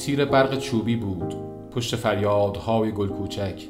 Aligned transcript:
تیر 0.00 0.24
برق 0.24 0.58
چوبی 0.58 0.96
بود 0.96 1.34
پشت 1.70 1.96
فریادهای 1.96 2.92
گل 2.92 3.08
کوچک. 3.08 3.62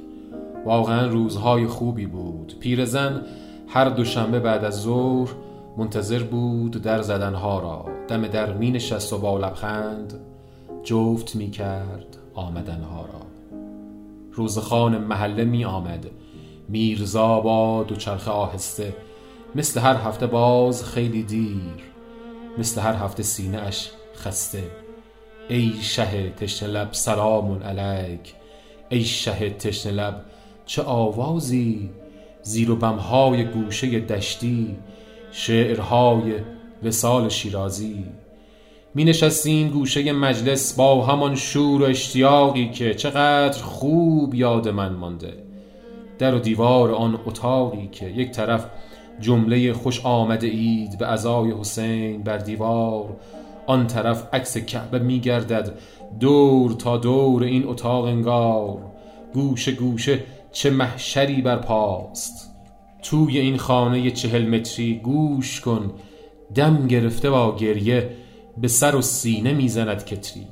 واقعا 0.65 1.07
روزهای 1.07 1.67
خوبی 1.67 2.07
بود. 2.07 2.57
پیرزن 2.61 3.23
هر 3.69 3.89
دوشنبه 3.89 4.41
بعد 4.41 4.65
از 4.65 4.83
ظهر 4.83 5.31
منتظر 5.77 6.23
بود 6.23 6.83
در 6.83 7.03
زدنها 7.03 7.61
را. 7.61 7.85
دم 8.09 8.27
در 8.27 8.53
می 8.53 8.71
نشست 8.71 9.13
و 9.13 9.19
با 9.19 9.39
لبخند 9.39 10.15
جفت 10.83 11.37
می 11.37 11.51
کرد 11.51 12.17
آمدنها 12.35 13.01
را. 13.01 13.21
روزخان 14.33 14.99
محله 14.99 15.45
می 15.45 15.65
آمد. 15.65 16.07
میرزا 16.69 17.41
با 17.41 17.83
دوچرخه 17.83 18.31
آهسته. 18.31 18.95
مثل 19.55 19.81
هر 19.81 19.95
هفته 19.95 20.27
باز 20.27 20.85
خیلی 20.85 21.23
دیر. 21.23 21.85
مثل 22.59 22.81
هر 22.81 22.95
هفته 22.95 23.23
سینه 23.23 23.59
اش 23.59 23.91
خسته. 24.17 24.90
ای 25.51 25.73
شه 25.83 26.31
تشنه 26.31 26.69
لب 26.69 26.89
سلام 26.93 27.63
علیک. 27.63 28.35
ای 28.89 29.05
شه 29.05 29.51
تشنه 29.51 29.93
لب 29.93 30.25
چه 30.67 30.83
آوازی؟ 30.83 31.91
زیر 32.43 32.71
و 32.71 32.77
بمهای 32.77 33.45
گوشه 33.45 34.01
دشتی 34.01 34.77
شعرهای 35.33 36.33
وسال 36.83 37.29
شیرازی. 37.29 38.05
می 38.95 39.05
نشستیم 39.05 39.69
گوشه 39.69 40.13
مجلس 40.13 40.75
با 40.75 41.05
همان 41.07 41.35
شور 41.35 41.83
و 41.83 41.85
اشتیاقی 41.85 42.71
که 42.71 42.95
چقدر 42.95 43.63
خوب 43.63 44.35
یاد 44.35 44.69
من 44.69 44.93
مانده. 44.93 45.35
در 46.19 46.35
و 46.35 46.39
دیوار 46.39 46.93
آن 46.93 47.21
اتاقی 47.27 47.89
که 47.93 48.07
یک 48.07 48.31
طرف 48.31 48.67
جمله 49.21 49.73
خوش 49.73 50.07
آمده 50.07 50.47
اید 50.47 50.99
به 50.99 51.07
ازای 51.07 51.53
حسین 51.53 52.23
بر 52.23 52.39
دیوار 52.39 53.17
آن 53.71 53.87
طرف 53.87 54.35
عکس 54.35 54.59
کعبه 54.59 54.99
می 54.99 55.21
گردد 55.21 55.79
دور 56.21 56.73
تا 56.73 56.97
دور 56.97 57.43
این 57.43 57.69
اتاق 57.69 58.05
انگار. 58.05 58.79
گوشه 59.35 59.73
گوشه 59.73 60.23
چه 60.53 60.71
محشری 60.71 61.43
بر 61.43 61.57
پاست 61.57 62.51
توی 63.03 63.39
این 63.39 63.57
خانه 63.57 64.11
چهل 64.11 64.47
متری 64.49 65.01
گوش 65.05 65.61
کن 65.61 65.93
دم 66.55 66.87
گرفته 66.87 67.31
با 67.31 67.57
گریه 67.57 68.11
به 68.59 68.69
سر 68.69 68.97
و 68.97 69.03
سینه 69.03 69.53
می‌زند 69.53 70.05
کتری. 70.05 70.47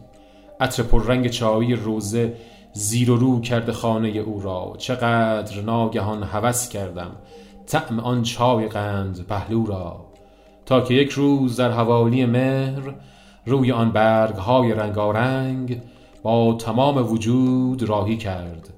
عطر 0.61 0.83
رنگ 0.98 1.28
چایی 1.28 1.74
روزه 1.74 2.34
زیر 2.72 3.11
و 3.11 3.16
رو 3.16 3.41
کرده 3.41 3.72
خانه 3.72 4.08
او 4.08 4.41
را. 4.41 4.74
چقدر 4.78 5.61
ناگهان 5.62 6.22
هوس 6.22 6.69
کردم. 6.69 7.11
طعم 7.66 8.00
آن 8.00 8.22
چای 8.22 8.69
قند 8.69 9.27
پهلو 9.27 9.66
را. 9.66 10.08
تا 10.69 10.80
که 10.80 10.94
یک 10.94 11.11
روز 11.11 11.56
در 11.56 11.70
حوالی 11.70 12.27
مهر 12.27 12.94
روی 13.47 13.72
آن 13.72 13.92
برگ 13.92 14.34
های 14.34 14.72
رنگارنگ 14.72 15.83
با 16.22 16.55
تمام 16.55 17.12
وجود 17.12 17.83
راهی 17.83 18.16
کرد 18.16 18.69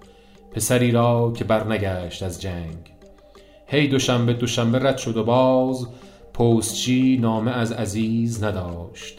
پسری 0.52 0.90
را 0.90 1.32
که 1.36 1.44
برنگشت 1.44 2.22
از 2.22 2.40
جنگ. 2.40 2.92
هی 3.66 3.88
دوشنبه 3.88 4.32
دوشنبه 4.32 4.78
رد 4.78 4.96
شد 4.96 5.16
و 5.16 5.24
باز 5.24 5.86
پستچی 6.34 7.18
نامه 7.20 7.50
از 7.50 7.72
عزیز 7.72 8.44
نداشت. 8.44 9.18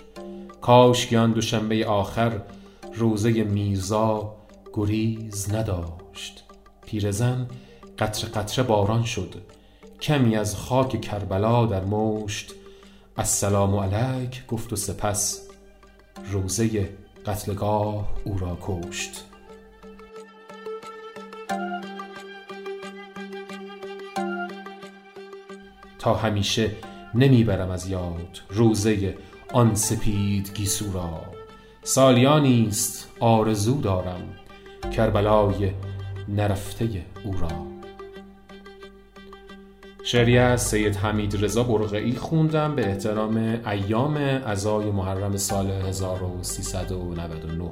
کاش 0.62 1.14
آن 1.14 1.32
دوشنبه 1.32 1.86
آخر 1.86 2.32
روزه 2.94 3.44
میرزا 3.44 4.36
گریز 4.74 5.54
نداشت. 5.54 6.44
پیرزن 6.86 7.48
قطر 8.00 8.28
قطره 8.28 8.64
باران 8.64 9.04
شد. 9.04 9.36
کمی 10.02 10.36
از 10.36 10.56
خاک 10.56 11.02
کربلا 11.02 11.66
در 11.66 11.84
مشت 11.84 12.61
السلام 13.18 13.76
علیک 13.76 14.48
گفت 14.48 14.74
و 14.74 14.76
سپس 14.76 15.48
روزه 16.32 16.90
قتلگاه 17.26 18.14
او 18.26 18.38
را 18.38 18.58
کشت. 18.62 19.26
تا 26.00 26.16
همیشه 26.16 26.72
نمی‌برم 27.14 27.70
از 27.72 27.88
یاد 27.88 28.42
روزه 28.50 29.18
آن 29.54 29.76
سپید 29.76 30.54
گیسو 30.54 30.94
را. 30.94 31.22
سالیانی 31.84 32.68
است 32.68 33.10
آرزو 33.20 33.82
دارم 33.82 34.36
کربلای 34.92 35.72
نرفته 36.28 37.06
او 37.26 37.38
را. 37.38 37.71
شعری 40.04 40.38
از 40.38 40.62
سید 40.62 40.96
حمید 40.96 41.44
رضا 41.44 41.64
برقعی 41.64 42.16
خوندم 42.16 42.76
به 42.76 42.88
احترام 42.88 43.60
ایام 43.68 44.18
ازای 44.46 44.92
محرم 44.92 45.38
سال 45.38 45.72
1399 45.72 47.72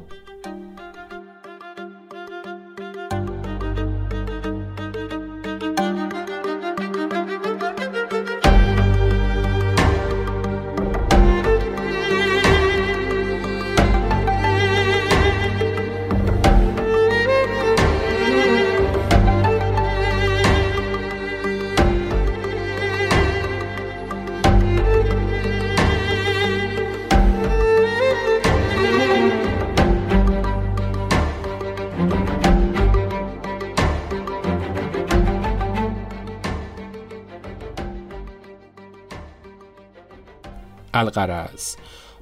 القرز 40.99 41.75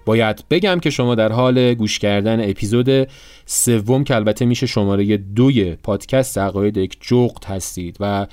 باید 0.06 0.44
بگم 0.50 0.80
که 0.80 0.90
شما 0.90 1.16
در 1.16 1.32
حال 1.32 1.74
گوش 1.74 2.00
کردن 2.00 2.50
اپیزود 2.50 3.08
سوم 3.46 4.04
که 4.04 4.16
البته 4.16 4.46
میشه 4.46 4.66
شماره 4.66 5.18
دوی 5.18 5.76
پادکست 5.76 6.38
عقاید 6.38 6.78
یک 6.78 6.98
جغد 7.02 7.46
هستید 7.46 7.98
و 8.00 8.28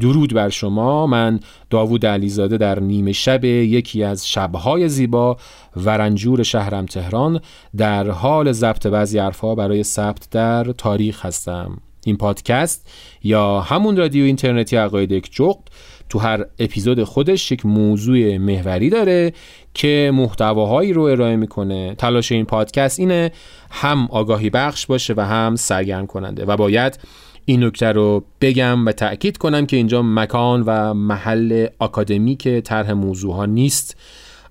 درود 0.00 0.34
بر 0.34 0.48
شما. 0.48 1.06
من 1.06 1.40
داوود 1.70 2.06
علیزاده 2.06 2.56
در 2.56 2.80
نیمه 2.80 3.12
شب 3.12 3.44
یکی 3.44 4.02
از 4.02 4.28
شبهای 4.28 4.88
زیبا 4.88 5.36
و 5.76 5.90
رنجور 5.90 6.42
شهرم 6.42 6.86
تهران 6.86 7.40
در 7.76 8.10
حال 8.10 8.52
ضبط 8.52 8.86
بعضی 8.86 9.18
حرفها 9.18 9.54
برای 9.54 9.82
ثبت 9.82 10.28
در 10.30 10.64
تاریخ 10.64 11.26
هستم. 11.26 11.78
این 12.04 12.16
پادکست 12.16 12.90
یا 13.22 13.60
همون 13.60 13.96
رادیو 13.96 14.24
اینترنتی 14.24 14.76
عقاید 14.76 15.12
یک 15.12 15.32
جغد 15.32 15.68
تو 16.08 16.18
هر 16.18 16.44
اپیزود 16.58 17.04
خودش 17.04 17.52
یک 17.52 17.66
موضوع 17.66 18.36
محوری 18.36 18.90
داره 18.90 19.32
که 19.74 20.10
محتواهایی 20.14 20.92
رو 20.92 21.02
ارائه 21.02 21.36
می‌کنه. 21.36 21.94
تلاش 21.94 22.32
این 22.32 22.44
پادکست 22.44 23.00
اینه 23.00 23.32
هم 23.70 24.08
آگاهی 24.10 24.50
بخش 24.50 24.86
باشه 24.86 25.14
و 25.16 25.20
هم 25.20 25.56
سرگرم 25.56 26.06
کننده. 26.06 26.44
و 26.44 26.56
باید 26.56 26.98
این 27.44 27.64
نکته 27.64 27.92
رو 27.92 28.24
بگم 28.40 28.86
و 28.86 28.92
تأکید 28.92 29.38
کنم 29.38 29.66
که 29.66 29.76
اینجا 29.76 30.02
مکان 30.02 30.62
و 30.66 30.94
محل 30.94 31.66
آکادمیک 31.78 32.48
طرح 32.48 32.92
موضوع 32.92 33.34
ها 33.34 33.46
نیست. 33.46 33.96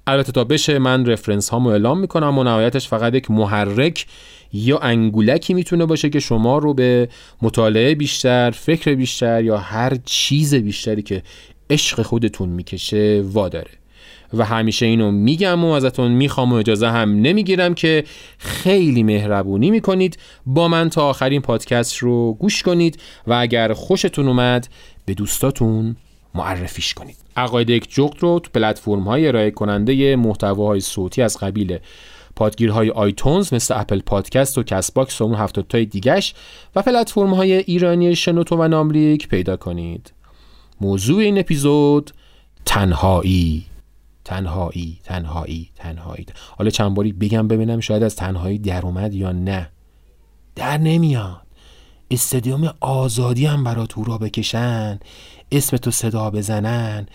البته 0.07 0.31
تا 0.31 0.43
بشه 0.43 0.79
من 0.79 1.05
رفرنس 1.05 1.49
هامو 1.49 1.69
اعلام 1.69 1.99
می‌کنم 1.99 2.37
و 2.37 2.43
نهایتش 2.43 2.87
فقط 2.87 3.15
یک 3.15 3.31
محرک 3.31 4.05
یا 4.55 4.77
انگولکی 4.77 5.53
می‌تونه 5.53 5.85
باشه 5.85 6.09
که 6.09 6.19
شما 6.19 6.57
رو 6.57 6.73
به 6.73 7.09
مطالعه 7.41 7.95
بیشتر 7.95 8.51
فکر 8.51 8.95
بیشتر 8.95 9.43
یا 9.43 9.57
هر 9.57 9.97
چیز 10.05 10.55
بیشتری 10.55 11.01
که 11.01 11.23
عشق 11.69 12.01
خودتون 12.01 12.49
می‌کشه 12.49 13.23
واداره 13.25 13.71
و 14.33 14.45
همیشه 14.45 14.85
اینو 14.85 15.11
میگم 15.11 15.65
و 15.65 15.67
ازتون 15.67 16.11
می‌خوام 16.11 16.53
و 16.53 16.55
اجازه 16.55 16.87
هم 16.87 17.21
نمی‌گیرم 17.21 17.73
که 17.73 18.03
خیلی 18.37 19.03
مهربونی 19.03 19.71
می‌کنید 19.71 20.17
با 20.45 20.67
من 20.67 20.89
تا 20.89 21.09
آخرین 21.09 21.41
پادکست 21.41 21.97
رو 21.97 22.33
گوش 22.33 22.63
کنید 22.63 22.99
و 23.27 23.33
اگر 23.33 23.73
خوشتون 23.73 24.27
اومد 24.27 24.67
به 25.05 25.13
دوستاتون 25.13 25.95
معرفیش 26.35 26.93
کنید. 26.93 27.15
عقاید 27.37 27.69
یک 27.69 27.93
جغد 27.93 28.17
رو 28.19 28.39
تو 28.39 28.49
پلتفرم 28.53 29.03
های 29.03 29.27
ارائه 29.27 29.51
کننده 29.51 30.15
محتواهای 30.15 30.79
صوتی 30.79 31.21
از 31.21 31.37
قبیل 31.37 31.77
پادگیرهای 32.35 32.89
iTunes 32.89 33.53
مثل 33.53 33.79
Apple 33.79 33.99
Podcast 33.99 34.57
و 34.57 34.63
Castbox 34.63 35.21
و 35.21 35.23
اون 35.23 35.35
هفتاد 35.35 35.67
تای 35.67 35.85
دیگش 35.85 36.33
و 36.75 36.81
پلتفرم 36.81 37.33
های 37.33 37.53
ایرانی 37.53 38.15
شنوتو 38.15 38.55
و 38.55 38.67
ناملیک 38.67 39.27
پیدا 39.27 39.57
کنید. 39.57 40.13
موضوع 40.81 41.19
این 41.19 41.39
اپیزود 41.39 42.11
تنهایی. 42.65 43.65
تنهایی 44.25 44.99
تنهایی 45.03 45.69
تنهایی. 45.75 46.25
حالا 46.57 46.69
چند 46.69 46.93
باری 46.93 47.13
بگم 47.13 47.47
ببینم 47.47 47.79
شاید 47.79 48.03
از 48.03 48.15
تنهایی 48.15 48.57
در 48.57 48.85
اومد 48.85 49.13
یا 49.13 49.31
نه. 49.31 49.69
در 50.55 50.77
نمیاد. 50.77 51.41
استادیوم 52.11 52.73
آزادی 52.79 53.45
هم 53.45 53.63
برات 53.63 53.89
تو 53.89 54.03
را 54.03 54.17
بکشن. 54.17 54.99
اسم 55.51 55.77
تو 55.77 55.91
صدا 55.91 56.29
بزنن. 56.29 57.07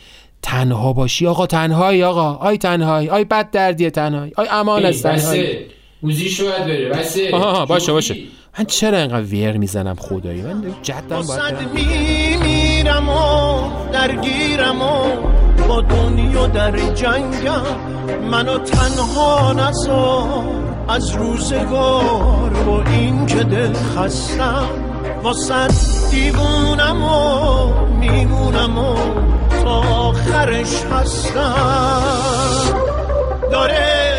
تنها 0.43 0.93
باشی 0.93 1.27
آقا 1.27 1.47
تنهایی 1.47 2.03
آقا. 2.03 2.35
آی 2.35 2.59
تنهایی 2.59 3.09
آی 3.09 3.25
بد 3.25 3.51
دردی 3.51 3.91
تنهایی 3.91 4.33
آی 4.37 4.47
امان 4.51 4.85
از 4.85 5.03
تنهایی. 5.03 5.59
موزیشو 6.03 6.45
باید 6.45 6.65
بره 6.65 6.89
بسه. 6.89 7.31
آها 7.33 7.67
باشه 7.67 7.93
باشه. 7.93 8.17
من 8.59 8.65
چرا 8.65 8.99
اینقدر 8.99 9.21
ویر 9.23 9.53
می‌زنم 9.53 9.95
خدایی؟ 9.95 10.43
من 10.43 10.75
جدم 10.83 11.23
باید 11.23 11.55
میمیرم 11.75 13.09
و 13.09 13.61
درگیرم 13.93 14.83
و 14.83 15.17
با 15.69 15.81
دنیا 15.81 16.47
در 16.47 16.95
جنگم. 16.95 17.63
منو 18.31 18.59
تنها 18.59 19.53
نزار 19.53 20.45
از 20.89 21.11
روزگار 21.11 22.51
با 22.67 22.83
این 22.83 23.27
که 23.27 23.45
دل 23.45 23.73
خستم. 23.73 24.90
واسد 25.23 25.71
دیوونم 26.11 27.03
و 27.03 27.89
میمونم 27.99 28.79
و 28.79 28.95
تا 29.63 29.81
آخرش 29.81 30.83
هستم. 30.83 32.75
داره 33.53 34.11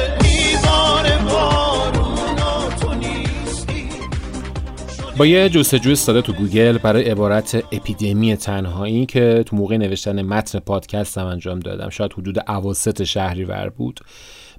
با 5.22 5.26
یه 5.26 5.50
جستجوی 5.50 5.96
ساده 5.96 6.22
تو 6.22 6.34
گوگل 6.34 6.78
برای 6.78 7.04
عبارت 7.04 7.56
اپیدمی 7.72 8.36
تنهایی 8.36 9.06
که 9.06 9.44
تو 9.46 9.56
موقع 9.56 9.78
نوشتن 9.78 10.22
متن 10.22 10.60
پادکست 10.60 11.18
هم 11.18 11.26
انجام 11.26 11.60
دادم. 11.60 11.90
شاید 11.90 12.14
حدود 12.14 12.40
عواست 12.40 13.16
ور 13.44 13.70
بود. 13.70 14.00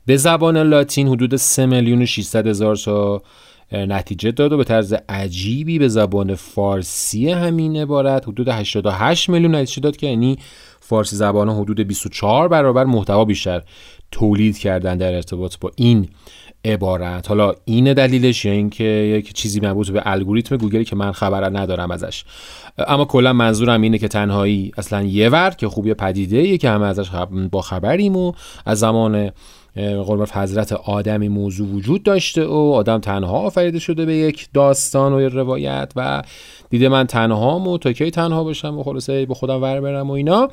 به 0.06 0.16
زبان 0.16 0.56
لاتین 0.56 1.08
حدود 1.08 1.36
3 1.36 1.66
میلیون 1.66 2.02
و 2.02 2.06
600 2.06 2.46
هزار 2.46 2.76
تا 2.76 3.22
نتیجه 3.72 4.30
داد 4.30 4.52
و 4.52 4.56
به 4.56 4.64
طرز 4.64 4.94
عجیبی 5.08 5.78
به 5.78 5.88
زبان 5.88 6.34
فارسی 6.34 7.30
همین 7.30 7.76
عبارت 7.76 8.28
حدود 8.28 8.48
88 8.48 9.28
میلیون 9.28 9.54
نتیجه 9.54 9.80
داد 9.80 9.96
که 9.96 10.06
یعنی 10.06 10.38
فارسی 10.80 11.16
زبان 11.16 11.48
حدود 11.48 11.80
24 11.80 12.48
برابر 12.48 12.84
محتوا 12.84 13.24
بیشتر 13.24 13.62
تولید 14.10 14.58
کردن 14.58 14.98
در 14.98 15.14
ارتباط 15.14 15.54
با 15.60 15.70
این 15.76 16.08
عبارت. 16.64 17.28
حالا 17.28 17.54
این 17.64 17.92
دلیلش 17.92 18.44
یا 18.44 18.52
اینکه 18.52 18.84
یک 18.84 19.32
چیزی 19.32 19.60
مربوط 19.60 19.90
به 19.90 20.02
الگوریتم 20.04 20.56
گوگلی 20.56 20.84
که 20.84 20.96
من 20.96 21.12
خبر 21.12 21.58
ندارم 21.58 21.90
ازش. 21.90 22.24
اما 22.78 23.04
کلا 23.04 23.32
منظورم 23.32 23.82
اینه 23.82 23.98
که 23.98 24.08
تنهایی 24.08 24.72
اصلا 24.78 25.02
یه 25.02 25.28
ورد 25.28 25.56
که 25.56 25.68
خوبی 25.68 25.94
پدیده 25.94 26.58
که 26.58 26.70
همه 26.70 26.86
ازش 26.86 27.10
با 27.50 27.62
خبریم 27.62 28.16
و 28.16 28.32
از 28.66 28.78
زمان 28.78 29.30
قربت 29.76 30.36
حضرت 30.36 30.72
آدمی 30.72 31.28
موضوع 31.28 31.68
وجود 31.68 32.02
داشته 32.02 32.44
و 32.44 32.72
آدم 32.74 32.98
تنها 32.98 33.38
آفریده 33.38 33.78
شده 33.78 34.04
به 34.04 34.14
یک 34.14 34.48
داستان 34.54 35.12
و 35.12 35.22
یک 35.22 35.32
روایت 35.32 35.92
و 35.96 36.22
دیده 36.70 36.88
من 36.88 37.06
تنها 37.06 37.60
و 37.60 37.78
تا 37.78 37.92
کی 37.92 38.10
تنها 38.10 38.44
باشم 38.44 38.78
و 38.78 38.82
خلاصه 38.82 39.26
به 39.26 39.34
خودم 39.34 39.62
ور 39.62 39.80
برم 39.80 40.10
و 40.10 40.12
اینا. 40.12 40.48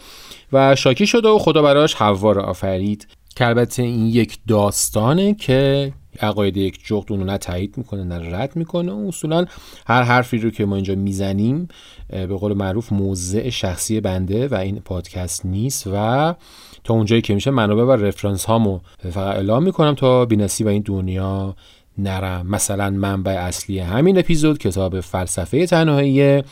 و 0.54 0.76
شاکی 0.76 1.08
شده 1.08 1.28
و 1.28 1.40
خدا 1.40 1.62
براش 1.62 1.94
حوا 1.94 2.32
رو 2.32 2.42
آفرید. 2.42 3.08
که 3.36 3.48
البته 3.48 3.84
این 3.84 4.06
یک 4.06 4.38
داستانه 4.48 5.34
که 5.34 5.94
عقاید 6.22 6.58
یک 6.58 6.80
جغد 6.86 7.12
اونو 7.12 7.26
نه 7.26 7.38
تایید 7.38 7.78
می‌کنه 7.78 8.04
نه 8.04 8.36
رد 8.36 8.56
می‌کنه 8.56 8.92
و 8.92 9.08
اصولا 9.08 9.46
هر 9.88 10.04
حرفی 10.04 10.38
رو 10.38 10.50
که 10.50 10.66
ما 10.66 10.76
اینجا 10.76 10.96
می‌زنیم 10.96 11.68
به 12.10 12.28
قول 12.28 12.54
معروف 12.54 12.94
موضع 12.94 13.50
شخصی 13.50 14.02
بنده 14.02 14.48
و 14.48 14.56
این 14.56 14.80
پادکست 14.80 15.46
نیست 15.46 15.88
و 15.94 16.36
تا 16.84 16.94
اونجایی 16.94 17.22
که 17.22 17.36
میشه 17.36 17.52
منابع 17.52 17.84
و 17.84 17.92
رفرنس 17.92 18.46
هامو 18.46 18.80
فقط 19.12 19.36
اعلام 19.36 19.64
می‌کنم 19.64 19.96
تا 19.96 20.26
بینسی 20.26 20.64
و 20.64 20.68
این 20.68 20.82
دنیا 20.86 21.56
نرم. 21.98 22.48
مثلا 22.48 22.90
منبع 22.90 23.32
اصلی 23.32 23.80
همین 23.80 24.20
اپیزود 24.20 24.58
کتاب 24.58 25.00
فلسفه 25.00 25.66
تنهایی 25.66 26.44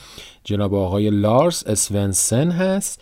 جناب 0.44 0.76
آقای 0.76 1.10
لارس 1.10 1.68
اسونسن 1.68 2.52
هست. 2.52 3.02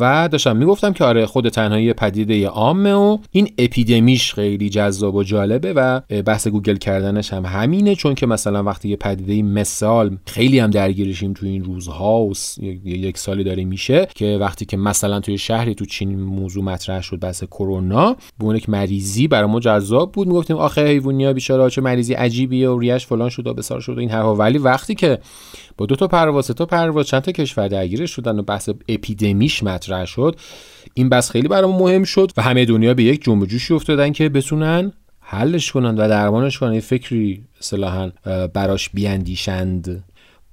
و 0.00 0.28
داشتم 0.28 0.56
می‌گفتم 0.56 0.92
که 0.92 1.04
آره 1.04 1.26
خود 1.26 1.48
تنهایی 1.48 1.92
پدیده 1.92 2.48
عامه 2.48 2.92
و 2.92 3.18
این 3.30 3.48
اپیدمیش 3.58 4.34
خیلی 4.34 4.68
جذاب 4.68 5.14
و 5.14 5.22
جالبه 5.22 5.72
و 5.72 6.00
بحث 6.26 6.48
گوگل 6.48 6.76
کردنش 6.76 7.32
هم 7.32 7.44
همینه 7.44 7.94
چون 7.94 8.14
که 8.14 8.26
مثلا 8.26 8.62
وقتی 8.62 8.88
یه 8.88 8.96
پدیده 8.96 9.42
مثال 9.42 10.18
خیلی 10.26 10.58
هم 10.58 10.70
درگیرشیم 10.70 11.32
تو 11.32 11.46
این 11.46 11.64
روزها 11.64 12.20
و 12.20 12.32
یک 12.84 13.18
سالی 13.18 13.44
داره 13.44 13.64
میشه 13.64 14.08
که 14.14 14.38
وقتی 14.40 14.64
که 14.64 14.76
مثلا 14.76 15.20
توی 15.20 15.38
شهری 15.38 15.74
تو 15.74 15.84
چین 15.84 16.20
موضوع 16.20 16.64
مطرح 16.64 17.00
شد 17.00 17.20
بحث 17.20 17.44
کرونا 17.44 18.16
به 18.38 18.60
که 18.60 18.70
مریضی 18.70 19.28
برای 19.28 19.50
ما 19.50 19.60
جذاب 19.60 20.12
بود. 20.12 20.28
می‌گفتیم 20.28 20.56
آخه 20.56 20.86
حیوانیا 20.86 21.32
بیچاره 21.32 21.70
چه 21.70 21.80
مریضی 21.80 22.14
عجیبیه 22.14 22.68
و 22.68 22.78
ریش 22.78 23.06
فلان 23.06 23.28
شد 23.28 23.46
و 23.46 23.54
بسار 23.54 23.80
شد 23.80 23.96
و 23.96 24.00
این 24.00 24.10
حرفا. 24.10 24.34
ولی 24.36 24.58
وقتی 24.58 24.94
که 24.94 25.18
با 25.76 25.86
دو 25.86 25.96
تا 25.96 26.06
پرواز 26.06 26.46
تا 26.46 26.66
پرواز 26.66 27.06
چند 27.06 27.22
تا 27.22 27.32
کشور 27.32 27.68
درگیر 27.68 28.06
شدن 28.06 28.38
و 28.38 28.42
بحث 28.42 28.70
اپیدمیش 28.88 29.62
مطرح 29.74 30.04
شد. 30.04 30.36
این 30.94 31.08
بس 31.08 31.30
خیلی 31.30 31.48
برام 31.48 31.76
مهم 31.76 32.04
شد 32.04 32.32
و 32.36 32.42
همه 32.42 32.64
دنیا 32.64 32.94
به 32.94 33.02
یک 33.02 33.24
جنب 33.24 33.44
جوشی 33.44 33.74
افتادن 33.74 34.12
که 34.12 34.28
بتونن 34.28 34.92
حلش 35.20 35.72
کنن 35.72 35.94
و 35.94 36.08
درمانش 36.08 36.58
کنن. 36.58 36.80
فکری 36.80 37.44
اصطلاحا 37.60 38.10
براش 38.54 38.90
بیاندیشند. 38.90 40.04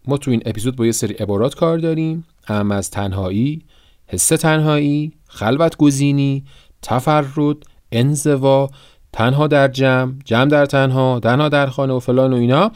ما 0.07 0.17
تو 0.17 0.31
این 0.31 0.41
اپیزود 0.45 0.75
با 0.75 0.85
یه 0.85 0.91
سری 0.91 1.13
عبارات 1.13 1.55
کار 1.55 1.77
داریم. 1.77 2.25
هم 2.45 2.71
از 2.71 2.89
تنهایی 2.89 3.61
حس 4.07 4.27
تنهایی 4.27 5.13
خلوت 5.27 5.77
گزینی 5.77 6.43
تفرد 6.81 7.57
انزوا 7.91 8.69
تنها 9.13 9.47
در 9.47 9.67
جمع 9.67 10.13
جمع 10.25 10.45
در 10.45 10.65
تنها 10.65 11.19
تنها 11.19 11.49
در 11.49 11.67
خانه 11.67 11.93
و 11.93 11.99
فلان 11.99 12.33
و 12.33 12.35
اینا. 12.35 12.71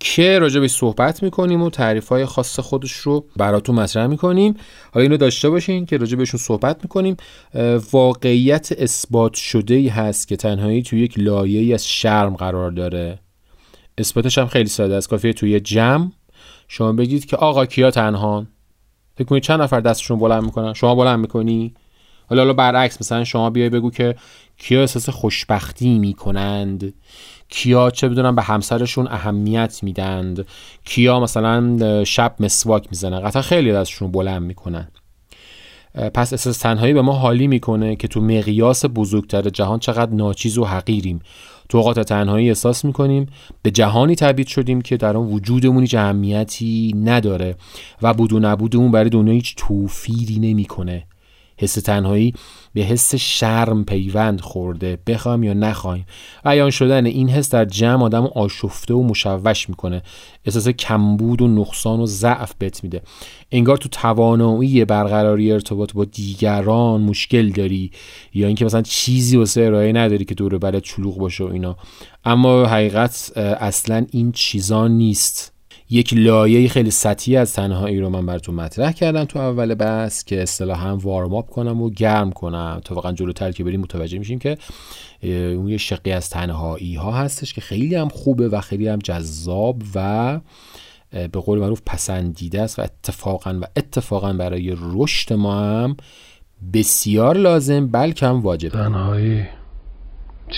که 0.00 0.38
راجع 0.38 0.60
به 0.60 0.68
صحبت 0.68 1.22
می‌کنیم 1.22 1.62
و 1.62 1.70
تعریف 1.70 2.08
های 2.08 2.26
خاص 2.26 2.60
خودش 2.60 2.92
رو 2.92 3.24
براتون 3.36 3.74
مطرح 3.74 4.06
می‌کنیم. 4.06 4.54
حالا 4.94 5.02
اینو 5.02 5.16
داشته 5.16 5.50
باشین 5.50 5.86
که 5.86 5.96
راجع 5.96 6.16
بهشون 6.16 6.40
صحبت 6.40 6.78
می‌کنیم. 6.82 7.16
واقعیت 7.92 8.72
اثبات 8.78 9.34
شده 9.34 9.74
ای 9.74 9.88
هست 9.88 10.28
که 10.28 10.36
تنهایی 10.36 10.82
توی 10.82 11.00
یک 11.00 11.18
لایه 11.18 11.74
از 11.74 11.88
شرم 11.88 12.36
قرار 12.36 12.70
داره. 12.70 13.18
اثباتش 13.98 14.38
هم 14.38 14.46
خیلی 14.46 14.68
ساده 14.68 14.94
است. 14.94 15.08
کافیه 15.08 15.32
توی 15.32 15.60
جمع 15.60 16.10
شما 16.68 16.92
بگید 16.92 17.26
که 17.26 17.36
آقا 17.36 17.66
کیا 17.66 17.90
تنهان؟ 17.90 18.48
فکر 19.16 19.24
کنید 19.28 19.42
چند 19.42 19.62
نفر 19.62 19.80
دستشون 19.80 20.18
بلند 20.18 20.42
می‌کنن؟ 20.42 20.74
شما 20.74 20.94
بلند 20.94 21.18
می‌کنی؟ 21.18 21.74
حالا 22.26 22.42
حالا 22.42 22.52
برعکس 22.52 23.00
مثلا 23.00 23.24
شما 23.24 23.50
بیای 23.50 23.68
بگو 23.68 23.90
که 23.90 24.14
کیا 24.56 24.80
احساس 24.80 25.08
خوشبختی 25.08 25.98
می‌کنند. 25.98 26.94
کیا 27.48 27.90
چه 27.90 28.08
بدونن 28.08 28.34
به 28.34 28.42
همسرشون 28.42 29.08
اهمیت 29.10 29.80
میدند. 29.82 30.46
کیا 30.84 31.20
مثلا 31.20 32.04
شب 32.04 32.34
مسواک 32.40 32.86
می‌زنن. 32.90 33.20
قطعا 33.20 33.42
خیلی 33.42 33.70
ازشون 33.70 34.12
بلند 34.12 34.42
می‌کنن. 34.42 34.88
پس 36.14 36.32
احساس 36.32 36.58
تنهایی 36.58 36.92
به 36.92 37.02
ما 37.02 37.12
حالی 37.12 37.46
می‌کنه 37.46 37.96
که 37.96 38.08
تو 38.08 38.20
مقیاس 38.20 38.84
بزرگتر 38.94 39.42
جهان 39.50 39.78
چقدر 39.78 40.12
ناچیز 40.12 40.58
و 40.58 40.64
حقیریم. 40.64 41.20
تو 41.68 41.78
اوقات 41.78 42.00
تنهایی 42.00 42.48
احساس 42.48 42.84
می‌کنیم 42.84 43.26
به 43.62 43.70
جهانی 43.70 44.14
تبدیل 44.14 44.46
شدیم 44.46 44.80
که 44.80 44.96
در 44.96 45.16
آن 45.16 45.26
وجودمون 45.26 45.82
هیچ 45.82 45.94
اهمیتی 45.94 46.94
نداره 47.04 47.54
و 48.02 48.14
بود 48.14 48.32
و 48.32 48.40
نبودمون 48.40 48.90
برای 48.90 49.10
دنیا 49.10 49.34
هیچ 49.34 49.54
توفیری 49.56 50.38
نمی‌کنه. 50.38 51.06
حس 51.58 51.74
تنهایی 51.74 52.34
به 52.74 52.80
حس 52.80 53.14
شرم 53.14 53.84
پیوند 53.84 54.40
خورده 54.40 54.98
بخوایم 55.06 55.42
یا 55.42 55.52
نخوایم. 55.52 56.06
عیان 56.44 56.70
شدن 56.70 57.06
این 57.06 57.28
حس 57.28 57.50
در 57.50 57.64
جمع 57.64 58.04
آدم 58.04 58.24
آشفته 58.24 58.94
و 58.94 59.02
مشوش 59.02 59.68
می‌کنه. 59.68 60.02
احساس 60.44 60.68
کمبود 60.68 61.42
و 61.42 61.48
نقصان 61.48 62.00
و 62.00 62.06
ضعف 62.06 62.52
بت 62.60 62.84
میده. 62.84 63.02
انگار 63.52 63.76
تو 63.76 63.88
توانایی 63.88 64.84
برقراری 64.84 65.52
ارتباط 65.52 65.92
با 65.92 66.04
دیگران 66.04 67.00
مشکل 67.00 67.48
داری 67.48 67.90
یا 68.34 68.46
اینکه 68.46 68.64
مثلا 68.64 68.82
چیزی 68.82 69.36
واسه 69.36 69.62
ارائه 69.62 69.92
نداری 69.92 70.24
که 70.24 70.34
دور 70.34 70.58
برات 70.58 70.82
چلوغ 70.82 71.18
باشه 71.18 71.44
و 71.44 71.46
اینا. 71.46 71.76
اما 72.24 72.66
حقیقت 72.66 73.32
اصلا 73.36 74.06
این 74.10 74.32
چیزا 74.32 74.88
نیست. 74.88 75.57
یک 75.90 76.14
لایه 76.14 76.68
خیلی 76.68 76.90
سطحی 76.90 77.36
از 77.36 77.52
تنهایی 77.52 78.00
رو 78.00 78.08
من 78.08 78.26
براتون 78.26 78.54
مطرح 78.54 78.92
کردم 78.92 79.24
تو 79.24 79.38
اول 79.38 79.74
بحث 79.74 80.24
که 80.24 80.42
اصطلاحا 80.42 80.96
وارم 80.96 81.34
اپ 81.34 81.50
کنم 81.50 81.82
و 81.82 81.90
گرم 81.90 82.32
کنم. 82.32 82.80
تا 82.84 82.94
واقعا 82.94 83.12
جلوتر 83.12 83.52
که 83.52 83.64
بریم 83.64 83.80
متوجه 83.80 84.18
میشیم 84.18 84.38
که 84.38 84.58
اون 85.22 85.68
یه 85.68 85.76
شقی 85.76 86.12
از 86.12 86.30
تنهایی 86.30 86.94
ها 86.94 87.12
هستش 87.12 87.54
که 87.54 87.60
خیلی 87.60 87.94
هم 87.94 88.08
خوبه 88.08 88.48
و 88.48 88.60
خیلی 88.60 88.88
هم 88.88 88.98
جذاب 88.98 89.82
و 89.94 90.40
به 91.10 91.40
قول 91.40 91.58
معروف 91.58 91.82
پسندیده 91.86 92.62
است 92.62 92.78
و 92.78 92.82
اتفاقا 92.82 93.58
و 93.62 93.64
اتفاقا 93.76 94.32
برای 94.32 94.76
رشد 94.80 95.32
ما 95.32 95.60
هم 95.60 95.96
بسیار 96.74 97.36
لازم 97.36 97.86
بلکه 97.86 98.26
هم 98.26 98.40
واجب 98.40 98.68
تنهایی 98.68 99.44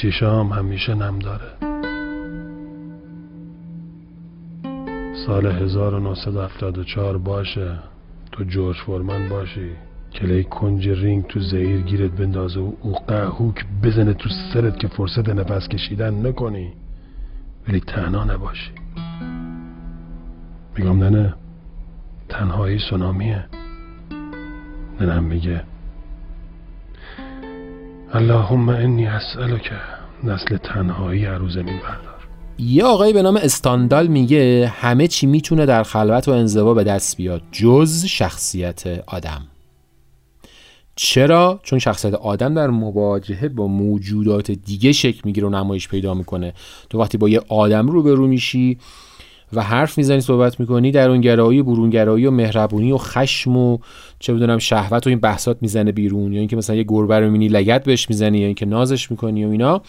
چیشام 0.03 0.53
همیشه 0.53 0.95
نم 0.95 1.19
داره. 1.19 1.80
سال 5.31 5.47
1974 5.47 7.19
باشه. 7.19 7.79
تو 8.33 8.45
جورج 8.45 8.77
فورمن 8.77 9.29
باشی. 9.29 9.71
کلی 10.13 10.45
کنج 10.45 10.89
رینگ 10.89 11.27
تو 11.27 11.41
زهیر 11.41 11.81
گیرت 11.81 12.11
بندازه 12.11 12.61
و 12.61 12.73
او 12.81 12.93
قهوک 12.93 13.65
بزنه 13.83 14.15
تو 14.15 14.29
سرت 14.53 14.79
که 14.79 14.89
فرصت 14.89 15.29
نفس 15.29 15.69
کشیدن 15.69 16.27
نکنی. 16.27 16.73
ولی 17.69 17.81
تنها 17.81 18.25
نباشی. 18.25 18.71
میگم 20.79 21.05
نه 21.05 21.35
تنهایی 22.29 22.79
سونامیه. 22.79 23.45
ننم 25.01 25.25
میگه. 25.25 25.63
اللهم 28.13 28.69
انی 28.69 29.07
اسألک 29.07 29.73
نسل 30.25 30.57
تنهایی 30.57 31.25
عروز 31.25 31.55
زمین 31.55 31.79
بردار 31.79 32.10
یه 32.65 32.85
آقایی 32.85 33.13
به 33.13 33.23
نام 33.23 33.37
استاندال 33.37 34.07
میگه 34.07 34.73
همه 34.77 35.07
چی 35.07 35.27
می‌تونه 35.27 35.67
در 35.67 35.83
خلوت 35.83 36.29
و 36.29 36.31
انزوا 36.31 36.75
به 36.75 36.85
دست 36.85 37.17
بیاد 37.17 37.43
جز 37.53 38.05
شخصیت 38.05 39.05
آدم. 39.07 39.47
چرا؟ 40.97 41.61
چون 41.63 41.79
شخصیت 41.79 42.15
آدم 42.15 42.55
در 42.55 42.67
مواجهه 42.67 43.49
با 43.49 43.67
موجودات 43.67 44.51
دیگه 44.51 44.93
شکل 44.93 45.21
می‌گیره 45.25 45.47
و 45.47 45.51
نمایش 45.51 45.89
پیدا 45.89 46.15
می‌کنه. 46.15 46.55
تو 46.91 46.99
وقتی 46.99 47.19
با 47.19 47.29
یه 47.29 47.41
آدم 47.49 47.89
روبرو 47.89 48.27
میشی 48.27 48.79
و 49.53 49.63
حرف 49.63 49.99
می‌زنی 49.99 50.21
صحبت 50.21 50.61
می‌کنی 50.61 50.91
در 50.91 51.11
اون 51.11 51.21
گرایی 51.21 51.63
برونگرایی 51.63 52.27
و 52.27 52.31
مهربونی 52.31 52.93
و 52.93 52.99
خشم 52.99 53.57
و 53.57 53.79
چه 54.19 54.35
بدونم 54.35 54.59
شهوت 54.59 55.07
و 55.07 55.11
این 55.11 55.21
بحثات 55.21 55.59
می‌زنه 55.61 55.93
بیرون 55.93 56.33
یا 56.33 56.39
اینکه 56.39 56.57
مثلا 56.57 56.77
یه 56.77 56.85
گربه 56.89 57.19
رو 57.21 57.27
می‌بینی 57.27 57.49
لگت 57.49 57.85
بهش 57.85 58.11
می‌زنی 58.11 58.39
یا 58.39 58.47
اینکه 58.47 58.67
نازش 58.67 59.11
می‌کنی 59.11 59.45
و 59.45 59.49
اینا 59.49 59.83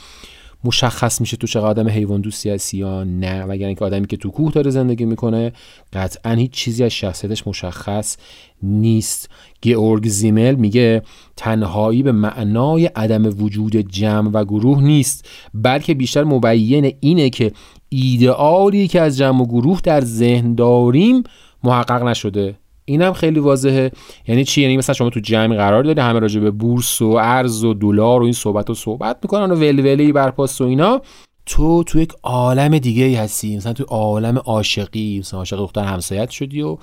مشخص 0.63 1.21
میشه 1.21 1.37
تو 1.37 1.47
چه 1.47 1.59
آدم 1.59 1.89
حیوان 1.89 2.21
دوستی 2.21 2.49
هستی 2.49 2.77
یا 2.77 3.03
نه 3.03 3.43
و 3.43 3.51
اینکه 3.51 3.85
آدمی 3.85 4.07
که 4.07 4.17
تو 4.17 4.31
کوه 4.31 4.51
داره 4.51 4.71
زندگی 4.71 5.05
می‌کنه 5.05 5.51
قطعا 5.93 6.31
هیچ 6.31 6.51
چیزی 6.51 6.83
از 6.83 6.91
شخصیتش 6.91 7.47
مشخص 7.47 8.17
نیست. 8.63 9.29
گئورگ 9.61 10.07
زیمل 10.07 10.55
میگه 10.55 11.01
تنهایی 11.35 12.03
به 12.03 12.11
معنای 12.11 12.85
عدم 12.85 13.25
وجود 13.43 13.75
جمع 13.75 14.29
و 14.33 14.43
گروه 14.43 14.83
نیست 14.83 15.29
بلکه 15.53 15.93
بیشتر 15.93 16.23
مبین 16.23 16.95
اینه 16.99 17.29
که 17.29 17.51
ایدئالی 17.89 18.87
که 18.87 19.01
از 19.01 19.17
جمع 19.17 19.41
و 19.41 19.45
گروه 19.45 19.79
در 19.83 20.01
ذهن 20.01 20.55
داریم 20.55 21.23
محقق 21.63 22.03
نشده. 22.03 22.60
اینم 22.91 23.13
خیلی 23.13 23.39
واضحه. 23.39 23.91
یعنی 24.27 24.43
چی؟ 24.43 24.61
یعنی 24.61 24.77
مثلا 24.77 24.93
شما 24.93 25.09
تو 25.09 25.19
جمعی 25.19 25.57
قرار 25.57 25.83
داری 25.83 26.01
همه 26.01 26.19
راجع 26.19 26.39
به 26.39 26.51
بورس 26.51 27.01
و 27.01 27.09
ارز 27.21 27.63
و 27.63 27.73
دلار 27.73 28.21
و 28.21 28.23
این 28.23 28.33
صحبت 28.33 28.69
و 28.69 28.73
صحبت 28.73 29.17
می‌کنن 29.23 29.51
و 29.51 29.55
ولوله 29.55 30.13
برپاس 30.13 30.61
و 30.61 30.63
اینا. 30.63 31.01
تو 31.45 31.83
تو 31.83 31.99
یک 31.99 32.13
عالم 32.23 32.77
دیگه 32.77 33.03
ای 33.03 33.15
هستی. 33.15 33.57
مثلا 33.57 33.73
تو 33.73 33.83
عالم 33.83 34.37
عاشقی. 34.37 35.19
مثلا 35.19 35.39
عاشق 35.39 35.57
دختر 35.57 35.83
همسایت 35.83 36.29
شدی 36.29 36.61
و 36.61 36.77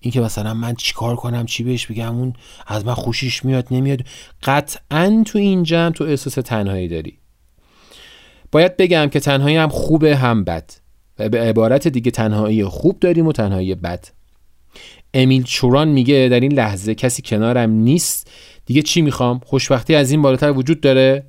اینکه 0.00 0.20
مثلا 0.20 0.54
من 0.54 0.74
چیکار 0.74 1.16
کنم 1.16 1.46
چی 1.46 1.64
بهش 1.64 1.86
بگم 1.86 2.16
اون 2.16 2.32
از 2.66 2.86
من 2.86 2.94
خوشیش 2.94 3.44
میاد 3.44 3.66
نمیاد. 3.70 4.00
قطعا 4.42 5.22
تو 5.26 5.38
این 5.38 5.62
جمع 5.62 5.90
تو 5.90 6.04
احساس 6.04 6.34
تنهایی 6.34 6.88
داری. 6.88 7.18
باید 8.52 8.76
بگم 8.76 9.06
که 9.06 9.20
تنهایی 9.20 9.56
هم 9.56 9.68
خوبه 9.68 10.16
هم 10.16 10.44
بد. 10.44 10.70
و 11.18 11.28
به 11.28 11.40
عبارت 11.40 11.88
دیگه 11.88 12.10
تنهایی 12.10 12.64
خوب 12.64 13.00
داریم 13.00 13.26
و 13.26 13.32
تنهایی 13.32 13.74
بد. 13.74 14.08
امیل 15.14 15.42
چوران 15.42 15.88
میگه 15.88 16.28
در 16.30 16.40
این 16.40 16.52
لحظه 16.52 16.94
کسی 16.94 17.22
کنارم 17.22 17.70
نیست. 17.70 18.30
دیگه 18.66 18.82
چی 18.82 19.02
می‌خوام؟ 19.02 19.40
خوشبختی 19.46 19.94
از 19.94 20.10
این 20.10 20.22
بالاتر 20.22 20.52
وجود 20.52 20.80
داره؟ 20.80 21.26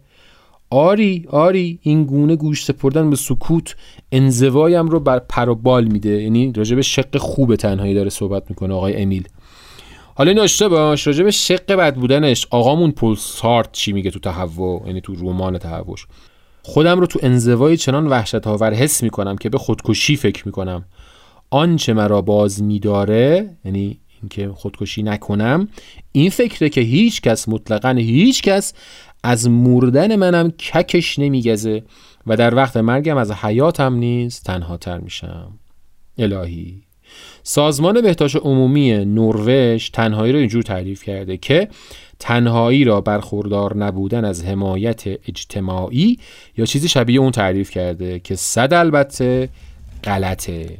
آری 0.69 1.25
آری 1.29 1.79
این 1.81 2.03
گونه 2.03 2.35
گوش 2.35 2.65
سپردن 2.65 3.09
به 3.09 3.15
سکوت 3.15 3.75
انزوایم 4.11 4.87
رو 4.87 4.99
بر 4.99 5.19
پر 5.19 5.49
و 5.49 5.55
بال 5.55 5.85
میده. 5.85 6.21
یعنی 6.21 6.53
راجع 6.55 6.75
به 6.75 6.81
شق 6.81 7.17
خوب 7.17 7.55
تنهایی 7.55 7.93
داره 7.93 8.09
صحبت 8.09 8.43
می‌کنه 8.49 8.73
آقای 8.73 9.01
امیل. 9.01 9.27
حالا 10.15 10.31
این 10.31 10.69
باش 10.69 11.07
راجع 11.07 11.23
به 11.23 11.31
شق 11.31 11.75
بد 11.75 11.95
بودنش 11.95 12.47
آقامون 12.49 12.91
پول 12.91 13.15
سارت 13.15 13.71
چی 13.71 13.93
میگه 13.93 14.11
تو 14.11 14.19
تهوع؟ 14.19 14.83
یعنی 14.87 15.01
تو 15.01 15.15
رمان 15.15 15.57
تهوعش. 15.57 16.05
خودم 16.63 16.99
رو 16.99 17.05
تو 17.05 17.19
انزوای 17.23 17.77
چنان 17.77 18.07
وحشت 18.07 18.47
آور 18.47 18.73
حس 18.73 19.03
می‌کنم 19.03 19.35
که 19.35 19.49
به 19.49 19.57
خودکشی 19.57 20.15
فکر 20.15 20.43
می‌کنم. 20.45 20.85
آنچه 21.49 21.93
مرا 21.93 22.21
باز 22.21 22.63
میداره 22.63 23.49
یعنی 23.65 23.99
اینکه 24.21 24.49
خودکشی 24.49 25.03
نکنم 25.03 25.67
این 26.11 26.29
فکره 26.29 26.69
که 26.69 26.81
هیچ 26.81 27.21
کس 27.21 27.49
مطلقا 27.49 27.89
هیچ 27.89 28.41
کس 28.41 28.73
از 29.23 29.49
مردن 29.49 30.15
منم 30.15 30.51
ککش 30.51 31.19
نمیگزه 31.19 31.83
و 32.27 32.35
در 32.35 32.55
وقت 32.55 32.77
مرگم 32.77 33.17
از 33.17 33.31
حیاتم 33.31 33.95
نیز 33.95 34.41
تنها 34.41 34.77
تر 34.77 34.99
میشم. 34.99 35.59
الهی. 36.17 36.81
سازمان 37.43 38.01
بهداشت 38.01 38.35
عمومی 38.35 39.05
نروژ 39.05 39.89
تنهایی 39.89 40.33
را 40.33 40.39
اینجور 40.39 40.63
تعریف 40.63 41.03
کرده 41.03 41.37
که 41.37 41.67
تنهایی 42.19 42.83
را 42.83 43.01
برخوردار 43.01 43.77
نبودن 43.77 44.25
از 44.25 44.45
حمایت 44.45 45.07
اجتماعی 45.07 46.19
یا 46.57 46.65
چیزی 46.65 46.87
شبیه 46.87 47.19
اون 47.19 47.31
تعریف 47.31 47.71
کرده 47.71 48.19
که 48.19 48.35
صد 48.35 48.73
البته 48.73 49.49
غلطه. 50.03 50.77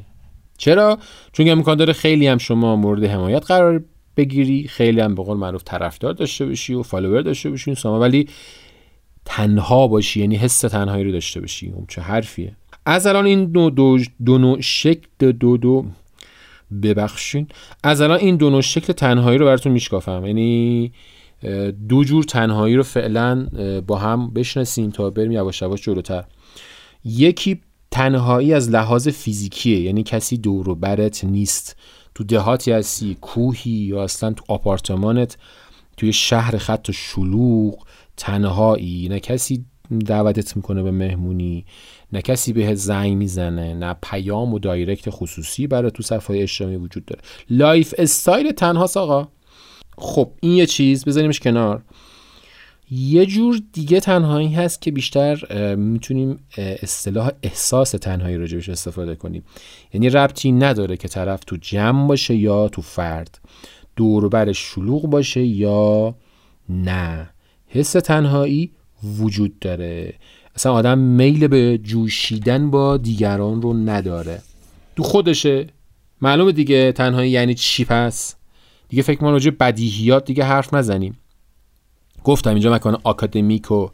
چرا؟ 0.57 1.00
چون 1.31 1.50
امکان 1.50 1.77
داره 1.77 1.93
خیلی 1.93 2.27
هم 2.27 2.38
شما 2.38 2.75
مورد 2.75 3.03
حمایت 3.03 3.45
قرار 3.45 3.83
بگیری 4.17 4.67
خیلی 4.67 5.01
هم 5.01 5.15
به 5.15 5.24
قول 5.24 5.38
معروف 5.38 5.62
طرفدار 5.65 6.13
داشته 6.13 6.45
باشی 6.45 6.74
و 6.74 6.83
فالوور 6.83 7.21
داشته 7.21 7.50
باشی 7.50 7.75
ساما 7.75 8.00
ولی 8.00 8.29
تنها 9.25 9.88
باشی 9.88 10.19
یعنی 10.19 10.35
حس 10.35 10.59
تنهایی 10.59 11.03
رو 11.03 11.12
داشته 11.12 11.39
باشی. 11.39 11.71
اون 11.75 11.85
چه 11.89 12.01
حرفیه. 12.01 12.55
از 12.85 13.07
الان 13.07 13.25
این 13.25 13.45
دو, 13.45 13.69
دو, 13.69 14.00
دو 14.25 14.38
نوع 14.38 14.62
شکل 14.62 15.31
دو 15.31 15.57
دو 15.57 15.85
ببخشین. 16.83 17.47
از 17.83 18.01
الان 18.01 18.19
این 18.19 18.35
دو 18.35 18.50
نوع 18.50 18.62
شکل 18.62 18.93
تنهایی 18.93 19.38
رو 19.38 19.45
براتون 19.45 19.71
میشکافم. 19.71 20.25
یعنی 20.25 20.91
دو 21.89 22.03
جور 22.03 22.24
تنهایی 22.24 22.75
رو 22.75 22.83
فعلا 22.83 23.47
با 23.88 23.97
هم 23.97 24.29
بشناسیم 24.29 24.89
تا 24.89 25.09
بریم 25.09 25.31
یواش 25.31 25.62
یواش 25.62 25.81
جلوتر. 25.81 26.24
یکی 27.05 27.62
تنهایی 27.95 28.53
از 28.53 28.69
لحاظ 28.69 29.07
فیزیکیه. 29.07 29.79
یعنی 29.79 30.03
کسی 30.03 30.37
دور 30.37 30.69
و 30.69 30.75
برت 30.75 31.23
نیست. 31.23 31.75
تو 32.15 32.23
دهاتی 32.23 32.71
هستی 32.71 33.17
کوهی 33.21 33.71
یا 33.71 34.03
اصلا 34.03 34.33
تو 34.33 34.43
آپارتمانت 34.47 35.37
توی 35.97 36.13
شهر 36.13 36.57
خط 36.57 36.89
و 36.89 36.91
شلوغ 36.91 37.75
تنهایی. 38.17 39.09
نه 39.09 39.19
کسی 39.19 39.65
دعوتت 40.05 40.55
می‌کنه 40.55 40.83
به 40.83 40.91
مهمونی 40.91 41.65
نه 42.13 42.21
کسی 42.21 42.53
به 42.53 42.75
زنگ 42.75 43.17
می‌زنه 43.17 43.73
نه 43.73 43.95
پیام 44.03 44.53
و 44.53 44.59
direct 44.60 45.10
خصوصی 45.09 45.67
برای 45.67 45.91
تو 45.91 46.03
صفحه 46.03 46.41
اجتماعی 46.41 46.75
وجود 46.75 47.05
داره. 47.05 47.21
lifestyle 47.50 48.51
تنهاست 48.51 48.97
آقا. 48.97 49.27
خب 49.97 50.31
این 50.41 50.51
یه 50.51 50.65
چیز. 50.65 51.05
بذاریمش 51.05 51.39
کنار. 51.39 51.83
یه 52.92 53.25
جور 53.25 53.62
دیگه 53.74 54.00
تنهایی 54.00 54.54
هست 54.54 54.82
که 54.82 54.92
بیشتر 54.92 55.75
می‌تونیم 55.75 56.39
اصطلاح 56.58 57.32
احساس 57.44 57.92
تنهایی 57.92 58.38
راجبش 58.38 58.70
استفاده 58.70 59.15
کنیم. 59.15 59.44
یعنی 59.94 60.10
ربطی 60.10 60.51
نداره 60.51 60.98
که 60.98 61.08
طرف 61.08 61.44
تو 61.44 61.58
جمع 61.58 62.08
باشه 62.08 62.36
یا 62.36 62.68
تو 62.68 62.82
فرد. 62.82 63.39
دوربرش 63.96 64.58
شلوغ 64.58 65.01
باشه 65.10 65.44
یا 65.44 66.15
نه. 66.70 67.30
حس 67.68 67.92
تنهایی 67.92 68.72
وجود 69.20 69.60
داره. 69.60 70.13
اصلا 70.56 70.74
آدم 70.74 70.98
میل 70.98 71.48
به 71.48 71.77
جوشیدن 71.77 72.72
با 72.72 72.98
دیگران 72.98 73.62
رو 73.62 73.74
نداره. 73.74 74.42
تو 74.96 75.04
خودشه. 75.04 75.68
معلومه 76.22 76.51
دیگه 76.51 76.92
تنهایی 76.92 77.32
یعنی 77.32 77.54
چی 77.54 77.86
پس؟ 77.86 78.36
دیگه 78.89 79.04
فکر 79.04 79.24
ما 79.24 79.32
راجع 79.32 79.51
بدیهیات 79.51 80.25
دیگه 80.25 80.44
حرف 80.44 80.74
نزنیم. 80.74 81.18
گفتم 82.25 82.50
اینجا 82.50 82.74
مکان 82.74 82.98
آکادمیک 83.03 83.72
و 83.72 83.89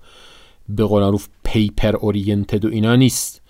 به 0.70 0.84
قول 0.86 1.04
معروف 1.04 1.28
پیپر 1.44 1.96
اورینتد 1.96 2.66
و 2.66 2.70
اینا 2.70 2.96
نیست. 2.96 3.42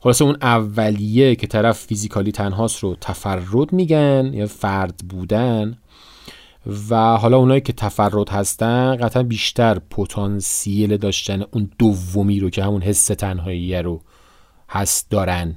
خلاصه 0.00 0.24
اون 0.24 0.36
اولیه 0.42 1.34
که 1.34 1.46
طرف 1.46 1.78
فیزیکالی 1.78 2.32
تنهاست 2.32 2.78
رو 2.78 2.96
تفرد 3.00 3.72
میگن 3.72 4.30
یا 4.34 4.46
فرد 4.46 4.96
بودن. 5.08 5.78
و 6.90 7.16
حالا 7.16 7.36
اونایی 7.36 7.60
که 7.60 7.72
تفرد 7.72 8.28
هستن 8.28 8.96
قطعا 8.96 9.22
بیشتر 9.22 9.78
پتانسیل 9.78 10.96
داشتن 10.96 11.42
اون 11.50 11.70
دومی 11.78 12.40
رو 12.40 12.50
که 12.50 12.64
همون 12.64 12.82
حس 12.82 13.06
تنهایی 13.06 13.82
رو 13.82 14.00
هست 14.68 15.10
دارن. 15.10 15.56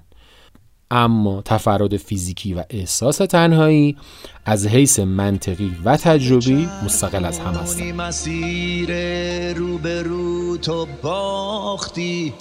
اما 0.91 1.41
تفرد 1.45 1.97
فیزیکی 1.97 2.53
و 2.53 2.63
احساس 2.69 3.17
تنهایی 3.17 3.97
از 4.45 4.67
حیث 4.67 4.99
منطقی 4.99 5.75
و 5.85 5.97
تجربی 5.97 6.69
مستقل 6.85 7.25
از 7.25 7.39
هم 7.39 7.53
هستند. 7.53 7.93
مسیر 7.93 8.91
رو 10.03 10.57
تو 10.57 10.87
باختی. 11.01 12.33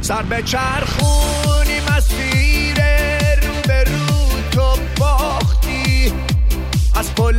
سر 0.00 0.22
به 0.22 0.42
چرخونی 0.42 1.80
مسیر 1.96 2.76
رو 3.84 4.26
تو 4.50 4.82
باختی. 5.00 6.12
از 6.94 7.14
پل 7.14 7.38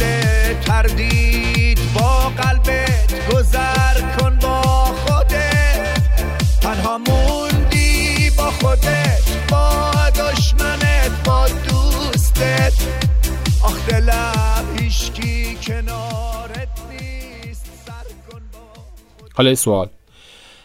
تردید 0.66 1.80
با 1.94 2.30
قلبت 2.30 3.30
گذر 3.32 4.02
کن 4.20 4.40
با 4.42 4.62
خودت. 4.62 6.02
تنها 6.62 6.98
موندی 6.98 8.30
با 8.38 8.52
خودت. 8.52 9.33
دشمنت 10.44 11.26
با 11.26 11.48
دوستت. 11.48 12.74
آخ 13.64 13.90
دلم 13.90 14.78
هیشکی 14.80 15.56
کنارت 15.62 16.70
نیست. 16.92 17.66
سر 17.86 18.32
کن 18.32 18.42
با 18.54 18.60
حالا 19.34 19.56
سوال. 19.56 19.90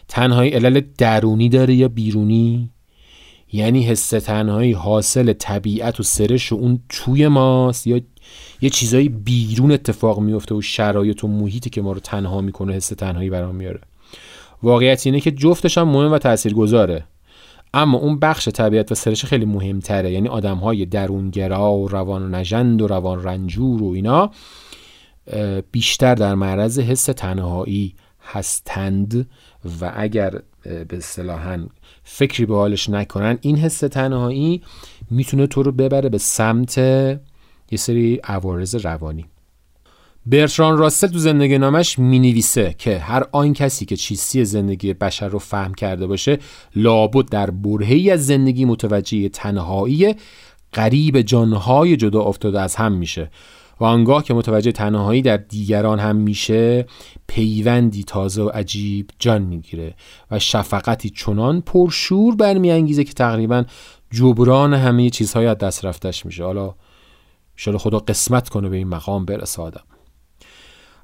تنهایی 0.09 0.51
علل 0.51 0.81
درونی 0.99 1.49
داره 1.49 1.75
یا 1.75 1.89
بیرونی؟ 1.89 2.71
یعنی 3.53 3.83
حس 3.83 4.09
تنهایی 4.09 4.73
حاصل 4.73 5.33
طبیعت 5.33 6.01
و 6.01 6.03
سرش 6.03 6.53
و 6.53 6.55
اون 6.55 6.81
توی 6.89 7.29
ماست؟ 7.29 7.87
یا 7.87 8.01
یه 8.61 8.71
چیزایی 8.71 9.09
بیرون 9.09 9.73
اتفاق 9.73 10.21
میفته 10.21 10.55
و 10.55 10.63
شرایط 10.63 11.25
و 11.25 11.29
محیطی 11.29 11.71
که 11.71 11.83
ما 11.83 11.93
رو 11.93 12.01
تنها 12.01 12.41
می‌کنه 12.41 12.73
حس 12.73 12.89
تنهایی 12.89 13.31
برام 13.31 13.55
میاره؟ 13.55 13.81
واقعیت 14.63 15.07
اینه 15.07 15.21
که 15.21 15.31
جفتش 15.31 15.79
هم 15.79 15.89
مهم 15.89 16.13
و 16.13 16.19
تاثیرگذاره 16.19 17.05
اما 17.75 17.99
اون 17.99 18.19
بخش 18.19 18.49
طبیعت 18.49 18.93
و 18.93 18.95
سرش 18.95 19.25
خیلی 19.25 19.45
مهمتره. 19.45 20.13
یعنی 20.13 20.29
آدم 20.29 20.57
های 20.57 20.87
درونگرا 20.87 21.73
و 21.73 21.89
روان 21.89 22.35
نجند 22.35 22.83
و 22.83 22.87
روان 22.87 23.23
رنجور 23.23 23.83
و 23.83 23.93
اینا 23.93 24.31
بیشتر 25.73 26.15
در 26.15 26.35
معرض 26.35 26.79
حس 26.79 27.05
تنهایی 27.05 27.95
هستند 28.23 29.29
و 29.81 29.93
اگر 29.97 30.43
به 30.63 30.97
اصطلاحا 30.97 31.67
فکری 32.03 32.47
به 32.47 32.55
حالش 32.55 32.91
نکنن 32.91 33.39
این 33.41 33.57
حس 33.57 33.79
تنهایی 33.79 34.63
می‌تونه 35.11 35.47
تو 35.47 35.63
رو 35.63 35.73
ببره 35.73 36.09
به 36.09 36.19
سمت 36.19 36.79
یه 36.79 37.79
سری 37.79 38.21
عوارض 38.25 38.75
روانی. 38.75 39.27
برتران 40.31 40.79
راسل 40.79 41.07
تو 41.07 41.19
زندگی 41.19 41.59
نامش 41.59 41.99
می 41.99 42.19
نویسه 42.19 42.75
که 42.79 42.99
هر 42.99 43.25
آن 43.33 43.53
کسی 43.53 43.85
که 43.85 43.97
چیستی 43.97 44.45
زندگی 44.45 44.95
بشر 44.95 45.29
رو 45.29 45.39
فهم 45.39 45.75
کرده 45.75 46.07
باشه 46.07 46.39
لابد 46.77 47.29
در 47.29 47.51
برهی 47.51 48.11
از 48.11 48.27
زندگی 48.27 48.65
متوجه 48.65 49.29
تنهایی 49.29 50.15
قریب 50.73 51.21
جانهای 51.21 51.97
جدا 51.97 52.23
افتاده 52.23 52.61
از 52.61 52.77
هم 52.77 52.93
میشه 52.93 53.31
و 53.81 53.85
آنگاه 53.85 54.23
که 54.23 54.35
متوجه 54.35 54.73
تنهایی 54.73 55.23
در 55.23 55.37
دیگران 55.37 55.99
هم 55.99 56.17
میشه 56.17 56.87
پیوندی 57.27 58.05
تازه 58.05 58.43
و 58.43 58.49
عجیب 58.49 59.11
جان 59.19 59.43
می‌گیره 59.43 59.95
و 60.31 60.39
شفقتی 60.39 61.11
چنان 61.11 61.61
پرشور 61.61 62.37
برمیانگیزه 62.37 63.05
که 63.05 63.13
تقریبا 63.13 63.65
جبران 64.11 64.75
همه 64.75 65.11
چیزهای 65.11 65.47
از 65.47 65.59
دست 65.59 65.85
رفتش 65.85 66.27
میشه. 66.27 66.45
حالا 66.45 66.75
شاید 67.57 67.77
خدا 67.77 67.99
قسمت 67.99 68.49
کنه 68.49 68.69
به 68.69 68.77
این 68.77 68.89
مقام 68.89 69.25
برسه 69.25 69.63
آدم. 69.63 69.98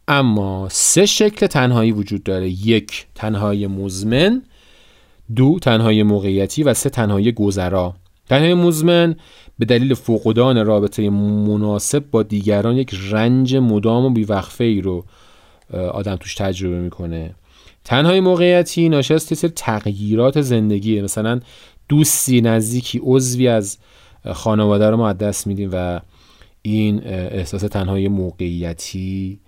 اما 0.09 0.69
سه 0.71 1.07
شکل 1.07 1.47
تنهایی 1.47 1.93
وجود 1.93 2.23
داره. 2.23 2.49
یک 2.49 3.07
تنهایی 3.15 3.67
مزمن. 3.67 4.43
دو 5.37 5.59
تنهایی 5.63 6.03
موقعیتی. 6.03 6.63
و 6.63 6.75
سه 6.75 6.91
تنهایی 6.91 7.33
گذرا. 7.33 7.95
تنهایی 8.29 8.55
مزمن 8.55 9.17
به 9.59 9.65
دلیل 9.65 9.95
فقدان 9.95 10.67
رابطه 10.67 11.11
مناسب 11.11 12.05
با 12.11 12.23
دیگران 12.23 12.77
یک 12.77 12.95
رنج 13.11 13.57
مدام 13.57 14.05
و 14.05 14.11
بیوقفه 14.11 14.65
ای 14.65 14.81
رو 14.81 15.05
آدم 15.71 16.17
توش 16.17 16.35
تجربه 16.35 16.81
می‌کنه. 16.81 17.35
تنهایی 17.85 18.21
موقعیتی 18.21 18.89
ناشی 18.89 19.15
از 19.15 19.27
تغییرات 19.27 20.41
زندگیه. 20.41 21.03
مثلا 21.03 21.41
دوستی 21.89 22.41
نزدیکی 22.41 23.01
عضوی 23.03 23.49
از 23.49 23.79
خانواده 24.33 24.91
رو 24.91 24.97
ما 24.97 25.13
دست 25.13 25.47
میدیم 25.47 25.71
و 25.73 26.01
این 26.63 27.07
احساس 27.07 27.63
تنهایی 27.63 28.09
موقعیتی 28.09 29.39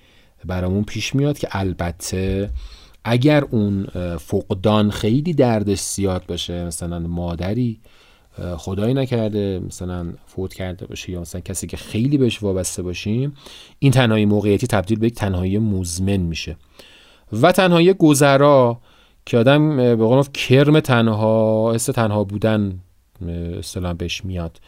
برامون 0.47 0.85
پیش 0.85 1.15
میاد 1.15 1.38
که 1.38 1.49
البته 1.50 2.50
اگر 3.05 3.45
اون 3.45 3.87
فقدان 4.17 4.91
خیلی 4.91 5.35
دردش 5.35 5.81
زیاد 5.81 6.26
باشه 6.26 6.65
مثلا 6.65 6.99
مادری 6.99 7.81
خدایی 8.57 8.95
نکرده 8.95 9.61
مثلا 9.67 10.12
فوت 10.26 10.55
کرده 10.55 10.87
باشه 10.87 11.12
یا 11.12 11.21
مثلا 11.21 11.41
کسی 11.41 11.67
که 11.67 11.76
خیلی 11.76 12.19
بهش 12.19 12.43
وابسته 12.43 12.83
باشیم 12.83 13.33
این 13.79 13.93
تنهایی 13.93 14.25
موقعیتی 14.25 14.67
تبدیل 14.67 14.99
به 14.99 15.07
یک 15.07 15.15
تنهایی 15.15 15.59
مزمن 15.59 16.17
میشه. 16.17 16.57
و 17.32 17.52
تنهایی 17.52 17.93
گذرا 17.93 18.80
که 19.26 19.39
آدم 19.39 19.76
به 19.76 19.97
قول 19.97 20.23
کرم 20.23 20.80
تنها 20.80 21.73
حس 21.75 21.85
تنها 21.85 22.25
بودن 22.25 22.80
اصطلاح 23.59 23.93
بهش 23.93 24.25
میاد. 24.25 24.61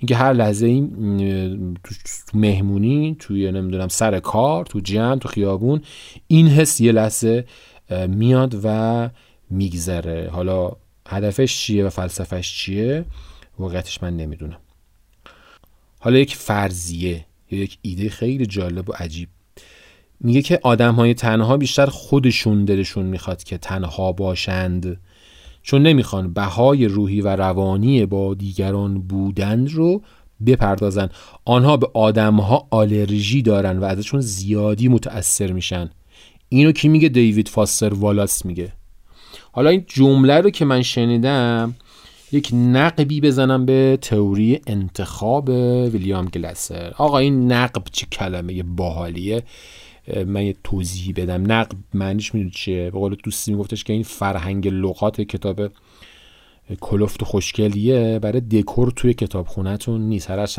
اینکه 0.00 0.16
هر 0.16 0.32
لحظه 0.32 0.66
این 0.66 1.74
تو 1.84 1.94
مهمونی 2.34 3.16
توی 3.18 3.52
نمی‌دونم 3.52 3.88
سر 3.88 4.20
کار 4.20 4.66
تو 4.66 4.80
جمع 4.80 5.18
تو 5.18 5.28
خیابون 5.28 5.82
این 6.26 6.48
حس 6.48 6.80
یه 6.80 6.92
لحظه 6.92 7.44
میاد 8.08 8.60
و 8.64 9.10
میگذره. 9.50 10.30
حالا 10.32 10.72
هدفش 11.08 11.58
چیه 11.58 11.84
و 11.84 11.90
فلسفهش 11.90 12.54
چیه؟ 12.54 13.04
واقعیتش 13.58 14.02
من 14.02 14.16
نمی‌دونم. 14.16 14.58
حالا 15.98 16.18
یک 16.18 16.36
فرضیه 16.36 17.24
یا 17.50 17.58
یک 17.58 17.78
ایده 17.82 18.08
خیلی 18.08 18.46
جالب 18.46 18.90
و 18.90 18.92
عجیب. 18.92 19.28
میگه 20.20 20.42
که 20.42 20.60
آدم 20.62 20.94
های 20.94 21.14
تنها 21.14 21.56
بیشتر 21.56 21.86
خودشون 21.86 22.64
دلشون 22.64 23.06
می‌خواد 23.06 23.42
که 23.42 23.58
تنها 23.58 24.12
باشند. 24.12 25.00
چون 25.62 25.82
نمی‌خوان 25.82 26.32
بهای 26.32 26.86
روحی 26.86 27.20
و 27.20 27.36
روانی 27.36 28.06
با 28.06 28.34
دیگران 28.34 29.02
بودن 29.02 29.66
رو 29.66 30.02
بپردازن. 30.46 31.08
آنها 31.44 31.76
به 31.76 31.90
آدمها 31.94 32.66
آلرژی 32.70 33.42
دارن 33.42 33.78
و 33.78 33.84
ازشون 33.84 34.20
زیادی 34.20 34.88
متأثر 34.88 35.52
میشن. 35.52 35.90
اینو 36.48 36.72
کی 36.72 36.88
میگه؟ 36.88 37.08
دیوید 37.08 37.48
فاستر 37.48 37.94
والاس 37.94 38.46
میگه. 38.46 38.72
حالا 39.52 39.70
این 39.70 39.84
جمله 39.88 40.40
رو 40.40 40.50
که 40.50 40.64
من 40.64 40.82
شنیدم 40.82 41.74
یک 42.32 42.50
نقبی 42.52 43.20
بزنم 43.20 43.66
به 43.66 43.98
تئوری 44.02 44.60
انتخاب 44.66 45.48
ویلیام 45.92 46.26
گلسر. 46.26 46.92
آقا 46.98 47.18
این 47.18 47.52
نقب 47.52 47.82
چه 47.92 48.06
کلمه 48.06 48.62
باحالیه؟ 48.62 49.42
من 50.26 50.46
یه 50.46 50.54
توضیح 50.64 51.14
بدم. 51.16 51.52
نقب 51.52 51.76
معنیش 51.94 52.34
می‌دونی 52.34 52.50
چیه؟ 52.50 52.90
به 52.90 52.98
قول 52.98 53.16
دوستی 53.24 53.52
میگفتش 53.52 53.84
که 53.84 53.92
این 53.92 54.02
فرهنگ 54.02 54.68
لغات 54.68 55.20
کتاب 55.20 55.60
کلفت 56.80 57.22
و 57.22 57.26
خوشگلیه 57.26 58.18
برای 58.18 58.40
دکور 58.40 58.90
توی 58.90 59.14
کتاب 59.14 59.46
خونتون 59.46 60.00
نیست. 60.00 60.30
هر 60.30 60.38
از 60.38 60.58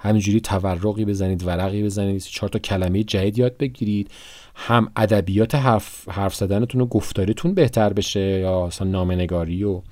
همینجوری 0.00 0.40
تورقی 0.40 1.04
بزنید 1.04 1.46
ورقی 1.46 1.82
بزنید 1.82 2.20
چهار 2.20 2.50
تا 2.50 2.58
کلمه 2.58 3.04
جدید 3.04 3.38
یاد 3.38 3.56
بگیرید. 3.56 4.10
هم 4.54 4.92
ادبیات 4.96 5.54
حرف, 5.54 6.08
حرف 6.08 6.34
زدنتون 6.34 6.80
و 6.80 6.86
گفتاریتون 6.86 7.54
بهتر 7.54 7.92
بشه 7.92 8.20
یا 8.20 8.66
اصلا 8.66 8.88
نامنگاری 8.88 9.64
و 9.64 9.82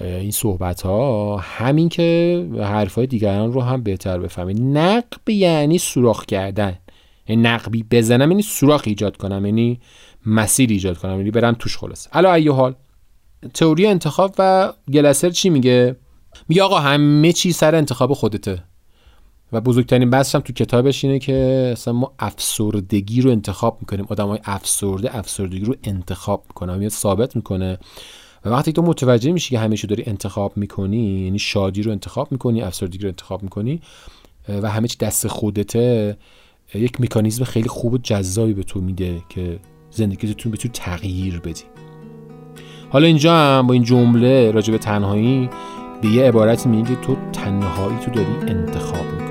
این 0.00 0.30
صحبت 0.30 0.82
ها 0.82 1.36
همین 1.36 1.88
که 1.88 2.46
حرفای 2.60 3.06
دیگران 3.06 3.52
رو 3.52 3.60
هم 3.60 3.82
بهتر 3.82 4.18
بفهمید. 4.18 4.60
نقب 4.60 5.28
یعنی 5.28 5.78
سوراخ 5.78 6.24
کردن. 6.24 6.78
نقبی 7.36 7.82
بزنم 7.82 8.30
یعنی 8.30 8.42
سوراخ 8.42 8.82
ایجاد 8.86 9.16
کنم 9.16 9.46
یعنی 9.46 9.80
مسیر 10.26 10.70
ایجاد 10.70 10.98
کنم 10.98 11.16
یعنی 11.16 11.30
برم 11.30 11.56
توش 11.58 11.76
خلاص 11.76 12.08
الا 12.12 12.34
ایو 12.34 12.52
حال. 12.52 12.74
تئوری 13.54 13.86
انتخاب 13.86 14.34
و 14.38 14.72
گلسر 14.92 15.30
چی 15.30 15.50
میگه؟ 15.50 15.96
میگه 16.48 16.62
آقا 16.62 16.78
همه 16.78 17.32
چی 17.32 17.52
سر 17.52 17.74
انتخاب 17.74 18.12
خودته. 18.12 18.62
و 19.52 19.60
بزرگترین 19.60 20.10
بحثم 20.10 20.40
تو 20.40 20.52
کتابش 20.52 21.04
اینه 21.04 21.18
که 21.18 21.68
اصلا 21.72 21.94
ما 21.94 22.12
افسردگی 22.18 23.20
رو 23.20 23.30
انتخاب 23.30 23.78
می‌کنیم. 23.80 24.06
آدم 24.08 24.28
های 24.28 24.38
افسرده 24.44 25.16
افسردگی 25.16 25.64
رو 25.64 25.74
انتخاب 25.84 26.44
می‌کنم 26.48 26.82
یه 26.82 26.88
ثابت 26.88 27.36
می‌کنه. 27.36 27.78
و 28.44 28.48
وقتی 28.48 28.72
تو 28.72 28.82
متوجه 28.82 29.32
میشی 29.32 29.50
که 29.50 29.58
همیشه 29.58 29.86
داری 29.86 30.04
انتخاب 30.06 30.56
می‌کنی 30.56 31.24
یعنی 31.24 31.38
شادی 31.38 31.82
رو 31.82 31.92
انتخاب 31.92 32.32
می‌کنی 32.32 32.62
افسردگی 32.62 32.98
رو 32.98 33.08
انتخاب 33.08 33.42
می‌کنی 33.42 33.80
و 34.48 34.70
همه 34.70 34.88
چی 34.88 34.96
دست 34.96 35.28
خودته 35.28 36.16
یک 36.74 37.00
مکانیزم 37.00 37.44
خیلی 37.44 37.68
خوب 37.68 37.92
و 37.92 37.98
جذابی 37.98 38.54
به 38.54 38.62
تو 38.62 38.80
میده 38.80 39.22
که 39.28 39.58
زندگیتون 39.90 40.52
بتونی 40.52 40.72
تغییر 40.72 41.40
بدی. 41.40 41.62
حالا 42.90 43.06
اینجا 43.06 43.36
هم 43.36 43.66
با 43.66 43.74
این 43.74 43.82
جمله 43.82 44.50
راجع 44.50 44.72
به 44.72 44.78
تنهایی 44.78 45.50
به 46.02 46.08
یه 46.08 46.24
عبارتی 46.24 46.68
میگه 46.68 46.94
تو 46.94 47.16
تنهایی 47.32 47.98
تو 47.98 48.10
داری 48.10 48.32
انتخاب 48.52 49.06
می‌کنی. 49.12 49.27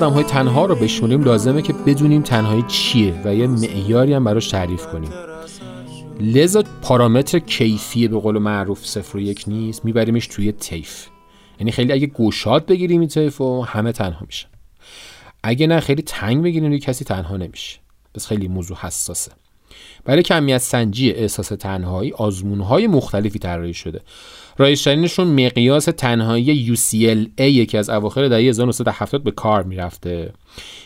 آدم 0.00 0.12
های 0.12 0.24
تنها 0.24 0.66
رو 0.66 0.74
بشونیم 0.74 1.24
لازمه 1.24 1.62
که 1.62 1.72
بدونیم 1.72 2.22
تنهایی 2.22 2.64
چیه 2.68 3.20
و 3.24 3.34
یه 3.34 3.46
معیاری 3.46 4.12
هم 4.12 4.24
براش 4.24 4.48
تعریف 4.48 4.86
کنیم. 4.86 5.10
لذا 6.20 6.64
پارامتر 6.82 7.38
کیفی 7.38 8.08
به 8.08 8.18
قول 8.18 8.38
معروف 8.38 8.86
صفر 8.86 9.16
و 9.16 9.20
یک 9.20 9.44
نیست 9.46 9.84
میبریمش 9.84 10.26
توی 10.26 10.52
تیف 10.52 11.06
یعنی 11.58 11.72
خیلی 11.72 11.92
اگه 11.92 12.06
گوشاد 12.06 12.66
بگیریم 12.66 13.00
این 13.00 13.08
تیف 13.08 13.40
و 13.40 13.62
همه 13.62 13.92
تنها 13.92 14.26
میشن. 14.26 14.48
اگه 15.42 15.66
نه 15.66 15.80
خیلی 15.80 16.02
تنگ 16.02 16.42
بگیریم 16.42 16.78
کسی 16.78 17.04
تنها 17.04 17.36
نمیشه. 17.36 17.78
بس 18.14 18.26
خیلی 18.26 18.48
موضوع 18.48 18.76
حساسه. 18.76 19.32
برای 20.04 20.22
کمیت 20.22 20.58
سنجی 20.58 21.10
احساس 21.10 21.48
تنهایی 21.48 22.12
آزمونهای 22.12 22.86
مختلفی 22.86 23.38
طراحی 23.38 23.74
شده. 23.74 24.00
رایجترینشون 24.58 25.46
مقیاس 25.46 25.84
تنهایی 25.84 26.76
UCLA 26.76 27.40
یکی 27.40 27.78
از 27.78 27.90
اواخر 27.90 28.28
دهه 28.28 28.40
1970 28.40 29.24
به 29.24 29.30
کار 29.30 29.62
می‌رفته. 29.62 30.32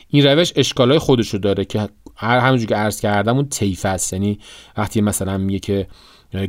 این 0.09 0.27
روش 0.27 0.53
اشکالای 0.57 0.99
خودشو 0.99 1.39
داره 1.39 1.65
که 1.65 1.89
هر 2.17 2.39
همونجور 2.39 2.69
که 2.69 2.75
عرض 2.75 3.01
کردم 3.01 3.37
اون 3.37 3.49
طیف 3.49 3.87
است. 3.87 4.13
یعنی 4.13 4.39
وقتی 4.77 5.01
مثلا 5.01 5.39
میگه 5.39 5.59
که 5.59 5.87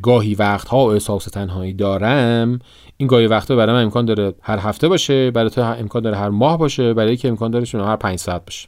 گاهی 0.01 0.36
وقتها 0.36 0.93
احساس 0.93 1.25
تنهایی 1.25 1.73
دارم 1.73 2.60
این 2.97 3.08
گاهی 3.08 3.28
وقتا 3.28 3.56
برای 3.56 3.75
من 3.75 3.84
امکان 3.84 4.06
داره 4.06 4.34
هر 4.41 4.60
هفته 4.60 4.88
باشه 4.88 5.32
برای 5.32 5.49
تو 5.49 5.62
امکان 5.62 6.01
داره 6.01 6.17
هر 6.17 6.30
ماه 6.30 6.58
باشه 6.58 6.93
برای 6.93 7.17
که 7.17 7.28
امکان 7.28 7.51
داره 7.51 7.65
هر 7.73 7.95
5 7.95 8.19
ساعت 8.19 8.45
باشه. 8.45 8.67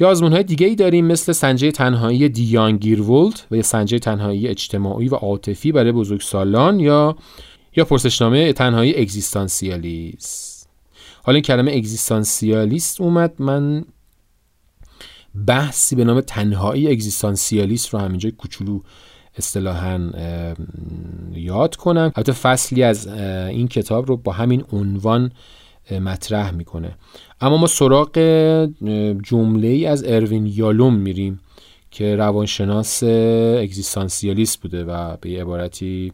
یا 0.00 0.08
آزمون 0.08 0.32
های 0.32 0.42
دیگه 0.42 0.66
ای 0.66 0.74
داریم 0.74 1.06
مثل 1.06 1.32
سنجه 1.32 1.70
تنهایی 1.70 2.28
دیان 2.28 2.76
گیرولد 2.76 3.40
و 3.50 3.56
یا 3.56 3.62
سنجه 3.62 3.98
تنهایی 3.98 4.48
اجتماعی 4.48 5.08
و 5.08 5.14
عاطفی 5.14 5.72
برای 5.72 5.92
بزرگسالان 5.92 6.80
یا 6.80 7.16
یا 7.78 7.84
پرسشنامه 7.84 8.52
تنهایی 8.52 9.00
اگزیستانسیالیست. 9.00 10.68
حالا 11.22 11.36
این 11.36 11.42
کلمه 11.42 11.72
اگزیستانسیالیست 11.72 13.00
اومد 13.00 13.34
من 13.38 13.84
بحثی 15.46 15.96
به 15.96 16.04
نام 16.04 16.20
تنهایی 16.20 16.88
اگزیستانسیالیست 16.88 17.88
رو 17.88 17.98
همینجا 17.98 18.30
کوچولو 18.30 18.80
اصطلاحا 19.36 20.10
یاد 21.32 21.76
کنم. 21.76 22.12
البته 22.16 22.32
فصلی 22.32 22.82
از 22.82 23.06
این 23.06 23.68
کتاب 23.68 24.06
رو 24.06 24.16
با 24.16 24.32
همین 24.32 24.64
عنوان 24.72 25.32
مطرح 25.90 26.50
می‌کنه. 26.50 26.96
اما 27.40 27.56
ما 27.56 27.66
سراغ 27.66 28.18
جمله 29.22 29.68
ای 29.68 29.86
از 29.86 30.04
اروین 30.04 30.46
یالوم 30.46 30.94
میریم 30.94 31.40
که 31.90 32.16
روانشناس 32.16 33.02
اگزیستانسیالیست 33.62 34.60
بوده 34.60 34.84
و 34.84 35.16
به 35.16 35.40
عبارتی 35.40 36.12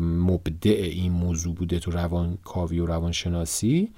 مبدع 0.00 0.70
این 0.70 1.12
موضوع 1.12 1.54
بوده 1.54 1.78
تو 1.78 1.90
روانکاوی 1.90 2.78
و 2.78 2.86
روانشناسی. 2.86 3.88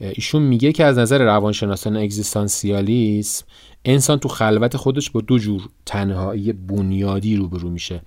ایشون 0.00 0.42
میگه 0.42 0.72
که 0.72 0.84
از 0.84 0.98
نظر 0.98 1.24
روانشناسان 1.24 1.96
اگزیستانسیالیسم 1.96 3.46
انسان 3.84 4.18
تو 4.18 4.28
خلوت 4.28 4.76
خودش 4.76 5.10
با 5.10 5.20
دو 5.20 5.38
جور 5.38 5.68
تنهایی 5.86 6.52
بنیادی 6.52 7.36
روبرو 7.36 7.70
میشه. 7.70 8.02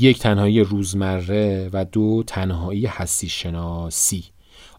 یک 0.00 0.18
تنهایی 0.18 0.60
روزمره 0.60 1.70
و 1.72 1.84
دو 1.84 2.22
تنهایی 2.26 2.86
حسی 2.86 3.28
شناسی 3.28 4.24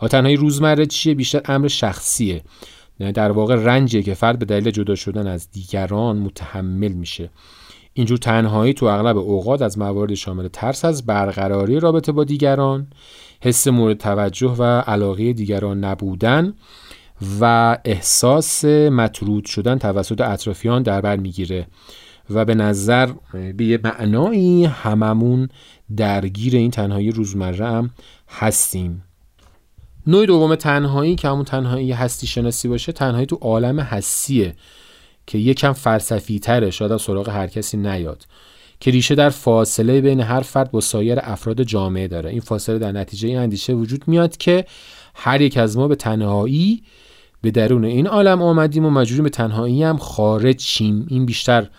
تنهایی 0.10 0.36
روزمره 0.36 0.86
چیه؟ 0.86 1.14
بیشتر 1.14 1.42
امر 1.46 1.68
شخصیه. 1.68 2.44
در 3.00 3.32
واقع 3.32 3.56
رنجیه 3.56 4.04
که 4.04 4.14
فرد 4.14 4.40
به 4.40 4.46
دلیل 4.46 4.72
جدا 4.72 4.96
شدن 4.96 5.28
از 5.28 5.52
دیگران 5.52 6.18
متحمل 6.18 6.92
میشه. 6.92 7.30
اینجور 7.98 8.18
تنهایی 8.18 8.74
تو 8.74 8.86
اغلب 8.86 9.18
اوقات 9.18 9.62
از 9.62 9.78
موارد 9.78 10.14
شامل 10.14 10.48
ترس 10.48 10.86
از 10.86 11.06
برقراری 11.06 11.80
رابطه 11.80 12.12
با 12.12 12.24
دیگران 12.24 12.88
حس 13.42 13.68
مورد 13.68 13.98
توجه 13.98 14.56
و 14.58 14.64
علاقه 14.64 15.34
دیگران 15.34 15.84
نبودن 15.84 16.54
و 17.42 17.78
احساس 17.86 18.66
مطرود 18.66 19.46
شدن 19.46 19.78
توسط 19.78 20.22
اطرافیان 20.22 20.84
در 20.84 21.02
بر 21.02 21.16
می‌گیره 21.16 21.68
و 22.30 22.46
به 22.46 22.56
نظر 22.56 23.10
به 23.58 23.66
یه 23.66 23.80
معنایی 23.84 24.66
هممون 24.66 25.50
درگیر 25.98 26.56
این 26.56 26.72
تنهایی 26.72 27.12
روزمره 27.12 27.66
هم 27.66 27.90
هستیم. 28.30 29.04
نوع 30.08 30.26
دوم 30.26 30.56
تنهایی 30.56 31.16
که 31.16 31.28
همون 31.28 31.46
تنهایی 31.46 31.92
هستی 31.92 32.28
شناسی 32.28 32.68
باشه 32.68 32.92
تنهایی 32.92 33.26
تو 33.26 33.36
عالم 33.36 33.80
هستیه 33.80 34.56
که 35.28 35.38
یکم 35.38 35.74
فلسفی 35.74 36.40
تره 36.40 36.72
شاید 36.72 36.98
سراغ 36.98 37.30
هر 37.30 37.48
کسی 37.48 37.78
نیاد 37.78 38.26
که 38.80 38.92
ریشه 38.92 39.16
در 39.16 39.30
فاصله 39.30 40.02
بین 40.02 40.20
هر 40.20 40.42
فرد 40.42 40.72
با 40.72 40.82
سایر 40.82 41.20
افراد 41.22 41.64
جامعه 41.64 42.08
داره. 42.08 42.30
این 42.30 42.40
فاصله 42.40 42.80
در 42.80 42.92
نتیجه 42.92 43.28
این 43.28 43.38
اندیشه 43.38 43.74
وجود 43.74 44.08
میاد 44.08 44.38
که 44.38 44.66
هر 45.16 45.42
یک 45.42 45.58
از 45.58 45.78
ما 45.78 45.88
به 45.88 45.96
تنهایی 45.96 46.84
به 47.42 47.52
درون 47.52 47.86
این 47.86 48.08
عالم 48.08 48.42
آمدیم 48.42 48.86
و 48.86 48.90
مجبوریم 48.90 49.24
به 49.24 49.30
تنهایی 49.30 49.84
هم 49.84 49.98
خارج 49.98 50.62
شیم. 50.62 51.06
این 51.10 51.26
بیشتر 51.26 51.70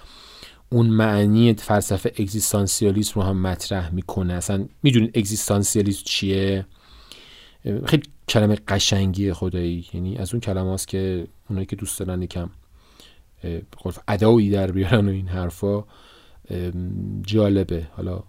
اون 0.73 0.87
معنی 0.87 1.55
فلسفه 1.55 2.13
اگزیستانسیالیسم 2.19 3.21
رو 3.21 3.27
هم 3.27 3.43
مطرح 3.43 3.95
می‌کنه. 3.95 4.33
اصلا 4.33 4.67
می‌دونید 4.83 5.19
اگزیستانسیالیسم 5.19 6.03
چیه؟ 6.05 6.67
خیلی 7.85 8.03
کلمه 8.29 8.59
قشنگی 8.69 9.33
خدایی. 9.33 9.87
یعنی 9.95 10.17
از 10.17 10.35
اون 10.35 10.41
کلمه 10.41 10.77
که 10.87 11.27
اونایی 11.49 11.67
که 11.67 11.77
دوست 11.77 11.99
دارن 11.99 12.23
یکم 12.23 12.51
ادایی 14.09 14.51
در 14.51 14.70
بیارن 14.70 15.09
و 15.09 15.11
این 15.11 15.29
حرفا 15.29 15.85
جالبه. 17.22 17.87
حالا 17.92 18.22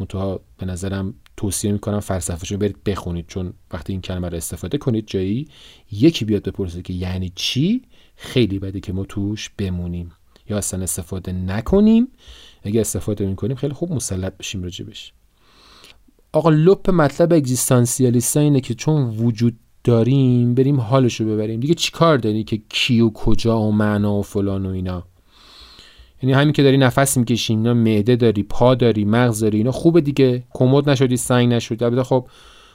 منتها 0.00 0.40
به 0.58 0.66
نظرم 0.66 1.14
توصیه 1.36 1.72
می‌کنم 1.72 2.00
فلسفهشون 2.00 2.58
برید 2.58 2.84
بخونید 2.84 3.26
چون 3.26 3.52
وقتی 3.72 3.92
این 3.92 4.02
کلمه 4.02 4.28
رو 4.28 4.36
استفاده 4.36 4.78
کنید 4.78 5.06
جایی 5.06 5.48
یکی 5.92 6.24
بیاد 6.24 6.42
بپرسه 6.42 6.82
که 6.82 6.92
یعنی 6.92 7.32
چی؟ 7.34 7.82
خیلی 8.16 8.58
بده 8.58 8.80
که 8.80 8.92
ما 8.92 9.04
توش 9.04 9.50
بمونیم. 9.58 10.12
یا 10.48 10.58
اصلا 10.58 10.82
استفاده 10.82 11.32
نکنیم. 11.32 12.08
اگه 12.62 12.80
استفاده 12.80 13.26
می‌کنیم 13.26 13.56
خیلی 13.56 13.74
خوب 13.74 13.92
مسلط 13.92 14.36
بشیم 14.36 14.62
راجبش 14.62 15.12
آقا 16.32 16.50
لپ 16.50 16.90
مطلب 16.90 17.32
اگزیستانسیالیست 17.32 18.36
اینه 18.36 18.60
که 18.60 18.74
چون 18.74 19.02
وجود 19.02 19.58
داریم 19.86 20.54
بریم 20.54 20.80
حالشو 20.80 21.24
ببریم. 21.24 21.60
دیگه 21.60 21.74
چیکار 21.74 22.18
داری 22.18 22.44
که 22.44 22.60
کی 22.68 23.00
و 23.00 23.10
کجا 23.10 23.60
و 23.60 23.72
معنا 23.72 24.14
و 24.14 24.22
فلان 24.22 24.66
و 24.66 24.68
اینا؟ 24.68 25.02
یعنی 26.22 26.32
همین 26.32 26.52
که 26.52 26.62
داری 26.62 26.76
نفس 26.78 27.16
می‌کشی 27.16 27.52
اینا 27.52 27.74
معده 27.74 28.16
داری 28.16 28.42
پا 28.42 28.74
داری 28.74 29.04
مغز 29.04 29.40
داری 29.40 29.58
اینا 29.58 29.72
خوبه 29.72 30.00
دیگه. 30.00 30.42
کمد 30.54 30.90
نشدی 30.90 31.16
سنگ 31.16 31.52
نشدی. 31.52 31.84
البته 31.84 32.02
خب 32.02 32.26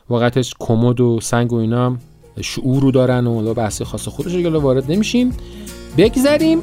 واقعتش 0.10 0.54
کمد 0.60 1.02
و 1.02 1.20
سنگ 1.22 1.54
و 1.54 1.56
اینا 1.56 1.98
شعور 2.42 2.82
رو 2.82 2.92
دارن 2.92 3.28
و 3.28 3.54
بحث 3.54 3.82
خاص 3.82 4.08
خودش 4.08 4.34
رو 4.34 4.60
وارد 4.60 4.92
نمیشیم. 4.92 5.34
بگذریم. 5.98 6.62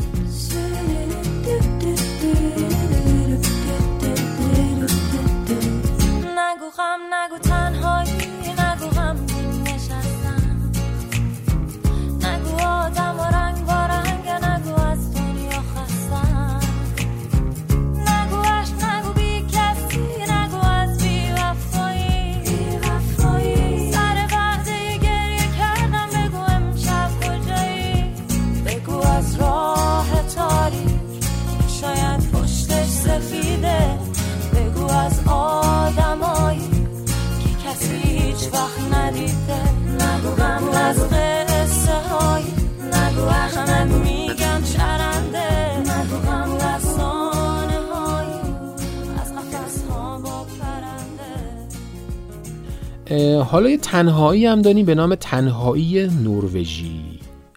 حالا 53.45 53.71
یه 53.71 53.79
تنهایی 53.79 54.47
هم 54.47 54.63
داریم 54.63 54.87
به 54.87 54.95
نام 54.95 55.15
تنهایی 55.15 56.07
نروژی. 56.07 57.01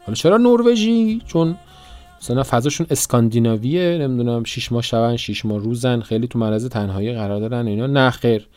حالا 0.05 0.15
چرا 0.15 0.37
نروژی؟ 0.37 1.21
چون 1.27 1.55
مثلا 2.21 2.43
فضاشون 2.43 2.87
اسکاندیناویه 2.89 3.97
نمی‌دونم 4.01 4.43
شش 4.43 4.71
ماه 4.71 4.81
شبن 4.81 5.15
شش 5.15 5.45
ماه 5.45 5.59
روزن 5.59 5.99
خیلی 5.99 6.27
تو 6.27 6.39
معرض 6.39 6.65
تنهایی 6.65 7.13
قرار 7.13 7.39
دارن 7.39 7.67
اینا 7.67 7.87
نه 7.87 8.09
خیر. 8.09 8.47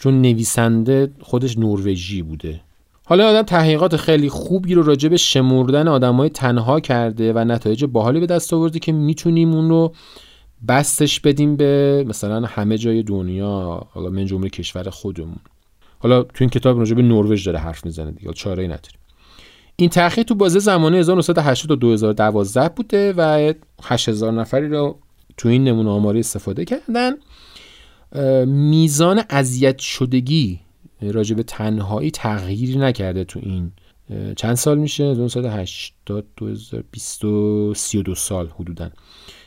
چون 0.00 0.22
نویسنده 0.22 1.10
خودش 1.20 1.58
نروژی 1.58 2.22
بوده. 2.22 2.60
حالا 3.04 3.28
آدم 3.28 3.42
تحقیقات 3.42 3.96
خیلی 3.96 4.28
خوبی 4.28 4.74
رو 4.74 4.82
راجع 4.82 5.08
به 5.08 5.16
شمردن 5.16 5.88
آدمای 5.88 6.28
تنها 6.28 6.80
کرده 6.80 7.32
و 7.32 7.38
نتایج 7.38 7.84
باحالی 7.84 8.20
به 8.20 8.26
دست 8.26 8.54
آورده 8.54 8.78
که 8.78 8.92
می‌تونیم 8.92 9.52
اون 9.52 9.68
رو 9.68 9.92
بستش 10.68 11.20
بدیم 11.20 11.56
به 11.56 12.04
مثلا 12.08 12.46
همه 12.46 12.78
جای 12.78 13.02
دنیا 13.02 13.86
حالا 13.90 14.10
من 14.10 14.26
جمله 14.26 14.48
کشور 14.48 14.90
خودمون. 14.90 15.38
حالا 15.98 16.22
تو 16.22 16.36
این 16.40 16.50
کتاب 16.50 16.78
راجع 16.78 16.94
به 16.94 17.02
نروژ 17.02 17.46
داره 17.46 17.58
حرف 17.58 17.84
می‌زنه 17.84 18.10
دیگه 18.10 18.32
چاره 18.32 18.62
ای 18.62 18.68
نداریم. 18.68 18.98
این 19.76 19.90
تحقیق 19.90 20.24
تو 20.24 20.34
بازه 20.34 20.58
زمانه 20.58 20.96
1980 20.96 21.68
تا 21.68 21.74
2012 21.74 22.68
بوده 22.68 23.12
و 23.12 23.52
8000 23.82 24.32
نفری 24.32 24.68
رو 24.68 24.98
تو 25.36 25.48
این 25.48 25.64
نمونه 25.64 25.90
آماری 25.90 26.20
استفاده 26.20 26.64
کردن. 26.64 27.12
میزان 28.46 29.22
اذیت 29.30 29.78
شدگی 29.78 30.60
راجع 31.02 31.36
به 31.36 31.42
تنهایی 31.42 32.10
تغییری 32.10 32.78
نکرده 32.78 33.24
تو 33.24 33.40
این 33.42 33.72
چند 34.36 34.54
سال 34.54 34.78
میشه؟ 34.78 35.04
1980 35.04 36.26
2020 36.36 37.20
32 37.74 38.14
سال 38.14 38.48
حدودا. 38.48 38.90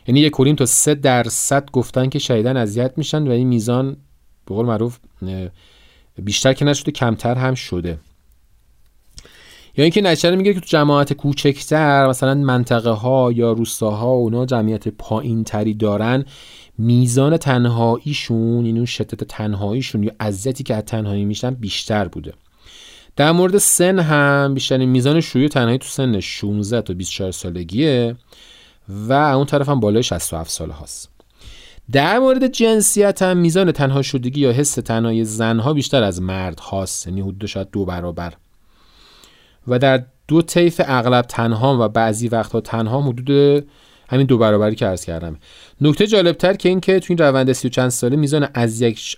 یعنی 0.08 0.20
یک 0.20 0.32
کریم 0.32 0.56
تا 0.56 0.66
3 0.66 0.96
درصد 0.96 1.72
گفتن 1.72 2.10
که 2.10 2.20
شدیدن 2.20 2.58
اذیت 2.58 2.94
میشن 2.98 3.28
و 3.28 3.32
این 3.32 3.48
میزان 3.48 3.98
به 4.46 4.56
قول 4.56 4.66
معروف 4.66 5.00
بیشتر 6.18 6.54
که 6.54 6.66
نشده 6.66 6.92
کمتر 6.92 7.36
هم 7.36 7.56
شده. 7.56 8.00
یا 9.78 9.84
اینکه 9.84 10.02
نتیجه 10.02 10.36
میگه 10.36 10.54
که 10.54 10.60
تو 10.60 10.66
جماعت 10.66 11.14
کوچکتر 11.14 12.08
مثلا 12.08 12.34
منطقه 12.34 12.90
ها 12.90 13.32
یا 13.32 13.52
روستاها 13.52 14.08
اونا 14.08 14.46
جمعیت 14.46 14.88
پایین 14.88 15.44
تری 15.44 15.74
دارن 15.74 16.26
میزان 16.78 17.38
تنهاییشون 17.38 18.66
یعنی 18.66 18.80
اون 18.80 18.86
شدت 18.86 19.24
تنهاییشون 19.24 20.04
یا 20.04 20.12
عزتی 20.20 20.64
که 20.64 20.76
از 20.76 20.84
تنهایی 20.84 21.26
میشن 21.26 21.52
بیشتر 21.52 22.08
بوده. 22.08 22.34
در 23.16 23.32
مورد 23.32 23.58
سن 23.58 24.00
هم 24.00 24.54
بیشترین 24.54 24.90
میزان 24.90 25.22
شیوع 25.22 25.48
تنهایی 25.48 25.78
تو 25.78 25.88
سن 25.88 26.20
16 26.20 26.82
تا 26.82 26.94
24 26.94 27.32
سالگیه 27.32 28.16
و 28.90 29.14
اون 29.14 29.46
طرف 29.46 29.70
هم 29.70 29.80
بالای 29.80 30.04
67 30.04 30.50
ساله 30.50 30.74
هاست. 30.74 31.10
در 31.92 32.20
مورد 32.20 32.48
جنسیت 32.48 33.22
هم 33.22 33.38
میزان 33.38 33.72
تنها 33.72 34.02
شدگی 34.02 34.42
یا 34.42 34.52
حس 34.52 34.74
تنهایی 34.74 35.26
زنها 35.26 35.74
بیشتر 35.74 36.04
از 36.04 36.22
مرد 36.22 36.60
هاست 36.60 37.08
یعنی 37.08 37.22
حدود 37.22 37.46
شاید 37.46 37.72
دو 37.72 37.86
برابر. 37.86 38.34
و 39.68 39.80
در 39.80 40.04
دو 40.28 40.42
طیف 40.42 40.82
اغلب 40.86 41.26
تنها 41.26 41.86
و 41.86 41.90
بعضی 41.90 42.28
وقتها 42.28 42.62
تنها 42.62 43.02
حدود 43.02 43.66
همین 44.10 44.28
دو 44.28 44.38
برابری 44.38 44.76
که 44.76 44.86
عرض 44.86 45.06
کردم. 45.06 45.38
نکته 45.82 46.08
جالبتر 46.08 46.54
که 46.54 46.70
این 46.70 46.80
که 46.80 47.00
تو 47.00 47.06
این 47.10 47.18
روند 47.18 47.52
سی 47.52 47.68
و 47.68 47.72
چند 47.72 47.90
ساله 47.90 48.16
میزان 48.16 48.48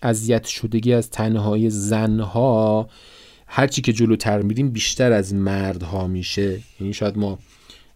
اذیت 0.02 0.46
شدگی 0.46 0.94
از 0.94 1.10
تنهایی 1.10 1.70
زنها 1.70 2.90
هرچی 3.48 3.82
که 3.82 3.94
جلوتر 3.94 4.42
میریم 4.42 4.70
بیشتر 4.70 5.12
از 5.12 5.34
مردها 5.34 6.08
میشه. 6.08 6.60
یعنی 6.80 6.94
شاید 6.94 7.18
ما 7.18 7.40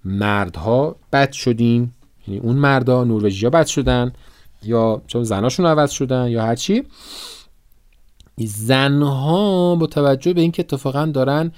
مردها 0.05 0.95
بد 1.13 1.31
شدیم 1.31 1.95
یعنی 2.27 2.39
اون 2.39 2.55
مردا 2.55 3.03
نروژیا 3.03 3.49
بد 3.49 3.65
شدن. 3.65 4.13
یا 4.63 5.01
چون 5.07 5.23
زناشون 5.23 5.65
عوض 5.65 5.91
شدن 5.91 6.27
یا 6.27 6.43
هرچی 6.43 6.83
زنها 8.37 9.75
با 9.75 9.87
توجه 9.87 10.33
به 10.33 10.41
اینکه 10.41 10.61
اتفاقا 10.61 11.05
دارن 11.05 11.51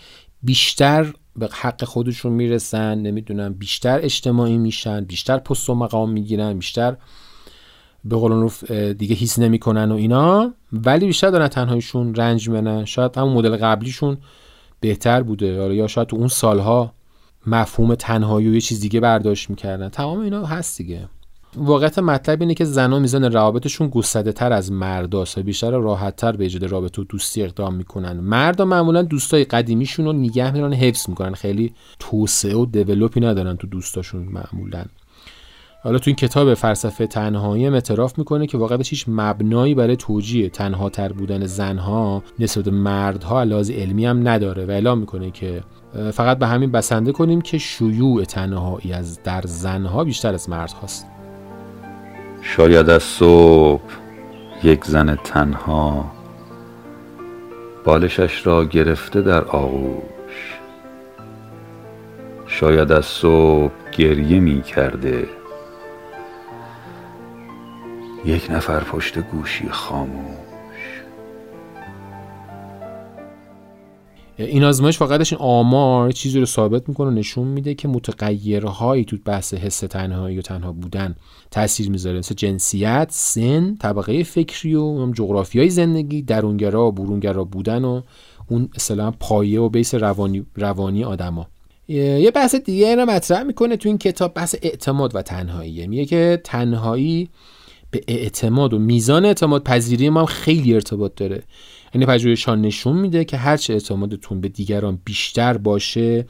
بیشتر 0.43 1.13
به 1.35 1.49
حق 1.51 1.83
خودشون 1.83 2.33
می‌رسن 2.33 2.97
نمی‌دونم 2.97 3.53
بیشتر 3.53 3.99
اجتماعی 4.03 4.57
میشن 4.57 5.05
بیشتر 5.05 5.37
پست 5.37 5.69
و 5.69 5.75
مقام 5.75 6.11
می‌گیرن 6.11 6.53
بیشتر 6.53 6.97
به 8.05 8.15
قول 8.15 8.49
دیگه 8.93 9.15
حس 9.15 9.39
نمی‌کنن 9.39 9.91
و 9.91 9.95
اینا 9.95 10.53
ولی 10.73 11.05
بیشتر 11.05 11.29
دارن 11.29 11.47
تنهایشون 11.47 12.15
رنج 12.15 12.49
منن 12.49 12.85
شاید 12.85 13.17
همون 13.17 13.33
مدل 13.33 13.57
قبلیشون 13.57 14.17
بهتر 14.79 15.23
بوده. 15.23 15.47
یا 15.47 15.87
شاید 15.87 16.07
تو 16.07 16.15
اون 16.15 16.27
سالها 16.27 16.93
مفهوم 17.47 17.95
تنهایی 17.95 18.47
و 18.47 18.53
یه 18.53 18.61
چیز 18.61 18.79
دیگه 18.79 18.99
برداشت 18.99 19.49
می‌کردن. 19.49 19.89
تمام 19.89 20.19
اینا 20.19 20.45
هست 20.45 20.77
دیگه. 20.77 21.09
واقعیت 21.55 21.99
مطلب 21.99 22.41
اینه 22.41 22.53
که 22.53 22.65
زنها 22.65 22.99
میزان 22.99 23.23
روابطشون 23.23 23.87
گسترده 23.87 24.31
تر 24.31 24.53
از 24.53 24.71
مرداست 24.71 25.37
و 25.37 25.43
بیشتر 25.43 25.71
راحت 25.71 26.15
تر 26.15 26.31
به 26.31 26.43
ایجاد 26.43 26.65
رابطه 26.65 27.01
و 27.01 27.05
دوستی 27.05 27.43
اقدام 27.43 27.73
می‌کنن. 27.73 28.19
مردا 28.19 28.65
معمولا 28.65 29.01
دوستای 29.01 29.43
قدیمیشون 29.43 30.05
رو 30.05 30.13
نگه 30.13 30.51
میدارن 30.51 30.73
حفظ 30.73 31.09
می‌کنن. 31.09 31.33
خیلی 31.33 31.73
توسعه 31.99 32.55
و 32.55 32.65
دیولپی 32.65 33.19
ندارن 33.19 33.57
تو 33.57 33.67
دوستاشون 33.67 34.21
معمولا. 34.21 34.85
حالا 35.83 35.97
تو 35.97 36.03
این 36.09 36.15
کتاب 36.15 36.53
فلسفه 36.53 37.07
تنهایی 37.07 37.67
اعتراف 37.67 38.17
می‌کنه 38.17 38.47
که 38.47 38.57
واقعا 38.57 38.77
هیچ 38.77 39.05
مبنایی 39.07 39.75
برای 39.75 39.95
توجیه 39.95 40.49
تنها 40.49 40.89
تر 40.89 41.11
بودن 41.11 41.45
زنها 41.45 42.23
نسبت 42.39 42.67
مردها 42.67 43.43
لحاظ 43.43 43.71
علمی 43.71 44.05
هم 44.05 44.27
نداره 44.27 44.65
و 44.65 44.71
اعلام 44.71 44.99
می‌کنه 44.99 45.31
که 45.31 45.63
فقط 46.13 46.39
به 46.39 46.47
همین 46.47 46.71
بسنده 46.71 47.11
کنیم 47.11 47.41
که 47.41 47.57
شیوع 47.57 48.23
تنهایی 48.23 48.93
از 48.93 49.23
در 49.23 49.41
زنها 49.45 50.03
بیشتر 50.03 50.33
از 50.33 50.49
مرد 50.49 50.71
هاست. 50.71 51.05
شاید 52.41 52.89
از 52.89 53.03
صبح 53.03 53.81
یک 54.63 54.85
زن 54.85 55.15
تنها 55.15 56.11
بالشش 57.85 58.47
را 58.47 58.65
گرفته 58.65 59.21
در 59.21 59.43
آغوش. 59.43 60.59
شاید 62.47 62.91
از 62.91 63.05
صبح 63.05 63.71
گریه 63.97 64.39
می 64.39 64.61
کرده. 64.61 65.29
یک 68.25 68.51
نفر 68.51 68.79
پشت 68.79 69.19
گوشی 69.19 69.69
خاموش. 69.69 70.49
این 74.37 74.63
آزمایش 74.63 74.97
فقطش 74.97 75.33
این 75.33 75.41
آمار 75.41 76.11
چیزی 76.11 76.39
رو 76.39 76.45
ثابت 76.45 76.89
می‌کنه 76.89 77.07
و 77.07 77.11
نشون 77.11 77.47
میده 77.47 77.73
که 77.73 77.87
متغیرهایی 77.87 79.05
تو 79.05 79.17
بحث 79.25 79.53
حس 79.53 79.79
تنهایی 79.79 80.39
و 80.39 80.41
تنها 80.41 80.71
بودن 80.71 81.15
تاثیر 81.51 81.89
می‌ذاره. 81.89 82.17
مثل 82.17 82.35
جنسیت، 82.35 83.07
سن، 83.11 83.75
طبقه 83.75 84.23
فکری 84.23 84.75
و 84.75 85.11
جغرافیای 85.13 85.69
زندگی، 85.69 86.21
درونگرا 86.21 86.87
و 86.87 86.91
برونگرا 86.91 87.43
بودن 87.43 87.85
و 87.85 88.01
اون 88.47 88.69
اصطلاحا 88.75 89.11
پایه 89.11 89.59
و 89.59 89.69
بیس 89.69 89.95
روانی 89.95 90.45
روانی 90.55 91.03
آدما. 91.03 91.47
یه 91.87 92.31
بحث 92.35 92.55
دیگه 92.55 92.95
رو 92.95 93.05
مطرح 93.05 93.43
می‌کنه 93.43 93.77
تو 93.77 93.89
این 93.89 93.97
کتاب 93.97 94.33
بحث 94.33 94.55
اعتماد 94.61 95.15
و 95.15 95.21
تنهایی 95.21 95.87
میگه 95.87 96.05
که 96.05 96.41
تنهایی 96.43 97.29
به 97.91 98.01
اعتماد 98.07 98.73
و 98.73 98.79
میزان 98.79 99.25
اعتماد 99.25 99.63
پذیری 99.63 100.09
ما 100.09 100.25
خیلی 100.25 100.73
ارتباط 100.73 101.11
داره. 101.15 101.43
یعنی 101.93 102.05
پژوهشان 102.05 102.61
نشون 102.61 102.97
میده 102.97 103.25
که 103.25 103.37
هرچه 103.37 103.73
اعتمادتون 103.73 104.41
به 104.41 104.49
دیگران 104.49 104.99
بیشتر 105.05 105.57
باشه 105.57 106.25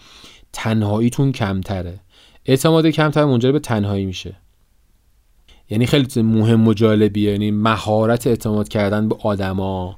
تنهاییتون 0.53 1.31
کمتره. 1.31 1.99
اعتماد 2.45 2.87
کمتر 2.87 3.25
منجر 3.25 3.51
به 3.51 3.59
تنهایی 3.59 4.05
میشه. 4.05 4.35
یعنی 5.69 5.85
خیلی 5.85 6.21
مهم 6.21 6.67
و 6.67 6.73
جالبیه. 6.73 7.31
یعنی 7.31 7.51
مهارت 7.51 8.27
اعتماد 8.27 8.67
کردن 8.67 9.09
به 9.09 9.15
آدما 9.23 9.97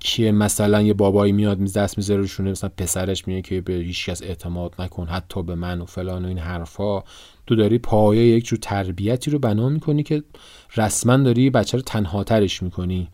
که 0.00 0.32
مثلا 0.32 0.82
یه 0.82 0.94
بابایی 0.94 1.32
میاد 1.32 1.58
دست 1.58 1.98
می‌ذاره 1.98 2.20
روشونه 2.20 2.50
مثلا 2.50 2.70
پسرش 2.76 3.28
میگه 3.28 3.42
که 3.42 3.60
به 3.60 3.72
هیچ 3.72 4.10
کس 4.10 4.22
اعتماد 4.22 4.74
نکن 4.78 5.06
حتی 5.06 5.42
به 5.42 5.54
من 5.54 5.80
و 5.80 5.84
فلان 5.84 6.24
و 6.24 6.28
این 6.28 6.38
حرفا. 6.38 7.02
تو 7.46 7.56
داری 7.56 7.78
پایه 7.78 8.26
یک 8.26 8.44
جور 8.44 8.58
تربیتی 8.62 9.30
رو 9.30 9.38
بنا 9.38 9.68
می‌کنی 9.68 10.02
که 10.02 10.22
رسما 10.76 11.16
داری 11.16 11.50
بچه 11.50 11.78
رو 11.78 11.82
تنها 11.82 12.24
ترش 12.24 12.62
می‌کنی. 12.62 13.08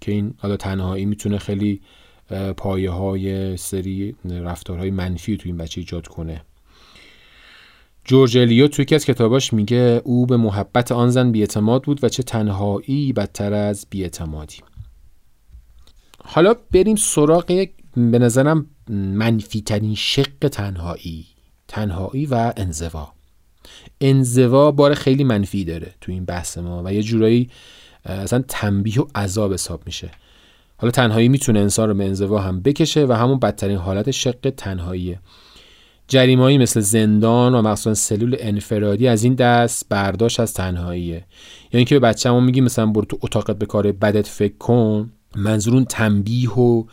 که 0.00 0.12
این 0.12 0.34
حالا 0.38 0.56
تنهایی 0.56 1.04
می‌تونه 1.04 1.38
خیلی 1.38 1.80
پایه 2.56 2.90
های 2.90 3.56
سری 3.56 4.16
رفتارهای 4.24 4.90
منفی 4.90 5.36
تو 5.36 5.42
این 5.48 5.56
بچه 5.56 5.80
ایجاد 5.80 6.06
کنه. 6.06 6.42
جورج 8.04 8.38
الیوت 8.38 8.70
توی 8.70 8.82
یکی 8.82 8.94
از 8.94 9.04
کتاباش 9.04 9.52
میگه 9.52 10.02
او 10.04 10.26
به 10.26 10.36
محبت 10.36 10.92
آن 10.92 11.10
زن 11.10 11.32
بیاعتماد 11.32 11.82
بود 11.82 12.04
و 12.04 12.08
چه 12.08 12.22
تنهایی 12.22 13.12
بدتر 13.12 13.52
از 13.52 13.86
بیاعتمادی. 13.90 14.56
حالا 16.24 16.54
بریم 16.72 16.96
سراغ 16.96 17.50
یک 17.50 17.72
به 17.96 18.18
نظرم 18.18 18.66
منفی 18.88 19.60
ترین 19.60 19.94
شق 19.94 20.48
تنهایی 20.48 21.26
تنهایی 21.68 22.26
و 22.26 22.52
انزوا. 22.56 23.12
انزوا 24.00 24.70
بار 24.70 24.94
خیلی 24.94 25.24
منفی 25.24 25.64
داره 25.64 25.94
تو 26.00 26.12
این 26.12 26.24
بحث 26.24 26.58
ما 26.58 26.82
و 26.84 26.94
یه 26.94 27.02
جورایی 27.02 27.50
اصلا 28.04 28.44
تنبیه 28.48 29.00
و 29.00 29.06
عذاب 29.14 29.52
حساب 29.52 29.82
میشه. 29.86 30.10
حالا 30.76 30.90
تنهایی 30.90 31.28
می‌تونه 31.28 31.60
انسان 31.60 31.88
رو 31.88 31.94
به 31.94 32.04
انزوا 32.04 32.38
هم 32.38 32.60
بکشه 32.60 33.06
و 33.06 33.12
همون 33.12 33.38
بدترین 33.38 33.76
حالت 33.76 34.10
شق 34.10 34.50
تنهاییه. 34.56 35.20
جریمایی 36.12 36.58
مثل 36.58 36.80
زندان 36.80 37.54
و 37.54 37.62
مخصوصا 37.62 37.94
سلول 37.94 38.36
انفرادی 38.38 39.08
از 39.08 39.24
این 39.24 39.34
دست 39.34 39.86
برداشت 39.88 40.40
از 40.40 40.54
تنهاییه. 40.54 41.14
یعنی 41.14 41.24
اینکه 41.72 41.94
به 41.94 42.08
بچه‌مون 42.08 42.44
میگی 42.44 42.60
مثلا 42.60 42.86
برو 42.86 43.04
تو 43.04 43.18
اتاقت 43.22 43.58
به 43.58 43.66
کار 43.66 43.92
بدت 43.92 44.26
فکر 44.26 44.56
کن 44.58 45.12
منظورون 45.36 45.84
تنبیه 45.84 46.50
و 46.50 46.84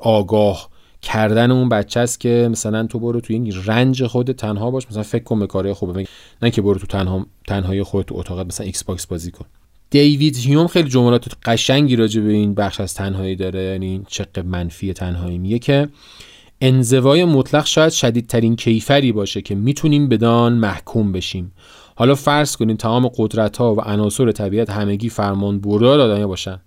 آگاه 0.00 0.70
کردن 1.02 1.50
اون 1.50 1.68
بچه 1.68 2.00
است 2.00 2.20
که 2.20 2.48
مثلا 2.50 2.86
تو 2.86 2.98
برو 2.98 3.20
تو 3.20 3.32
این 3.32 3.52
رنج 3.64 4.06
خود 4.06 4.32
تنها 4.32 4.70
باش 4.70 4.86
مثلا 4.90 5.02
فکر 5.02 5.24
کن 5.24 5.38
به 5.38 5.46
کارهای 5.46 5.74
خوبه. 5.74 6.06
نه 6.42 6.50
که 6.50 6.62
برو 6.62 6.78
تو 6.78 6.86
تنها 6.86 7.26
تنهایی 7.46 7.82
خودت 7.82 8.08
تو 8.08 8.16
اتاقت 8.16 8.46
مثلا 8.46 8.66
Xbox 8.66 9.06
بازی 9.06 9.30
کن. 9.30 9.44
دیوید 9.90 10.36
هیوم 10.36 10.66
خیلی 10.66 10.88
جملات 10.88 11.24
قشنگی 11.44 11.96
راجع 11.96 12.20
به 12.20 12.32
این 12.32 12.54
بخش 12.54 12.80
از 12.80 12.94
تنهایی 12.94 13.36
داره 13.36 13.62
یعنی 13.62 14.02
شق 14.08 14.38
منفی 14.38 14.92
تنهایی 14.92 15.38
میگه 15.38 15.58
که 15.58 15.88
انزوای 16.60 17.24
مطلق 17.24 17.66
شاید 17.66 17.92
شدیدترین 17.92 18.56
کیفری 18.56 19.12
باشه 19.12 19.42
که 19.42 19.54
می‌تونیم 19.54 20.08
بدان 20.08 20.52
محکوم 20.52 21.12
بشیم. 21.12 21.52
حالا 21.96 22.14
فرض 22.14 22.56
کنیم 22.56 22.76
تمام 22.76 23.10
قدرت 23.16 23.56
ها 23.56 23.74
و 23.74 23.80
عناصر 23.80 24.32
طبیعت 24.32 24.70
همگی 24.70 25.08
فرمان 25.08 25.60
بردار 25.60 26.00
آدمی 26.00 26.26
باشن. 26.26 26.60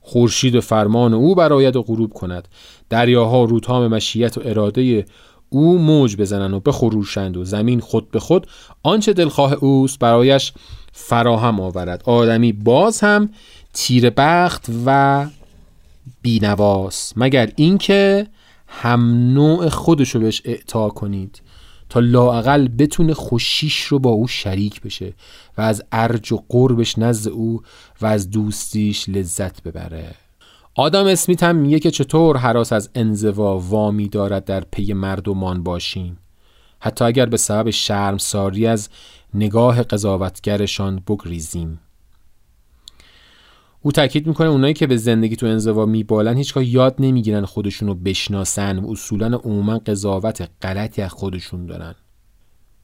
خورشید 0.00 0.60
فرمان 0.60 1.14
او 1.14 1.34
برآید 1.34 1.76
و 1.76 1.82
غروب 1.82 2.12
کند. 2.12 2.48
دریاها 2.90 3.44
رودها 3.44 3.88
مشیت 3.88 4.38
و 4.38 4.40
اراده 4.44 5.04
او 5.48 5.78
موج 5.78 6.16
بزنن 6.16 6.54
و 6.54 6.60
بخروشند 6.60 7.36
و 7.36 7.44
زمین 7.44 7.80
خود 7.80 8.10
به 8.10 8.20
خود 8.20 8.46
آنچه 8.82 9.12
دلخواه 9.12 9.52
اوست 9.52 9.98
برایش 9.98 10.52
فراهم 10.92 11.60
آورد. 11.60 12.02
آدمی 12.04 12.52
باز 12.52 13.00
هم 13.00 13.30
تیر 13.72 14.10
بخت 14.10 14.66
و 14.86 15.26
بینواس. 16.22 17.12
مگر 17.16 17.52
اینکه 17.56 18.26
هم 18.68 19.32
نوع 19.34 19.68
خودش 19.68 20.10
رو 20.10 20.20
بهش 20.20 20.42
اعطا 20.44 20.88
کنید 20.88 21.42
تا 21.88 22.00
لاعقل 22.00 22.68
بتونه 22.68 23.14
خوشیش 23.14 23.82
رو 23.82 23.98
با 23.98 24.10
او 24.10 24.28
شریک 24.28 24.80
بشه 24.80 25.14
و 25.58 25.62
از 25.62 25.82
ارج 25.92 26.32
و 26.32 26.42
قربش 26.48 26.98
نزد 26.98 27.28
او 27.28 27.62
و 28.00 28.06
از 28.06 28.30
دوستیش 28.30 29.08
لذت 29.08 29.62
ببره. 29.62 30.14
آدم 30.74 31.06
اسمیت 31.06 31.42
هم 31.42 31.56
میگه 31.56 31.78
که 31.78 31.90
چطور 31.90 32.36
حراس 32.36 32.72
از 32.72 32.90
انزوا 32.94 33.58
وامی 33.58 34.08
دارد 34.08 34.44
در 34.44 34.60
پی 34.60 34.92
مردمان 34.92 35.62
باشیم. 35.62 36.18
حتی 36.80 37.04
اگر 37.04 37.26
به 37.26 37.36
سبب 37.36 37.70
شرمساری 37.70 38.66
از 38.66 38.88
نگاه 39.34 39.82
قضاوتگرشان 39.82 41.02
بگریزیم. 41.08 41.80
او 43.86 43.92
تاکید 43.92 44.26
می‌کنه 44.26 44.48
اونایی 44.48 44.74
که 44.74 44.86
به 44.86 44.96
زندگی 44.96 45.36
تو 45.36 45.46
انزوا 45.46 45.86
میبالن 45.86 46.36
هیچگاه 46.36 46.64
یاد 46.64 46.96
نمی‌گیرن 46.98 47.44
خودشون 47.44 47.88
رو 47.88 47.94
بشناسن 47.94 48.78
و 48.78 48.90
اصولا 48.90 49.36
عموما 49.36 49.78
قضاوت 49.78 50.48
غلطی 50.62 51.02
از 51.02 51.12
خودشون 51.12 51.66
دارن. 51.66 51.94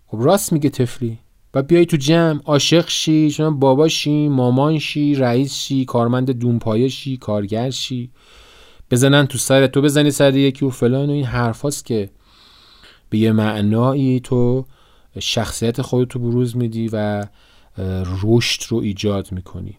خب 0.06 0.18
راست 0.20 0.52
میگه 0.52 0.70
تفلی 0.70 1.18
و 1.54 1.62
بیای 1.62 1.86
تو 1.86 1.96
جمع 1.96 2.40
عاشق 2.44 2.88
شی 2.88 3.30
شما 3.30 3.50
بابا 3.50 3.88
شی 3.88 4.28
مامان 4.28 4.78
شی 4.78 5.14
رئیس 5.14 5.54
شی 5.54 5.84
کارمند 5.84 6.30
دونپایه 6.30 6.88
شی 6.88 7.16
کارگر 7.16 7.70
شی. 7.70 8.10
بزنن 8.90 9.26
تو 9.26 9.38
سر 9.38 9.66
تو 9.66 9.82
بزنی 9.82 10.10
سر 10.10 10.36
یکی 10.36 10.64
و 10.64 10.70
فلان 10.70 11.08
و 11.08 11.12
این 11.12 11.24
حرفاست 11.24 11.84
که 11.84 12.10
به 13.10 13.18
یه 13.18 13.32
معنایی 13.32 14.20
تو 14.20 14.66
شخصیت 15.18 15.82
خودتو 15.82 16.18
بروز 16.18 16.56
میدی 16.56 16.88
و 16.92 17.26
رشد 18.22 18.62
رو 18.68 18.78
ایجاد 18.78 19.32
می‌کنی. 19.32 19.78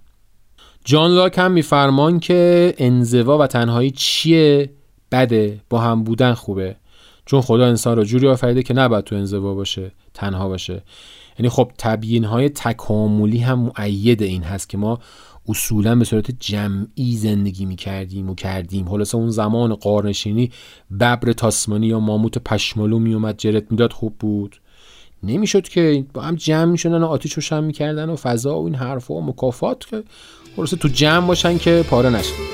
جان 0.83 1.11
لاک 1.11 1.37
هم 1.37 1.51
میفرمان 1.51 2.19
که 2.19 2.73
انزوا 2.77 3.37
و 3.37 3.47
تنهایی 3.47 3.91
چیه؟ 3.91 4.69
بده 5.11 5.59
با 5.69 5.81
هم 5.81 6.03
بودن 6.03 6.33
خوبه. 6.33 6.75
چون 7.25 7.41
خدا 7.41 7.65
انسان 7.65 7.97
رو 7.97 8.03
جوری 8.03 8.27
آفریده 8.27 8.63
که 8.63 8.73
نباید 8.73 9.03
تو 9.03 9.15
انزوا 9.15 9.53
باشه 9.53 9.91
تنها 10.13 10.47
باشه. 10.49 10.83
یعنی 11.39 11.49
خب 11.49 11.71
تبیین 11.77 12.23
های 12.23 12.49
تکاملی 12.49 13.37
هم 13.37 13.59
معید 13.77 14.21
این 14.21 14.43
هست 14.43 14.69
که 14.69 14.77
ما 14.77 14.99
اصولا 15.49 15.95
به 15.95 16.05
صورت 16.05 16.31
جمعی 16.39 17.17
زندگی 17.17 17.65
می 17.65 17.75
کردیم 17.75 18.29
و 18.29 18.35
کردیم. 18.35 18.89
خلاصه 18.89 19.17
اون 19.17 19.29
زمان 19.29 19.75
قارنشینی 19.75 20.51
ببر 20.99 21.33
تاسمانی 21.33 21.87
یا 21.87 21.99
ماموت 21.99 22.37
پشمالو 22.37 22.99
می 22.99 23.13
اومد 23.13 23.37
جرت 23.37 23.71
می‌داد 23.71 23.93
خوب 23.93 24.15
بود. 24.19 24.55
نمی‌شد 25.23 25.67
که 25.67 26.05
با 26.13 26.21
هم 26.21 26.35
جمع 26.35 26.71
می‌شدن 26.71 27.03
و 27.03 27.05
آتیش 27.05 27.33
روشن 27.33 27.63
می‌کردن 27.63 28.09
و 28.09 28.15
فضا 28.15 28.61
و 28.61 28.65
این 28.65 28.75
حرفا 28.75 29.13
و 29.13 29.25
مکافات 29.25 29.85
که 29.85 30.03
خلاصه 30.55 30.75
تو 30.75 30.87
جمع 30.87 31.27
باشن 31.27 31.57
که 31.57 31.85
پاره 31.89 32.09
نشن 32.09 32.53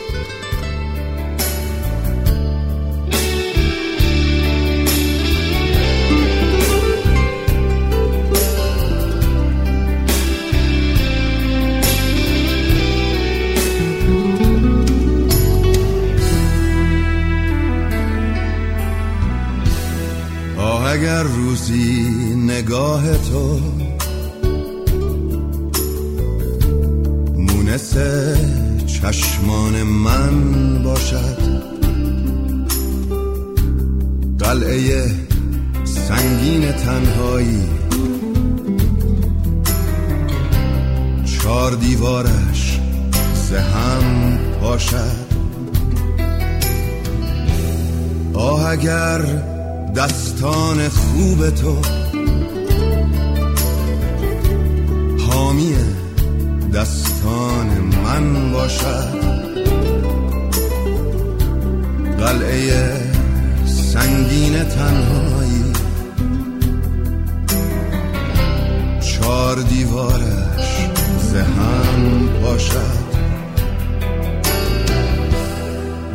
اگر 20.90 21.24
روزی 21.24 22.06
نگاه 22.36 23.18
تو 23.18 23.60
مونس 27.40 27.94
چشمان 28.86 29.84
من 29.84 30.84
باشد. 30.84 31.38
قلعه 34.40 35.12
سنگین 35.84 36.72
تنهایی. 36.72 37.64
چار 41.26 41.72
دیوارش 41.72 42.80
زهم 43.50 44.38
پاشد. 44.62 45.30
آه 48.34 48.70
اگر 48.70 49.22
دستان 49.96 50.90
خوب 50.90 51.50
تو 51.50 51.78
حامی 55.30 55.74
دستان 56.74 57.68
من 58.06 58.52
باشد. 58.52 59.20
قلعه 62.20 62.94
سنگین 63.66 64.64
تنهایی. 64.64 65.74
چار 69.02 69.56
دیوارش 69.56 70.88
زهم 71.32 72.30
باشد. 72.42 73.00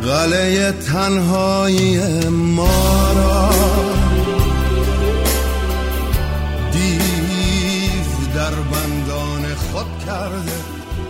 قلعه 0.03 0.71
تنهایی 0.71 1.99
ما 2.29 3.14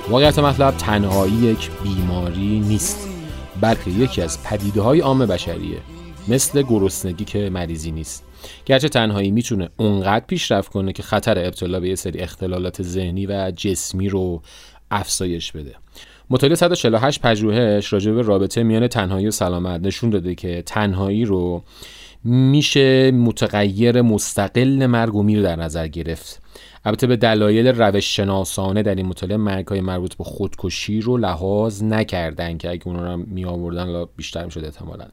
واقعیت 0.09 0.39
مطلب 0.39 0.77
تنهایی 0.77 1.33
یک 1.33 1.71
بیماری 1.83 2.59
نیست. 2.59 3.09
بلکه 3.61 3.91
یکی 3.91 4.21
از 4.21 4.43
پدیده 4.43 4.81
های 4.81 4.99
عام 4.99 5.25
بشریه 5.25 5.77
مثل 6.27 6.61
گرسنگی 6.61 7.25
که 7.25 7.49
مریضی 7.49 7.91
نیست. 7.91 8.23
گرچه 8.65 8.89
تنهایی 8.89 9.31
می‌تونه 9.31 9.69
اونقدر 9.77 10.25
پیشرفت 10.25 10.71
کنه 10.71 10.93
که 10.93 11.03
خطر 11.03 11.45
ابتلا 11.45 11.79
به 11.79 11.89
یه 11.89 11.95
سری 11.95 12.19
اختلالات 12.19 12.83
ذهنی 12.83 13.25
و 13.25 13.51
جسمی 13.51 14.09
رو 14.09 14.41
افزایش 14.91 15.51
بده. 15.51 15.75
مطالعه 16.29 16.55
148 16.55 17.21
پژوهش 17.21 17.93
راجع 17.93 18.11
به 18.11 18.21
رابطه 18.21 18.63
میان 18.63 18.87
تنهایی 18.87 19.27
و 19.27 19.31
سلامت 19.31 19.81
نشون 19.81 20.09
داده 20.09 20.35
که 20.35 20.63
تنهایی 20.65 21.25
رو 21.25 21.63
میشه 22.23 23.11
متغیر 23.11 24.01
مستقل 24.01 24.85
مرگ 24.85 25.15
و 25.15 25.23
میر 25.23 25.41
در 25.41 25.55
نظر 25.55 25.87
گرفت. 25.87 26.41
البته 26.85 27.07
به 27.07 27.15
دلایل 27.15 27.67
روش 27.67 28.15
شناسانه 28.15 28.83
در 28.83 28.95
این 28.95 29.05
مطالعه 29.05 29.37
مرگ 29.37 29.67
های 29.67 29.81
مربوط 29.81 30.15
به 30.15 30.23
خودکشی 30.23 31.01
رو 31.01 31.17
لحاظ 31.17 31.83
نکردن 31.83 32.57
که 32.57 32.69
اگه 32.69 32.87
اون 32.87 32.95
رو 32.95 33.17
می 33.17 33.45
آوردن 33.45 34.05
بیشتر 34.15 34.45
می‌شد 34.45 34.65
احتمالا. 34.65 35.05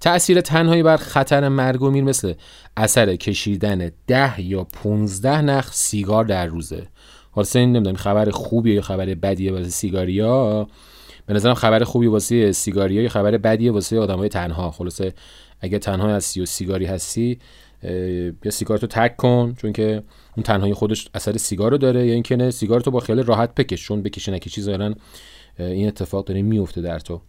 تأثیر 0.00 0.40
تنهایی 0.40 0.82
بر 0.82 0.96
خطر 0.96 1.48
مرگ 1.48 1.82
و 1.82 1.90
میر 1.90 2.04
مثل 2.04 2.34
اثر 2.76 3.16
کشیدن 3.16 3.90
ده 4.06 4.40
یا 4.40 4.64
15 4.64 5.42
نخ 5.42 5.72
سیگار 5.72 6.24
در 6.24 6.46
روزه. 6.46 6.86
واسه 7.36 7.58
این 7.58 7.72
نمی‌دونم 7.72 7.96
خبر 7.96 8.30
خوبیه 8.30 8.74
یا 8.74 8.82
خبر 8.82 9.06
بدیه 9.06 9.52
واسه 9.52 9.68
سیگاریا؟ 9.68 10.66
به 11.26 11.34
نظرم 11.34 11.54
خبر 11.54 11.84
خوبی 11.84 12.06
واسه 12.06 12.52
سیگاریا 12.52 13.02
یا 13.02 13.08
خبر 13.08 13.38
بدیه 13.38 13.72
واسه 13.72 13.98
آدمای 14.00 14.28
تنها. 14.28 14.70
خلاصه 14.70 15.12
اگه 15.60 15.78
تنها 15.78 16.08
هستی 16.08 16.40
و 16.40 16.46
سیگاری 16.46 16.86
هستی 16.86 17.38
یا 18.44 18.50
سیگارتو 18.50 18.86
تک 18.86 19.16
کن 19.16 19.54
چون 19.58 19.72
که 19.72 20.02
اون 20.36 20.44
تنهایی 20.44 20.74
خودش 20.74 21.08
اثر 21.14 21.36
سیگار 21.36 21.70
رو 21.70 21.78
داره 21.78 22.06
یا 22.06 22.14
اینکه 22.14 22.36
نه 22.36 22.50
سیگارتو 22.50 22.90
با 22.90 23.00
خیال 23.00 23.22
راحت 23.22 23.54
بکش 23.54 23.84
چون 23.84 24.02
بکشه 24.02 24.32
نکشی 24.32 24.62
ظاهرا 24.62 24.94
این 25.58 25.88
اتفاق 25.88 26.24
داره 26.24 26.42
میفته 26.42 26.80
در 26.80 26.98
تو. 26.98 27.20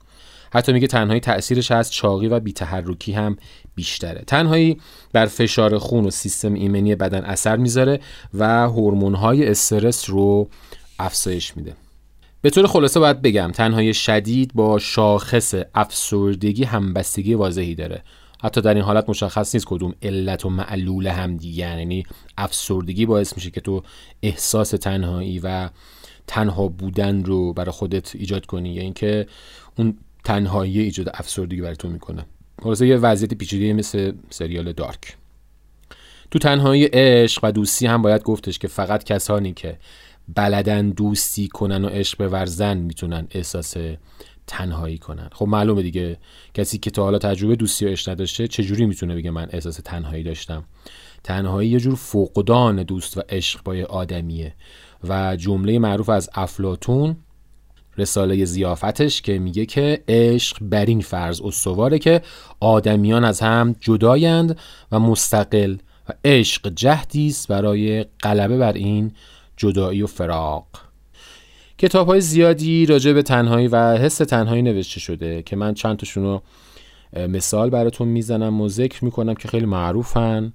حتی 0.53 0.73
میگه 0.73 0.87
تنهایی 0.87 1.19
تاثیرش 1.19 1.71
از 1.71 1.91
چاقی 1.91 2.27
و 2.27 2.39
بیتحرکی 2.39 3.11
هم 3.11 3.37
بیشتره. 3.75 4.23
تنهایی 4.27 4.77
بر 5.13 5.25
فشار 5.25 5.77
خون 5.77 6.05
و 6.05 6.09
سیستم 6.09 6.53
ایمنی 6.53 6.95
بدن 6.95 7.23
اثر 7.23 7.57
می‌ذاره 7.57 7.99
و 8.33 8.69
های 9.15 9.47
استرس 9.47 10.09
رو 10.09 10.49
افزایش 10.99 11.57
میده. 11.57 11.73
به 12.41 12.49
طور 12.49 12.67
خلاصه 12.67 12.99
باید 12.99 13.21
بگم 13.21 13.51
تنهایی 13.51 13.93
شدید 13.93 14.51
با 14.53 14.79
شاخص 14.79 15.55
افسردگی 15.75 16.63
همبستگی 16.63 17.33
واضحی 17.33 17.75
داره. 17.75 18.03
حتی 18.43 18.61
در 18.61 18.73
این 18.73 18.83
حالت 18.83 19.09
مشخص 19.09 19.55
نیست 19.55 19.65
کدوم 19.67 19.93
علت 20.01 20.45
و 20.45 20.49
معلول 20.49 21.07
هم 21.07 21.37
دیگه 21.37 21.77
یعنی 21.77 22.03
افسردگی 22.37 23.05
باعث 23.05 23.35
میشه 23.35 23.51
که 23.51 23.61
تو 23.61 23.83
احساس 24.23 24.69
تنهایی 24.69 25.39
و 25.39 25.69
تنها 26.27 26.67
بودن 26.67 27.23
رو 27.23 27.53
برای 27.53 27.71
خودت 27.71 28.15
ایجاد 28.15 28.45
کنی 28.45 28.73
یا 28.73 28.81
اینکه 28.81 29.27
اون 29.77 29.97
تنهایی 30.23 30.79
ایجاد 30.79 31.09
افسردگی 31.13 31.61
برای 31.61 31.75
تو 31.75 31.89
می‌کنه. 31.89 32.25
خلاصه 32.63 32.87
یه 32.87 32.97
وضعیت 32.97 33.33
پیچیده 33.33 33.73
مثل 33.73 34.13
سریال 34.29 34.73
دارک. 34.73 35.17
تو 36.31 36.39
تنهایی 36.39 36.85
عشق 36.85 37.43
و 37.43 37.51
دوستی 37.51 37.87
هم 37.87 38.01
باید 38.01 38.23
گفتش 38.23 38.59
که 38.59 38.67
فقط 38.67 39.03
کسانی 39.03 39.53
که 39.53 39.77
بلدن 40.35 40.89
دوستی 40.89 41.47
کنن 41.47 41.85
و 41.85 41.87
عشق 41.87 42.21
ورزن 42.21 42.77
می‌تونن 42.77 43.27
احساس 43.31 43.77
تنهایی 44.47 44.97
کنن. 44.97 45.29
خب 45.31 45.47
معلومه 45.47 45.81
دیگه 45.81 46.17
کسی 46.53 46.77
که 46.77 46.91
تا 46.91 47.03
حالا 47.03 47.17
تجربه 47.17 47.55
دوستی 47.55 47.85
و 47.85 47.89
عشق 47.89 48.11
نداشته 48.11 48.47
چجوری 48.47 48.85
می‌تونه 48.85 49.15
بگه 49.15 49.31
من 49.31 49.47
احساس 49.51 49.79
تنهایی 49.83 50.23
داشتم؟ 50.23 50.63
تنهایی 51.23 51.69
یه 51.69 51.79
جور 51.79 51.95
فقدان 51.95 52.83
دوست 52.83 53.17
و 53.17 53.21
عشق 53.29 53.63
با 53.63 53.75
آدمیه 53.89 54.53
و 55.03 55.35
جمله 55.35 55.79
معروف 55.79 56.09
از 56.09 56.29
افلاتون 56.35 57.15
رساله 57.97 58.45
زیافتش 58.45 59.21
که 59.21 59.39
میگه 59.39 59.65
که 59.65 60.03
عشق 60.07 60.57
بر 60.61 60.85
این 60.85 61.01
فرض 61.01 61.41
استواره 61.41 61.99
که 61.99 62.21
آدمیان 62.59 63.23
از 63.23 63.39
هم 63.39 63.75
جدایند 63.81 64.59
و 64.91 64.99
مستقل 64.99 65.77
و 66.09 66.13
عشق 66.25 66.69
جهدی 66.69 67.35
برای 67.49 68.03
غلبه 68.03 68.57
بر 68.57 68.73
این 68.73 69.11
جدایی 69.57 70.01
و 70.01 70.07
فراق. 70.07 70.67
کتاب 71.77 72.07
های 72.07 72.21
زیادی 72.21 72.85
راجع 72.85 73.13
به 73.13 73.21
تنهایی 73.21 73.67
و 73.67 73.97
حس 73.97 74.17
تنهایی 74.17 74.61
نوشته 74.61 74.99
شده 74.99 75.43
که 75.43 75.55
من 75.55 75.73
چند 75.73 75.97
تاشون 75.97 76.23
رو 76.23 76.41
مثال 77.27 77.69
براتون 77.69 78.07
می‌زنم 78.07 78.61
و 78.61 78.69
ذکر 78.69 79.05
می‌کنم 79.05 79.33
که 79.33 79.47
خیلی 79.47 79.65
معروفن. 79.65 80.53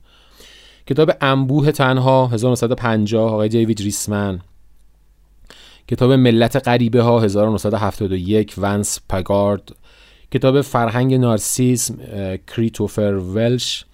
کتاب 0.86 1.12
انبوه 1.20 1.72
تنها 1.72 2.26
1950 2.26 3.32
آقای 3.32 3.48
دیوید 3.48 3.80
ریسمن. 3.80 4.40
کتاب 5.88 6.12
ملت 6.12 6.68
غریبه 6.68 7.02
ها 7.02 7.20
1971 7.20 8.54
ونس 8.58 9.00
پگارد. 9.08 9.72
کتاب 10.30 10.60
فرهنگ 10.60 11.14
نارسیسم 11.14 11.96
کریتوفر 12.46 13.14
ولش. 13.14 13.84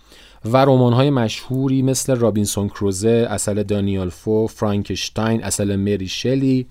و 0.45 0.57
رمان 0.57 0.93
های 0.93 1.11
مشهوری 1.11 1.83
مثل 1.83 2.17
رابینسون 2.17 2.69
کروزه 2.69 3.27
اصل 3.31 3.63
دانیال 3.63 4.09
فو 4.09 4.47
فرانکشتاین 4.47 5.45
اصل 5.45 5.77
مری 5.77 6.09
شلی. 6.09 6.67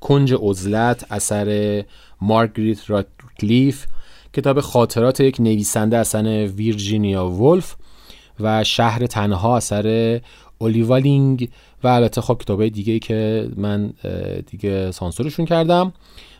کنج 0.00 0.34
عزلت 0.42 1.06
اثر 1.12 1.84
مارگریت 2.20 2.90
راتکلیف 2.90 3.86
کتاب 4.32 4.60
خاطرات 4.60 5.20
یک 5.20 5.40
نویسنده 5.40 5.96
اصلا 5.96 6.46
ویرجینیا 6.46 7.28
ولف 7.28 7.76
و 8.40 8.64
شهر 8.64 9.06
تنها 9.06 9.56
اثر 9.56 10.20
اولیوالینگ 10.58 11.48
و 11.84 11.88
البته 11.88 12.20
خب 12.20 12.38
کتاب 12.40 12.68
دیگه 12.68 12.98
که 12.98 13.50
من 13.56 13.92
دیگه 14.46 14.90
سانسورشون 14.90 15.46
کردم. 15.46 15.92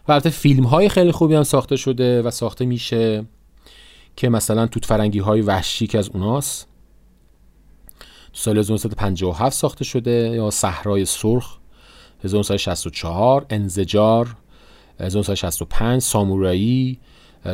و 0.09 0.13
البته 0.13 0.31
فیلم 0.31 0.65
های 0.65 0.89
خیلی 0.89 1.13
خوبی 1.13 1.35
هم 1.35 1.43
ساخته 1.43 1.77
شده 1.77 2.23
و 2.23 2.31
ساخته 2.31 2.67
میشه 2.67 3.25
که 4.17 4.29
مثلا 4.29 4.67
توت 4.67 4.85
فرنگی 4.85 5.19
های 5.19 5.41
وحشی 5.41 5.87
که 5.87 5.99
از 5.99 6.09
اوناست. 6.09 6.69
سال 8.33 8.59
1957 8.59 9.57
ساخته 9.57 9.85
شده 9.85 10.11
یا 10.11 10.51
صحرای 10.51 11.05
سرخ. 11.05 11.59
1964 12.25 13.47
انزجار 13.51 14.37
1965 15.01 16.03
سامورایی 16.03 16.99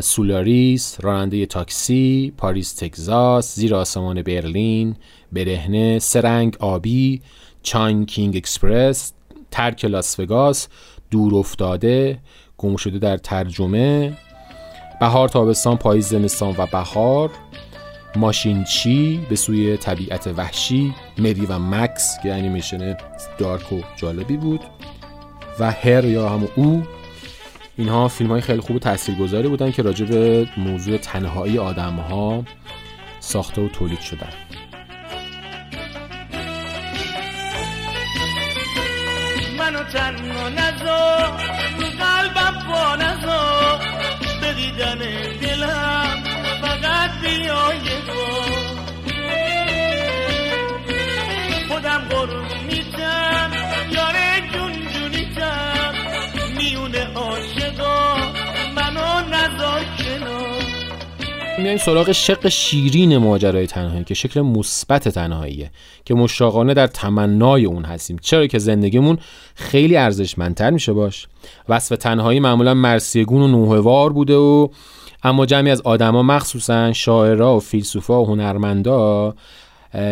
سولاریس 0.00 0.96
راننده 1.00 1.46
تاکسی 1.46 2.32
پاریس 2.36 2.72
تگزاس 2.72 3.54
زیر 3.54 3.74
آسمان 3.74 4.22
برلین 4.22 4.96
برهنه 5.32 5.98
سه 5.98 6.21
رنگ 6.21 6.56
آبی 6.60 7.22
Chungking 7.62 8.36
Express 8.36 9.12
ترک 9.50 9.84
لاس 9.84 10.20
وگاس 10.20 10.68
دور 11.10 11.34
افتاده 11.34 12.18
گم 12.58 12.76
شده 12.76 12.98
در 12.98 13.16
ترجمه 13.16 14.18
بهار 15.00 15.28
تابستان 15.28 15.76
پاییز 15.76 16.08
زمستان 16.08 16.54
و 16.58 16.66
بهار 16.66 17.30
ماشین 18.16 18.64
چی 18.64 19.26
به 19.28 19.36
سوی 19.36 19.76
طبیعت 19.76 20.26
وحشی 20.26 20.94
مری 21.18 21.46
و 21.46 21.58
مکس 21.58 22.18
که 22.22 22.34
انیمیشن 22.34 22.96
dark 23.38 23.72
و 23.72 23.80
جالبی 23.96 24.36
بود 24.36 24.60
و 25.58 25.70
Her 25.70 26.04
یا 26.04 26.28
همون 26.28 26.48
او. 26.56 26.82
اینها 27.76 28.08
فیلم 28.08 28.30
های 28.30 28.40
خیلی 28.40 28.60
خوب 28.60 28.76
و 28.76 28.78
تاثیرگذاری 28.78 29.48
بودن 29.48 29.70
که 29.70 29.82
راجع 29.82 30.06
به 30.06 30.48
موضوع 30.56 30.96
تنهایی 30.96 31.58
آدم 31.58 31.94
ها 31.96 32.44
ساخته 33.20 33.62
و 33.62 33.68
تولید 33.68 34.00
شدن. 34.00 34.32
منو 39.58 39.82
بیای 47.32 47.88
خودم 51.68 52.02
قرون 52.10 52.44
میتم 52.66 53.50
یاره 53.92 54.50
جون 54.52 54.72
جونیتم 54.92 55.94
منو 58.76 59.28
نزار 59.28 59.80
کنار. 59.98 60.62
میایم 61.58 61.78
سراغ 61.78 62.12
شق 62.12 62.48
شیرین 62.48 63.16
ماجرای 63.16 63.66
تنهایی 63.66 64.04
که 64.04 64.14
شکل 64.14 64.40
مثبت 64.40 65.08
تنهاییه 65.08 65.70
که 66.04 66.14
مشتاقانه 66.14 66.74
در 66.74 66.86
تمنای 66.86 67.64
اون 67.64 67.84
هستیم. 67.84 68.18
چرا 68.22 68.46
که 68.46 68.58
زندگیمون 68.58 69.18
خیلی 69.54 69.96
ارزشمندتر 69.96 70.70
میشه 70.70 70.92
باش. 70.92 71.26
وصف 71.68 71.96
تنهایی 71.96 72.40
معمولا 72.40 72.74
مرسیگون 72.74 73.42
و 73.42 73.48
نوهوار 73.48 74.12
بوده 74.12 74.36
و 74.36 74.68
اما 75.24 75.46
جمعی 75.46 75.70
از 75.70 75.80
آدما 75.80 76.22
مخصوصا 76.22 76.92
شاعرها 76.92 77.56
و 77.56 77.60
فیلسوفا 77.60 78.22
و 78.22 78.26
هنرمندا 78.26 79.34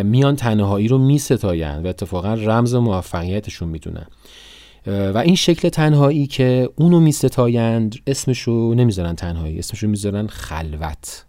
میان 0.05 0.37
تنهایی 0.37 0.89
رو 0.89 0.99
میستاین 0.99 1.83
و 1.83 1.87
اتفاقا 1.87 2.35
رمز 2.35 2.75
موفقیتشون 2.75 3.69
می‌دونن. 3.69 4.07
و 4.87 5.19
این 5.19 5.35
شکل 5.35 5.69
تنهایی 5.69 6.27
که 6.27 6.71
اونو 6.77 7.01
میستایند 7.01 7.97
اسمشو 8.07 8.75
نمی‌ذارن 8.75 9.15
تنهایی 9.15 9.59
اسمشو 9.59 9.89
می‌ذارن 9.89 10.27
خلوت. 10.27 11.25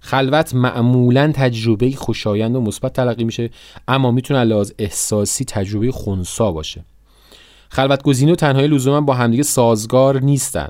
خلوت 0.00 0.54
معمولا 0.54 1.32
تجربه 1.34 1.90
خوشایند 1.90 2.56
و 2.56 2.60
مثبت 2.60 2.92
تلقی 2.92 3.24
میشه 3.24 3.50
اما 3.88 4.10
می‌تونه 4.10 4.44
لحاظ 4.44 4.72
احساسی 4.78 5.44
تجربه 5.44 5.92
خونسا 5.92 6.52
باشه. 6.52 6.84
خلوت 7.68 8.02
گزینی 8.02 8.32
و 8.32 8.34
تنهایی 8.34 8.68
لزوما 8.68 9.00
با 9.00 9.14
همدیگه 9.14 9.42
سازگار 9.42 10.20
نیستن. 10.20 10.68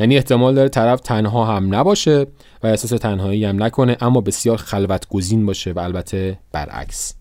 یعنی 0.00 0.16
احتمال 0.16 0.54
داره 0.54 0.68
طرف 0.68 1.00
تنها 1.00 1.56
هم 1.56 1.74
نباشه 1.74 2.26
و 2.62 2.66
احساس 2.66 2.90
تنهایی 2.90 3.44
هم 3.44 3.62
نکنه 3.62 3.96
اما 4.00 4.20
بسیار 4.20 4.56
خلوت 4.56 5.08
گزین 5.08 5.46
باشه 5.46 5.72
و 5.72 5.78
البته 5.78 6.38
برعکس. 6.52 7.14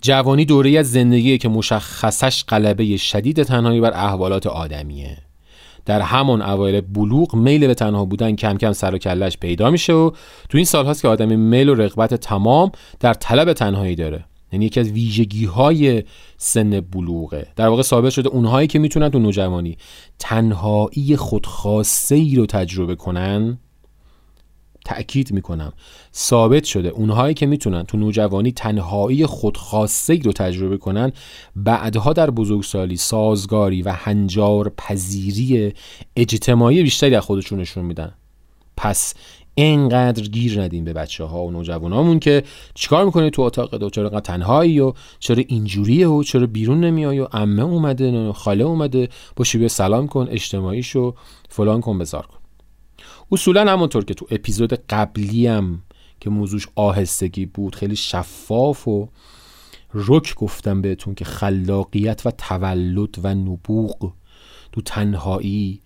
جوانی 0.00 0.44
دوره 0.44 0.78
از 0.78 0.90
زندگیه 0.90 1.38
که 1.38 1.48
مشخصش 1.48 2.44
غلبه 2.44 2.96
شدید 2.96 3.42
تنهایی 3.42 3.80
بر 3.80 3.92
احوالات 3.92 4.46
آدمیه. 4.46 5.18
در 5.86 6.00
همان 6.00 6.42
اوایل 6.42 6.80
بلوغ 6.80 7.34
میل 7.34 7.66
به 7.66 7.74
تنها 7.74 8.04
بودن 8.04 8.36
کم 8.36 8.56
کم 8.56 8.72
سر 8.72 8.94
و 8.94 8.98
کلش 8.98 9.38
پیدا 9.38 9.70
میشه 9.70 9.92
و 9.92 10.10
تو 10.48 10.58
این 10.58 10.64
سال 10.64 10.86
هاست 10.86 11.02
که 11.02 11.08
آدمی 11.08 11.36
میل 11.36 11.68
و 11.68 11.74
رغبت 11.74 12.14
تمام 12.14 12.72
در 13.00 13.14
طلب 13.14 13.52
تنهایی 13.52 13.96
داره. 13.96 14.24
یعنی 14.52 14.64
یکی 14.64 14.80
از 14.80 14.90
ویژگی 14.90 15.44
های 15.44 16.02
سن 16.36 16.80
بلوغه. 16.80 17.46
در 17.56 17.68
واقع 17.68 17.82
ثابت 17.82 18.12
شده 18.12 18.28
اونهایی 18.28 18.68
که 18.68 18.78
می‌تونن 18.78 19.08
تو 19.08 19.18
نوجوانی 19.18 19.76
تنهایی 20.18 21.16
خودخواسته 21.16 22.14
ای 22.14 22.36
رو 22.36 22.46
تجربه 22.46 22.94
کنن 22.94 23.58
تأکید 24.84 25.32
می‌کنم 25.32 25.72
ثابت 26.14 26.64
شده 26.64 26.88
اونهایی 26.88 27.34
که 27.34 27.46
می‌تونن 27.46 27.82
تو 27.82 27.96
نوجوانی 27.96 28.52
تنهایی 28.52 29.26
خودخواسته 29.26 30.18
رو 30.24 30.32
تجربه 30.32 30.76
کنن 30.76 31.12
بعدها 31.56 32.12
در 32.12 32.30
بزرگسالی 32.30 32.96
سازگاری 32.96 33.82
و 33.82 33.92
هنجار 33.92 34.72
پذیری 34.76 35.72
اجتماعی 36.16 36.82
بیشتری 36.82 37.10
در 37.10 37.20
خودشون 37.20 37.60
نشون 37.60 37.84
میدن. 37.84 38.14
پس 38.76 39.14
اینقدر 39.54 40.22
گیر 40.22 40.62
ندیم 40.62 40.84
به 40.84 40.92
بچه 40.92 41.24
ها 41.24 41.44
و 41.44 41.50
نوجوانامون 41.50 42.18
که 42.18 42.42
چیکار 42.74 43.04
می‌کنی 43.04 43.30
تو 43.30 43.42
اتاق 43.42 43.82
و 43.82 43.90
چرا 43.90 44.20
تنهایی 44.20 44.80
و 44.80 44.92
چرا 45.18 45.44
اینجوریه 45.48 46.08
و 46.08 46.22
چرا 46.22 46.46
بیرون 46.46 46.84
نمیای 46.84 47.18
و 47.18 47.24
عمه 47.24 47.62
اومده 47.62 48.32
خاله 48.32 48.64
اومده 48.64 49.08
باشی 49.36 49.58
به 49.58 49.68
سلام 49.68 50.08
کن 50.08 50.28
اجتماعیشو 50.30 51.14
فلان 51.48 51.80
کن 51.80 51.98
بزار 51.98 52.26
کن. 52.26 52.38
اصولا 53.32 53.72
همونطور 53.72 54.04
که 54.04 54.14
تو 54.14 54.26
اپیزود 54.30 54.72
قبلی 54.72 55.46
هم 55.46 55.82
که 56.20 56.30
موضوعش 56.30 56.68
آهستگی 56.74 57.46
بود 57.46 57.74
خیلی 57.74 57.96
شفاف 57.96 58.88
و 58.88 59.08
رک 59.94 60.34
گفتم 60.34 60.82
بهتون 60.82 61.14
که 61.14 61.24
خلاقیت 61.24 62.22
و 62.24 62.30
تولد 62.30 63.16
و 63.22 63.34
نبوغ 63.34 64.12
تو 64.72 64.80
تنهایی 64.80 65.80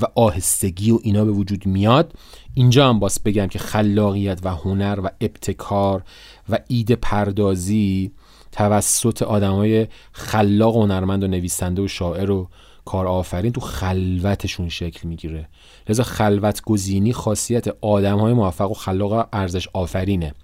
و 0.00 0.06
آهستگی 0.14 0.90
و 0.90 0.98
اینا 1.02 1.24
به 1.24 1.30
وجود 1.30 1.66
میاد. 1.66 2.12
اینجا 2.54 2.88
هم 2.88 2.98
باز 2.98 3.20
بگم 3.24 3.46
که 3.46 3.58
خلاقیت 3.58 4.40
و 4.42 4.48
هنر 4.48 5.00
و 5.04 5.10
ابتکار 5.20 6.02
و 6.48 6.58
ایده 6.68 6.96
پردازی 6.96 8.12
توسط 8.52 9.22
آدمای 9.22 9.86
خلاق 10.12 10.76
و 10.76 10.82
هنرمند 10.82 11.24
و 11.24 11.26
نویسنده 11.26 11.82
و 11.82 11.88
شاعر 11.88 12.30
و 12.30 12.48
کارآفرین 12.84 13.52
تو 13.52 13.60
خلوتشون 13.60 14.68
شکل 14.68 15.08
می‌گیره. 15.08 15.48
لذا 15.88 16.02
خلوت 16.02 16.62
گزینی 16.62 17.12
خاصیت 17.12 17.68
آدم 17.80 18.18
های 18.18 18.32
موفق 18.32 18.70
و 18.70 18.74
خلاق 18.74 19.28
ارزش 19.32 19.68
آفرینه. 19.72 20.34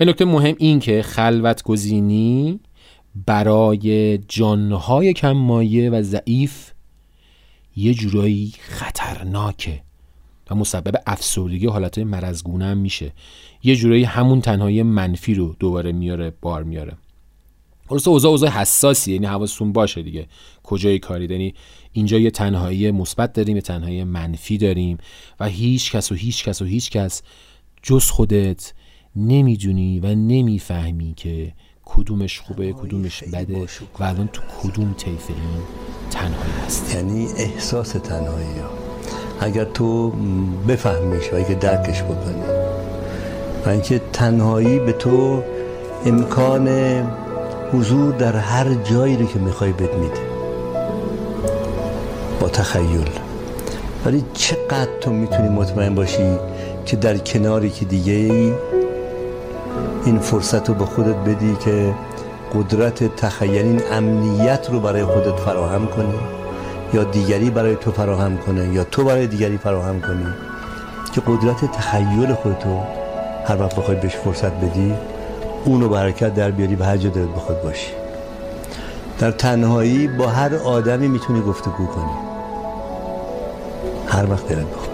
و 0.00 0.04
نکته 0.04 0.24
مهم 0.24 0.54
این 0.58 0.80
که 0.80 1.02
خلوت 1.02 1.62
گزینی 1.62 2.60
برای 3.26 4.18
جانهای 4.18 5.12
کم 5.12 5.32
مایه 5.32 5.90
و 5.90 6.02
ضعیف 6.02 6.70
یه 7.80 7.94
جورایی 7.94 8.52
خطرناکه 8.60 9.82
و 10.50 10.54
مسبب 10.54 10.94
افسردگی 11.06 11.66
حالت 11.66 11.98
مرزگونه 11.98 12.64
هم 12.64 12.78
میشه. 12.78 13.12
یه 13.62 13.76
جورایی 13.76 14.04
همون 14.04 14.40
تنهایی 14.40 14.82
منفی 14.82 15.34
رو 15.34 15.56
دوباره 15.58 15.92
میاره 15.92 16.32
بار 16.40 16.62
میاره. 16.62 16.96
خلاص 17.88 18.08
اوضاع 18.08 18.30
اوضاع 18.30 18.50
حساسیه 18.50 19.14
یعنی 19.14 19.26
حواستون 19.26 19.72
باشه 19.72 20.02
دیگه. 20.02 20.26
کجای 20.62 20.98
کاری؟ 20.98 21.24
یعنی 21.24 21.54
اینجا 21.92 22.18
یه 22.18 22.30
تنهایی 22.30 22.90
مثبت 22.90 23.32
داریم 23.32 23.56
یه 23.56 23.62
تنهایی 23.62 24.04
منفی 24.04 24.58
داریم 24.58 24.98
و 25.40 25.46
هیچ 25.46 25.92
کس 25.92 26.12
و 26.12 26.14
هیچ 26.14 26.44
کس 26.44 26.62
و 26.62 26.64
هیچ 26.64 26.90
کس 26.90 27.22
جز 27.82 28.04
خودت 28.04 28.72
نمی‌دونی 29.16 30.00
و 30.00 30.06
نمی‌فهمی 30.06 31.14
که 31.16 31.52
کدومش 31.96 32.40
خوبه 32.40 32.72
کدومش 32.72 33.24
بده 33.24 33.66
و 33.98 34.04
الان 34.04 34.28
تو 34.32 34.42
کدوم 34.62 34.94
طیف 34.98 35.24
این 35.28 35.38
تنهایی 36.10 36.52
هستی 36.66 36.96
یعنی 36.96 37.28
احساس 37.36 37.88
تنهایی 37.88 38.58
ها. 38.58 38.70
اگر 39.40 39.64
تو 39.64 40.10
بفهمیش 40.68 41.32
و 41.32 41.36
اگر 41.36 41.54
درکش 41.54 42.02
بکنی. 42.02 42.42
و 43.66 43.68
اینکه 43.68 44.00
تنهایی 44.12 44.78
به 44.78 44.92
تو 44.92 45.42
امکان 46.06 46.68
حضور 47.72 48.14
در 48.14 48.36
هر 48.36 48.74
جایی 48.74 49.16
رو 49.16 49.26
که 49.26 49.38
می‌خوای 49.38 49.72
بد 49.72 49.94
میده. 49.94 50.20
با 52.40 52.48
تخیل. 52.48 53.10
ولی 54.04 54.24
چقدر 54.34 54.98
تو 55.00 55.12
می‌تونی 55.12 55.48
مطمئن 55.48 55.94
باشی 55.94 56.36
که 56.86 56.96
در 56.96 57.18
کناری 57.18 57.70
که 57.70 57.84
دیگه 57.84 58.12
ای 58.12 58.52
این 60.04 60.18
فرصت 60.18 60.68
رو 60.68 60.74
به 60.74 60.84
خودت 60.84 61.16
بدی 61.16 61.56
که 61.56 61.94
قدرت 62.54 63.16
تخیل 63.16 63.82
امنیت 63.92 64.68
رو 64.70 64.80
برای 64.80 65.04
خودت 65.04 65.36
فراهم 65.36 65.86
کنی 65.86 66.14
یا 66.94 67.04
دیگری 67.04 67.50
برای 67.50 67.76
تو 67.76 67.92
فراهم 67.92 68.36
کنه 68.36 68.68
یا 68.68 68.84
تو 68.84 69.04
برای 69.04 69.26
دیگری 69.26 69.58
فراهم 69.58 70.00
کنی 70.00 70.26
که 71.12 71.20
قدرت 71.26 71.72
تخیل 71.72 72.34
خودتو 72.34 72.80
هر 73.46 73.62
وقت 73.62 73.76
بخوای 73.76 73.96
بهش 73.96 74.16
فرصت 74.16 74.52
بدی 74.52 74.94
اونو 75.64 75.88
برکت 75.88 76.34
در 76.34 76.50
بیاری 76.50 76.76
به 76.76 76.86
هر 76.86 76.96
جا 76.96 77.10
دلت 77.10 77.28
بخواد 77.28 77.62
باشی. 77.62 77.92
در 79.18 79.30
تنهایی 79.30 80.08
با 80.08 80.26
هر 80.26 80.54
آدمی 80.54 81.08
می‌تونی 81.08 81.40
گفتگو 81.40 81.86
کنی. 81.86 82.12
هر 84.06 84.30
وقت 84.30 84.48
دلت 84.48 84.66
بخواد. 84.66 84.90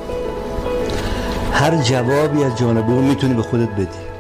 هر 1.52 1.76
جوابی 1.76 2.44
از 2.44 2.56
جانب 2.56 2.90
اون 2.90 3.04
می‌تونی 3.04 3.34
به 3.34 3.42
خودت 3.42 3.68
بدی. 3.68 4.15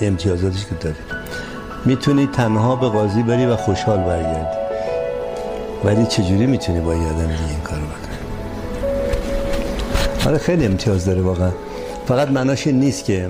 امتیازاتش 0.00 0.66
که 0.66 0.74
داری 0.80 0.96
می‌تونی 1.84 2.26
تنها 2.26 2.76
به 2.76 2.88
قاضی 2.88 3.22
بری 3.22 3.46
و 3.46 3.56
خوشحال 3.56 3.98
برگردی. 3.98 4.56
ولی 5.84 6.06
چجوری 6.06 6.46
می‌تونی 6.46 6.80
با 6.80 6.94
یه 6.94 7.00
آدم 7.00 7.26
دیگه 7.26 7.48
این 7.50 7.60
کارو 7.64 7.82
بکنی؟ 7.82 8.16
آره 10.26 10.38
خیلی 10.38 10.66
امتیاز 10.66 11.04
داره 11.04 11.22
واقعا. 11.22 11.50
فقط 12.06 12.28
معناش 12.28 12.66
نیست 12.66 13.04
که 13.04 13.28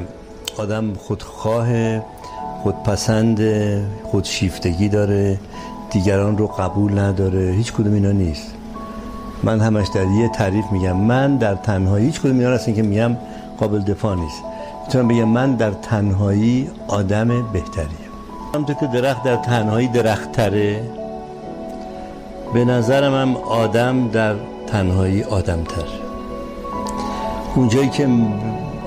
آدم 0.59 0.95
خودخواه 0.95 1.99
خودپسند 2.63 3.41
خودشیفتگی 4.05 4.89
داره 4.89 5.39
دیگران 5.91 6.39
رو 6.39 6.47
قبول 6.47 6.99
نداره. 6.99 7.53
هیچ 7.57 7.73
کدوم 7.73 7.95
اینا 7.95 8.13
نیست. 8.13 8.55
من 9.43 9.61
همش 9.61 9.89
در 9.95 10.07
یه 10.07 10.29
تعریف 10.29 10.65
میگم. 10.73 10.97
من 10.97 11.37
در 11.37 11.55
تنهایی 11.55 12.07
هیچ 12.07 12.21
کدوم 12.21 12.39
اینا 12.39 12.51
هستن 12.51 12.75
که 12.75 12.83
میگم 12.83 13.17
قابل 13.59 13.79
دفاع 13.79 14.17
نیست. 14.17 14.43
می‌تونم 14.87 15.09
بگم 15.09 15.29
من 15.29 15.55
در 15.55 15.71
تنهایی 15.71 16.71
آدم 16.89 17.29
بهتریم. 17.53 17.99
همونطور 18.55 18.77
که 18.77 18.87
درخت 18.87 19.23
در 19.23 19.37
تنهایی 19.37 19.89
درخت 19.89 20.33
تره 20.33 20.83
به 22.55 22.65
نظرم 22.65 23.15
هم 23.15 23.37
آدم 23.37 24.09
در 24.09 24.35
تنهایی 24.67 25.23
آدم 25.23 25.63
تر 25.63 25.85
اونجایی 27.55 27.89
که 27.89 28.09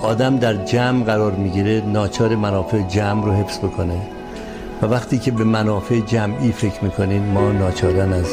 آدم 0.02 0.38
در 0.38 0.54
جمع 0.66 1.04
قرار 1.04 1.32
می‌گیره 1.32 1.84
ناچار 1.86 2.36
منافع 2.36 2.82
جمع 2.82 3.26
رو 3.26 3.32
حفظ 3.32 3.58
بکنه. 3.58 4.02
و 4.82 4.86
وقتی 4.86 5.18
که 5.18 5.32
به 5.32 5.43
منافع 5.43 6.00
جمعی 6.00 6.52
فکر 6.52 6.84
می‌کنین 6.84 7.24
ما 7.24 7.52
ناچارن 7.52 8.14
از 8.14 8.26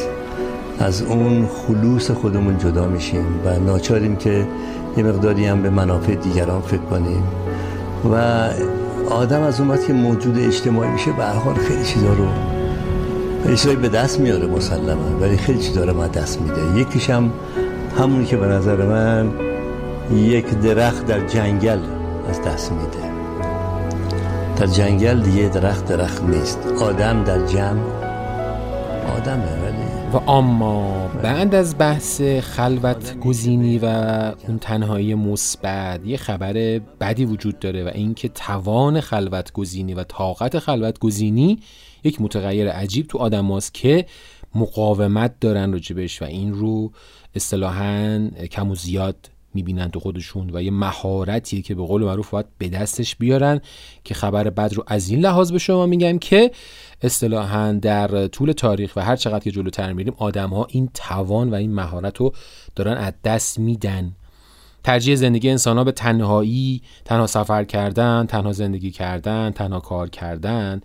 از 0.79 1.01
اون 1.01 1.47
خلوص 1.47 2.11
خودمون 2.11 2.57
جدا 2.57 2.87
میشیم 2.87 3.25
و 3.45 3.59
ناچاریم 3.59 4.15
که 4.15 4.47
یه 4.97 5.03
مقداری 5.03 5.45
هم 5.45 5.61
به 5.61 5.69
منافع 5.69 6.15
دیگران 6.15 6.61
فکر 6.61 6.77
کنیم. 6.77 7.23
و 8.11 8.49
آدم 9.09 9.41
از 9.41 9.61
اون 9.61 9.77
که 9.87 9.93
موجود 9.93 10.39
اجتماعی 10.39 10.89
میشه 10.89 11.11
به 11.11 11.25
حال 11.25 11.55
خیلی 11.55 11.83
چیزا 11.83 12.13
رو 12.13 12.27
خیلی 13.55 13.75
به 13.75 13.89
دست 13.89 14.19
میاره 14.19 14.47
مسلما 14.47 15.19
ولی 15.21 15.37
خیلی 15.37 15.59
چیزا 15.59 15.83
رو 15.83 15.93
ما 15.93 16.07
دست 16.07 16.41
میده. 16.41 16.79
یکیش 16.79 17.09
هم 17.09 17.31
همونی 17.99 18.25
که 18.25 18.37
به 18.37 18.45
نظر 18.47 18.75
من 18.75 19.31
یک 20.11 20.45
درخت 20.45 21.05
در 21.05 21.27
جنگل 21.27 21.79
از 22.29 22.41
دست 22.41 22.71
میده. 22.71 23.05
در 24.57 24.67
جنگل 24.67 25.21
دیگه 25.21 25.49
درخت 25.49 25.85
درخت 25.85 26.23
نیست. 26.23 26.59
آدم 26.81 27.23
در 27.23 27.45
جمع 27.45 27.79
آدمه 29.17 29.43
ولی 29.63 29.84
و 30.13 30.29
اما 30.29 31.07
بعد 31.07 31.55
از 31.55 31.77
بحث 31.77 32.21
خلوت 32.21 33.19
گزینی 33.19 33.79
و 33.79 33.85
اون 34.47 34.59
تنهایی 34.59 35.15
مثبت 35.15 36.05
یه 36.05 36.17
خبر 36.17 36.53
بدی 37.01 37.25
وجود 37.25 37.59
داره 37.59 37.83
و 37.83 37.91
اینکه 37.95 38.27
توان 38.27 39.01
خلوت 39.01 39.53
گزینی 39.53 39.93
و 39.93 40.03
طاقت 40.03 40.59
خلوت 40.59 40.99
گزینی 40.99 41.59
یک 42.03 42.21
متغیر 42.21 42.71
عجیب 42.71 43.07
تو 43.07 43.17
آدم 43.17 43.51
هاست 43.51 43.73
که 43.73 44.05
مقاومت 44.55 45.39
دارن 45.39 45.73
راجبش 45.73 46.21
و 46.21 46.25
این 46.25 46.53
رو 46.53 46.91
اصطلاحا 47.35 48.29
کم 48.51 48.71
و 48.71 48.75
زیاد 48.75 49.29
می‌بینن 49.55 49.91
تو 49.91 49.99
خودشون 49.99 50.49
و 50.53 50.61
یه 50.61 50.71
مهارتیه 50.71 51.61
که 51.61 51.75
به 51.75 51.83
قول 51.83 52.03
معروف 52.03 52.29
باید 52.29 52.45
به 52.57 52.69
دستش 52.69 53.15
بیارن 53.15 53.61
که 54.03 54.13
خبر 54.13 54.49
بد 54.49 54.73
رو 54.73 54.83
از 54.87 55.09
این 55.09 55.19
لحاظ 55.19 55.51
به 55.51 55.57
شما 55.57 55.85
میگم 55.85 56.17
که 56.17 56.51
اصطلاحا 57.01 57.71
در 57.71 58.27
طول 58.27 58.51
تاریخ 58.51 58.95
و 58.95 59.01
هر 59.01 59.15
چقدر 59.15 59.43
که 59.43 59.51
جلوتر 59.51 59.93
میریم 59.93 60.13
آدم 60.17 60.49
ها 60.49 60.67
این 60.69 60.89
توان 60.93 61.49
و 61.49 61.55
این 61.55 61.73
مهارت 61.73 62.17
رو 62.17 62.33
دارن 62.75 62.97
از 62.97 63.13
دست 63.23 63.59
میدن. 63.59 64.15
ترجیح 64.83 65.15
زندگی 65.15 65.49
انسان 65.49 65.77
ها 65.77 65.83
به 65.83 65.91
تنهایی 65.91 66.81
تنها 67.05 67.27
سفر 67.27 67.63
کردن 67.63 68.25
تنها 68.25 68.51
زندگی 68.51 68.91
کردن 68.91 69.51
تنها 69.51 69.79
کار 69.79 70.09
کردن. 70.09 70.81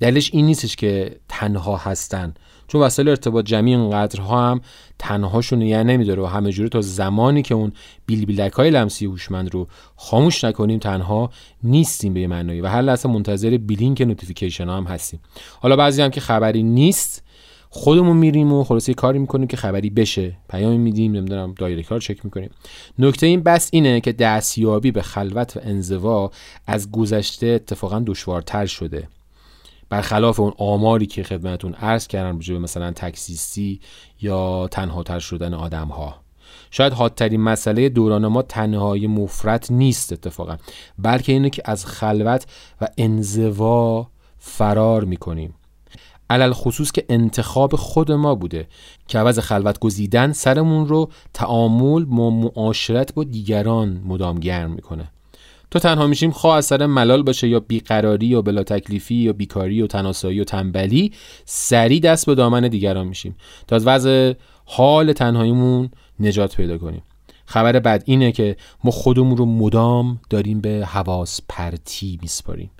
دلیلش 0.00 0.30
این 0.32 0.46
نیستش 0.46 0.76
که 0.76 1.16
تنها 1.28 1.76
هستن. 1.76 2.34
چون 2.68 2.80
وسایل 2.80 3.08
ارتباط 3.08 3.44
جمعی 3.44 3.74
اینقدرها 3.74 4.50
هم 4.50 4.60
تنهاشون 4.98 5.62
نگه 5.62 5.82
نمیداره 5.82 6.22
و 6.22 6.26
همه 6.26 6.52
جوری 6.52 6.68
تا 6.68 6.80
زمانی 6.80 7.42
که 7.42 7.54
اون 7.54 7.72
بیل 8.06 8.24
بیلک 8.24 8.52
های 8.52 8.70
لمسی 8.70 9.06
هوشمند 9.06 9.54
رو 9.54 9.66
خاموش 9.96 10.44
نکنیم 10.44 10.78
تنها 10.78 11.30
نیستیم 11.62 12.14
به 12.14 12.26
معنایی. 12.26 12.60
و 12.60 12.66
هر 12.66 12.82
لحظه 12.82 13.08
منتظر 13.08 13.56
دیلینگ 13.56 14.00
notification 14.00 14.68
هم 14.68 14.84
هستیم. 14.84 15.20
حالا 15.60 15.76
بعضی 15.76 16.02
هم 16.02 16.10
که 16.10 16.20
خبری 16.20 16.62
نیست 16.62 17.22
خودمون 17.70 18.16
میریم 18.16 18.52
و 18.52 18.64
خلاصه 18.64 18.94
کاری 18.94 19.18
می‌کنیم 19.18 19.46
که 19.46 19.56
خبری 19.56 19.90
بشه. 19.90 20.36
پیام 20.50 20.80
میدیم 20.80 21.12
نمی‌دونم 21.12 21.54
direct 21.58 21.82
رو 21.82 22.00
چک 22.00 22.24
می‌کنیم. 22.24 22.50
نکته 22.98 23.26
این 23.26 23.42
بحث 23.42 23.68
اینه 23.72 24.00
که 24.00 24.12
دستیابی 24.12 24.90
به 24.90 25.02
خلوت 25.02 25.56
و 25.56 25.60
انزوا 25.62 26.30
از 26.66 26.90
گذشته 26.90 27.46
اتفاقا 27.46 28.02
دشوارتر 28.06 28.66
شده. 28.66 29.08
برخلاف 29.88 30.40
اون 30.40 30.52
آماری 30.58 31.06
که 31.06 31.22
خدمتون 31.22 31.74
عرض 31.74 32.06
کردم 32.06 32.38
به 32.38 32.58
مثلا 32.58 32.90
تکسیستی 32.90 33.80
یا 34.20 34.68
تنها 34.70 35.02
تر 35.02 35.18
شدن 35.18 35.54
آدم 35.54 35.88
ها 35.88 36.14
شاید 36.70 36.92
حادترین 36.92 37.40
مسئله 37.40 37.88
دوران 37.88 38.26
ما 38.26 38.42
تنهایی 38.42 39.06
مفرت 39.06 39.70
نیست 39.70 40.12
اتفاقا 40.12 40.56
بلکه 40.98 41.32
اینه 41.32 41.50
که 41.50 41.62
از 41.64 41.86
خلوت 41.86 42.46
و 42.80 42.88
انزوا 42.98 44.10
فرار 44.38 45.04
می‌کنیم. 45.04 45.54
علل 46.30 46.52
خصوص 46.52 46.92
که 46.92 47.04
انتخاب 47.08 47.76
خود 47.76 48.12
ما 48.12 48.34
بوده 48.34 48.68
که 49.08 49.18
عوض 49.18 49.38
خلوت 49.38 49.78
گزیدن 49.78 50.32
سرمون 50.32 50.86
رو 50.86 51.10
تعامل 51.34 52.02
و 52.02 52.30
معاشرت 52.30 53.14
با 53.14 53.24
دیگران 53.24 54.02
مدام 54.06 54.40
گرم 54.40 54.70
می‌کنه. 54.70 55.10
تو 55.70 55.78
تنها 55.78 56.06
میشیم 56.06 56.30
خواه 56.30 56.56
از 56.56 56.64
سر 56.64 56.86
ملال 56.86 57.22
باشه 57.22 57.48
یا 57.48 57.60
بیقراری 57.60 58.26
یا 58.26 58.42
بلا 58.42 58.62
تکلیفی 58.62 59.14
یا 59.14 59.32
بیکاری 59.32 59.82
و 59.82 59.86
تناسایی 59.86 60.40
و 60.40 60.44
تنبلی 60.44 61.12
سری 61.44 62.00
دست 62.00 62.26
به 62.26 62.34
دامن 62.34 62.68
دیگران 62.68 63.06
میشیم 63.06 63.36
تا 63.66 63.76
از 63.76 63.86
وضع 63.86 64.32
حال 64.64 65.12
تنهاییمون 65.12 65.90
نجات 66.20 66.56
پیدا 66.56 66.78
کنیم. 66.78 67.02
خبر 67.46 67.72
بد 67.72 68.02
اینه 68.06 68.32
که 68.32 68.56
ما 68.84 68.90
خودمون 68.90 69.36
رو 69.36 69.46
مدام 69.46 70.20
داریم 70.30 70.60
به 70.60 70.86
حواس 70.86 71.40
پرتی 71.48 72.18
میسپاریم. 72.22 72.70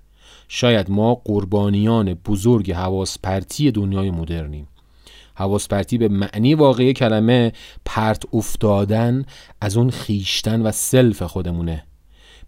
شاید 0.49 0.91
ما 0.91 1.15
قربانیان 1.15 2.15
بزرگ 2.15 2.73
حواس 2.73 3.19
پرتی 3.19 3.71
دنیای 3.71 4.11
مدرنیم. 4.11 4.69
حواس 5.35 5.69
پرتی 5.69 5.99
به 5.99 6.09
معنی 6.09 6.55
واقعی 6.55 6.93
کلمه 6.93 7.53
پرت 7.85 8.23
افتادن 8.33 9.25
از 9.61 9.77
اون 9.77 9.91
خیشتن 9.91 10.63
و 10.63 10.73
سلف 10.73 11.23
خودمونه. 11.23 11.85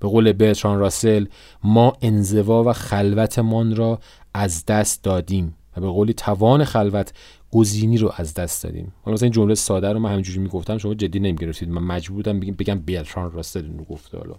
به 0.01 0.09
قول 0.09 0.33
برتران 0.33 0.79
راسل 0.79 1.27
ما 1.65 1.93
انزوا 2.03 2.65
و 2.65 2.73
خلوتمان 2.73 3.77
را 3.77 3.99
از 4.35 4.67
دست 4.67 5.05
دادیم 5.05 5.55
و 5.77 5.81
به 5.81 5.89
قولی 5.89 6.13
توان 6.13 6.65
خلوت 6.65 7.13
گزینی 7.53 7.99
رو 7.99 8.13
از 8.17 8.35
دست 8.35 8.65
دادیم. 8.65 8.93
حالا 9.03 9.15
مثلا 9.15 9.27
این 9.27 9.33
جمله 9.33 9.55
ساده 9.55 9.93
رو 9.93 9.99
من 9.99 10.11
همینجوری 10.11 10.39
می‌گفتم 10.39 10.79
شما 10.79 10.95
جدی 10.95 11.21
نمی‌گرفتید. 11.21 11.69
من 11.69 11.83
مجبور 11.83 12.17
بودم 12.17 12.41
بگم 12.41 12.55
بگم 12.55 12.79
برتران 12.79 13.33
راسل 13.33 13.65
اینو 13.65 13.85
گفته 13.85 14.19
حالا. 14.19 14.35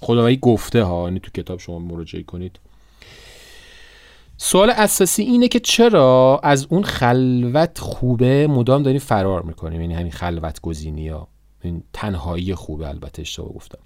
خدایی 0.00 0.36
گفته 0.36 0.82
ها 0.82 1.04
یعنی 1.04 1.20
تو 1.20 1.30
کتاب 1.30 1.60
شما 1.60 1.78
مراجعه 1.78 2.22
کنید. 2.22 2.58
سوال 4.36 4.70
اساسی 4.70 5.22
اینه 5.22 5.48
که 5.48 5.60
چرا 5.60 6.40
از 6.42 6.66
اون 6.70 6.82
خلوت 6.82 7.78
خوبه 7.78 8.46
مدام 8.46 8.82
داریم 8.82 8.98
فرار 8.98 9.42
می‌کنیم؟ 9.42 9.80
یعنی 9.80 9.94
همین 9.94 10.12
خلوت 10.12 10.60
گزینی 10.60 11.02
یا 11.02 11.28
این 11.62 11.82
تنهایی 11.92 12.54
خوبه 12.54 12.88
البته 12.88 13.22
اشتباه 13.22 13.52
گفتم. 13.52 13.78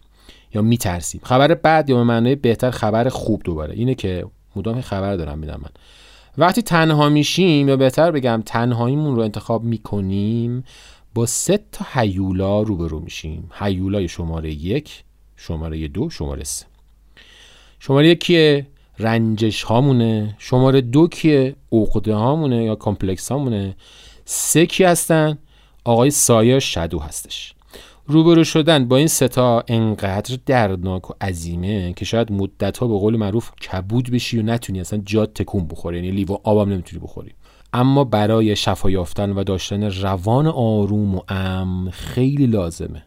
یا 0.55 0.63
میترسیم. 0.63 1.21
خبر 1.25 1.55
بعد 1.55 1.91
یا 1.91 1.97
به 1.97 2.05
معنای 2.05 2.35
بهتر 2.35 2.71
خبر 2.71 3.09
خوب 3.09 3.43
دوباره. 3.45 3.75
اینه 3.75 3.95
که 3.95 4.27
مدام 4.57 4.81
خبر 4.81 5.17
دارم 5.17 5.39
میدم 5.39 5.61
من. 5.63 5.71
وقتی 6.39 6.63
تنها 6.63 7.09
میشیم 7.09 7.69
یا 7.69 7.77
بهتر 7.77 8.11
بگم 8.11 8.43
تنهاییمون 8.47 9.17
رو 9.17 9.23
انتخاب 9.23 9.65
می‌کنیم 9.65 10.65
با 11.15 11.27
سه 11.27 11.61
تا 11.73 11.87
هیولا 11.93 12.63
روبرو 12.63 13.01
میشیم. 13.01 13.51
هیولای 13.59 14.09
شماره 14.09 14.51
یک 14.51 15.05
شماره 15.37 15.89
دو 15.89 16.11
شماره 16.11 16.45
سه. 16.45 16.67
شماره 17.79 18.09
یکیه 18.09 18.67
رنجش 18.99 19.63
هامونه. 19.63 20.37
شماره 20.39 20.81
دو 20.81 21.09
کیه؟ 21.09 21.57
عقده 21.73 22.15
هامونه 22.15 22.65
یا 22.65 22.75
کامپلکس 22.75 23.33
هامونه. 23.33 23.77
سه 24.25 24.67
کی 24.67 24.85
هستن؟ 24.85 25.39
آقای 25.85 26.11
سایه 26.11 26.59
شدو 26.59 26.99
هستش. 26.99 27.55
روبرو 28.11 28.45
شدن 28.45 28.89
با 28.89 28.97
این 28.97 29.07
ستا 29.07 29.65
انقدر 29.69 30.39
دردناک 30.47 31.11
و 31.11 31.15
عظیمه 31.21 31.93
که 31.93 32.05
شاید 32.05 32.33
مدت 32.33 32.79
ها 32.79 32.87
به 32.87 32.99
قول 32.99 33.17
معروف 33.17 33.51
کبود 33.51 34.11
بشی 34.11 34.39
و 34.39 34.43
نتونی 34.43 34.81
اصلا 34.81 35.03
جاد 35.05 35.33
تکون 35.33 35.67
بخوری 35.67 35.97
یعنی 35.97 36.11
لیوان 36.11 36.39
آبم 36.45 36.73
نمی‌تونی 36.73 37.03
بخوری. 37.03 37.33
اما 37.73 38.05
برای 38.05 38.57
شفا 38.57 38.91
یافتن 38.91 39.31
و 39.31 39.45
داشتن 39.45 39.83
روان 39.83 40.47
آروم 40.47 41.15
و 41.15 41.21
امن 41.29 41.91
خیلی 41.91 42.47
لازمه. 42.47 43.03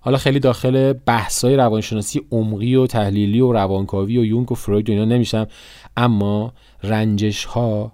حالا 0.00 0.16
خیلی 0.16 0.40
داخل 0.40 0.92
بحث‌های 0.92 1.56
روانشناسی 1.56 2.20
عمقی 2.30 2.74
و 2.74 2.86
تحلیلی 2.86 3.40
و 3.40 3.52
روانکاوی 3.52 4.18
و 4.18 4.24
یونگ 4.24 4.52
و 4.52 4.54
فروید 4.54 4.88
و 4.90 4.92
اینا 4.92 5.04
نمیشم 5.04 5.46
اما 5.96 6.52
رنجش 6.82 7.44
ها 7.44 7.92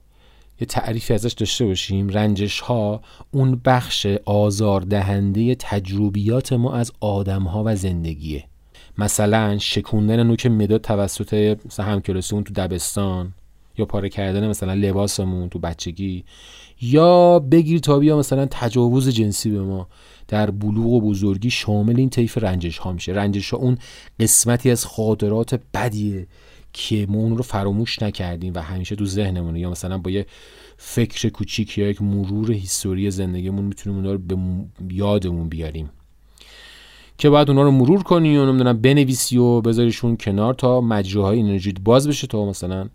یه 0.61 0.67
تعریفی 0.67 1.15
ازش 1.15 1.33
داشته 1.33 1.65
باشیم. 1.65 2.09
رنجش 2.09 2.61
ها 2.61 3.01
اون 3.31 3.61
بخش 3.65 4.07
آزاردهنده 4.25 5.55
تجربیات 5.55 6.53
ما 6.53 6.75
از 6.75 6.93
آدم 7.01 7.43
ها 7.43 7.63
و 7.67 7.77
زندگیه. 7.77 8.45
مثلا 8.99 9.59
شکوندن 9.59 10.23
نوک 10.23 10.47
مداد 10.47 10.81
توسط 10.81 11.59
مثلا 11.67 11.87
همکلاسیمون 11.87 12.45
تو 12.45 12.53
دبستان 12.55 13.33
یا 13.79 13.85
پاره 13.85 14.09
کردن 14.09 14.49
مثلا 14.49 14.75
لباسمون 14.75 15.49
تو 15.49 15.59
بچگی 15.59 16.25
یا 16.81 17.39
بگیر 17.39 17.79
تا 17.79 17.99
بیا 17.99 18.19
مثلا 18.19 18.47
تجاوز 18.51 19.09
جنسی 19.09 19.51
به 19.51 19.63
ما. 19.63 19.89
در 20.29 20.51
بلوغ 20.51 20.87
و 20.87 21.01
بزرگی 21.01 21.51
شامل 21.51 21.99
این 21.99 22.11
طیف 22.11 22.39
رنجش 22.39 22.79
ها 22.79 22.93
میشه. 22.93 23.13
رنجش 23.13 23.51
ها 23.51 23.57
اون 23.57 23.79
قسمتی 24.21 24.71
از 24.71 24.87
خاطرات 24.87 25.61
بدیه 25.75 26.27
که 26.75 27.07
ما 27.09 27.19
اون 27.19 27.37
رو 27.37 27.43
فراموش 27.43 28.03
نکردیم 28.03 28.55
و 28.55 28.59
همیشه 28.59 28.97
تو 28.97 29.07
ذهنمونه. 29.07 29.61
یا 29.61 29.71
مثلا 29.71 29.99
با 29.99 30.11
یه 30.11 30.27
فکر 30.77 31.29
کوچیک 31.29 31.79
یا 31.79 31.89
یک 31.89 32.03
مرور 32.03 32.53
history 32.53 33.11
زندگیمون 33.11 33.65
می‌تونیم 33.65 33.99
اونا 33.99 34.13
رو 34.13 34.19
به 34.19 34.37
یادمون 34.95 35.49
بیاریم. 35.49 35.91
که 37.19 37.31
بعد 37.31 37.51
اونا 37.51 37.63
رو 37.63 37.71
مرور 37.71 38.03
کنی 38.03 38.37
و 38.37 38.47
نمی‌دونم 38.47 38.81
بنویسی 38.81 39.39
و 39.39 39.61
بذاریشون 39.61 40.17
کنار 40.17 40.55
تا 40.55 40.81
مجراهای 40.81 41.41
انرژیت 41.41 41.81
باز 41.81 42.09
بشه 42.09 42.27
تا 42.27 42.45
مثلا 42.45 42.89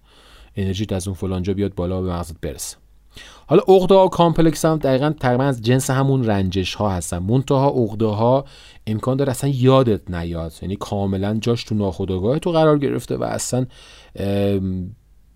انرژیت 0.56 0.94
از 0.94 1.08
اون 1.08 1.16
فلانجا 1.16 1.54
بیاد 1.54 1.76
بالا 1.76 2.02
و 2.02 2.06
به 2.06 2.12
مغزت 2.14 2.42
برسه. 2.42 2.78
حالا 3.48 3.62
عقده 3.68 3.96
ها 3.96 4.08
complex 4.08 4.66
هم 4.66 4.78
دقیقا 4.78 5.14
تقریبا 5.20 5.44
از 5.44 5.62
جنس 5.62 5.90
همون 5.90 6.26
رنجش 6.26 6.76
ها 6.76 6.90
هستن. 6.90 7.18
منتها 7.18 7.70
عقده 7.70 8.06
ها 8.06 8.46
امکان 8.88 9.18
داره 9.18 9.32
اصلا 9.32 9.50
یادت 9.50 10.12
نیاد. 10.12 10.54
یعنی 10.62 10.76
کاملا 10.76 11.38
جاش 11.42 11.64
تو 11.64 11.76
ناخودآگاه 11.76 12.40
تو 12.40 12.52
قرار 12.52 12.80
گرفته 12.80 13.18
و 13.18 13.24
اصلا 13.24 13.66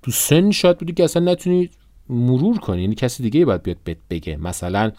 تو 0.01 0.11
سن 0.11 0.51
شاید 0.51 0.77
بودی 0.77 0.93
که 0.93 1.03
اصلا 1.03 1.31
نتونی 1.31 1.69
مرور 2.09 2.57
کنی. 2.57 2.81
یعنی 2.81 2.95
کسی 2.95 3.23
دیگه 3.23 3.45
باید 3.45 3.63
بیاد 3.63 3.77
بگه. 4.09 4.35
مثلا 4.35 4.91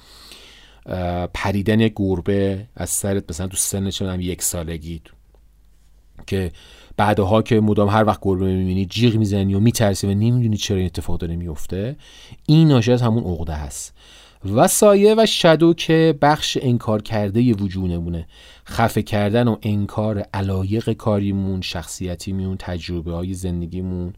پریدن 1.34 1.88
گربه 1.88 2.66
از 2.76 2.90
سرت 2.90 3.24
مثلا 3.30 3.46
تو 3.46 3.56
سن 3.56 3.90
چه 3.90 4.22
یک 4.22 4.42
سالگی 4.42 5.00
که 6.26 6.52
بعدها 6.97 7.42
که 7.42 7.61
مدام 7.61 7.88
هر 7.88 8.05
وقت 8.05 8.18
گربه 8.22 8.45
می‌بینی 8.45 8.86
جیغ 8.86 9.16
می‌زنی 9.16 9.55
و 9.55 9.61
میترسی 9.61 10.07
و 10.07 10.11
نمی‌دونی 10.11 10.57
چرا 10.57 10.76
این 10.76 10.86
اتفاق 10.86 11.18
داره 11.18 11.36
میفته 11.36 11.97
این 12.47 12.68
ناشی 12.68 12.92
از 12.92 13.03
همون 13.03 13.24
عقده 13.24 13.53
هست. 13.53 13.95
و 14.55 14.68
سایه 14.68 15.14
و 15.18 15.26
شدو 15.26 15.74
که 15.74 16.18
بخش 16.22 16.59
انکار 16.62 17.03
کرده 17.03 17.55
وجودمونه 17.55 18.26
خفه 18.66 19.03
کردن 19.03 19.49
و 19.49 19.57
انکار 19.62 20.26
علایق 20.34 20.92
کاریمون 20.92 21.61
شخصیتیمون 21.61 22.57
تجربه 22.59 23.12
های 23.12 23.34
زندگیمون 23.34 24.12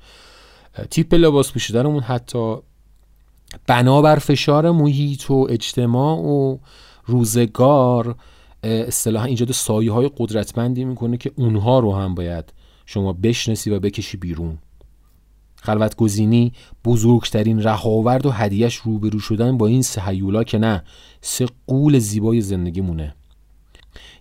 تیپ 0.91 1.15
لباس 1.15 1.53
پوشیدنمون 1.53 2.03
حتی 2.03 2.57
بنابر 3.67 4.17
فشار 4.17 4.71
محیط 4.71 5.31
و 5.31 5.47
اجتماع 5.51 6.19
و 6.19 6.59
روزگار 7.07 8.15
اصطلاحا 8.63 9.27
ایجاد 9.27 9.53
سایه 9.53 9.93
های 9.93 10.11
قدرتمندی 10.17 10.85
می‌کنه 10.85 11.17
که 11.17 11.33
اونها 11.37 11.79
رو 11.79 11.95
هم 11.95 12.15
باید 12.15 12.53
شما 12.87 13.13
بشناسی 13.13 13.71
و 13.71 13.81
بکشی 13.81 14.17
بیرون. 14.17 14.59
خلوت 15.57 15.97
گزینی 15.97 16.53
بزرگترین 16.85 17.63
رهاورد 17.63 18.27
و 18.27 18.31
هدیهش 18.31 18.75
روبرو 18.75 19.19
شدن 19.19 19.59
با 19.59 19.67
این 19.67 19.83
سه 19.83 20.03
هیولا 20.03 20.45
که 20.45 20.59
نه 20.59 20.85
سه 21.21 21.47
قول 21.67 21.99
زیبای 21.99 22.41
زندگی 22.41 22.81
مونه 22.81 23.15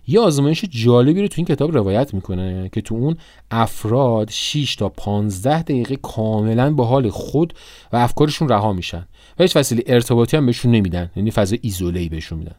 یه 0.08 0.20
آزمایش 0.20 0.64
جالبی 0.64 1.22
رو 1.22 1.28
تو 1.28 1.34
این 1.36 1.46
کتاب 1.46 1.74
روایت 1.74 2.14
می‌کنه 2.14 2.70
که 2.72 2.80
تو 2.80 2.94
اون 2.94 3.16
افراد 3.50 4.30
6 4.30 4.76
تا 4.76 4.88
15 4.88 5.62
دقیقه 5.62 5.96
کاملا 5.96 6.74
با 6.74 6.84
حال 6.84 7.10
خود 7.10 7.54
و 7.92 7.96
افکارشون 7.96 8.48
رها 8.48 8.72
میشن 8.72 9.06
و 9.38 9.42
هیچ 9.42 9.56
وسیله 9.56 9.82
ارتباطی 9.86 10.36
هم 10.36 10.46
بهشون 10.46 10.70
نمیدن 10.70 11.10
یعنی 11.16 11.30
فضا 11.30 11.56
ایزوله 11.60 12.08
بهشون 12.08 12.38
میدن. 12.38 12.54